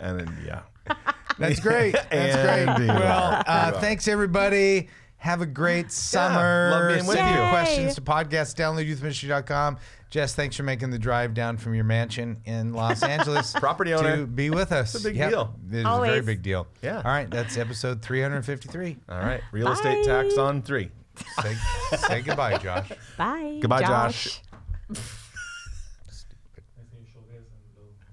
And 0.00 0.18
then, 0.20 0.38
yeah. 0.46 0.62
That's 1.38 1.60
great. 1.60 1.92
That's 2.10 2.36
great. 2.70 2.78
you 2.80 2.86
Well, 2.88 3.42
uh, 3.46 3.72
thanks 3.80 4.08
everybody. 4.08 4.88
Have 5.18 5.42
a 5.42 5.46
great 5.46 5.92
summer. 5.92 6.70
love 6.70 6.88
being 6.94 7.06
with 7.06 7.16
Send 7.18 7.34
your 7.36 7.44
you. 7.44 7.50
questions 7.50 7.94
to 7.96 8.00
podcast 8.00 8.56
downloadyouthministry.com. 8.56 9.76
Jess, 10.10 10.34
thanks 10.34 10.56
for 10.56 10.64
making 10.64 10.90
the 10.90 10.98
drive 10.98 11.34
down 11.34 11.56
from 11.56 11.74
your 11.74 11.84
mansion 11.84 12.40
in 12.44 12.72
Los 12.72 13.02
Angeles. 13.04 13.52
Property 13.58 13.94
owner. 13.94 14.16
To 14.18 14.26
be 14.26 14.50
with 14.50 14.72
us. 14.72 14.94
It's 14.94 15.04
a 15.04 15.08
big 15.08 15.16
Yep. 15.16 15.30
deal. 15.30 15.54
It 15.70 15.76
is 15.76 15.84
a 15.86 16.00
very 16.00 16.20
big 16.20 16.42
deal. 16.42 16.66
Yeah. 16.82 16.96
All 16.96 17.02
right. 17.04 17.30
That's 17.30 17.56
episode 17.56 18.02
353. 18.02 18.96
All 19.08 19.18
right. 19.20 19.40
Real 19.52 19.70
estate 19.70 20.04
tax 20.04 20.36
on 20.36 20.62
three. 20.62 20.90
Say, 21.42 21.54
say 21.96 22.22
goodbye, 22.22 22.58
Josh. 22.58 22.90
Bye. 23.16 23.58
Goodbye, 23.60 23.82
Josh. 23.82 24.40
Josh. 24.92 25.10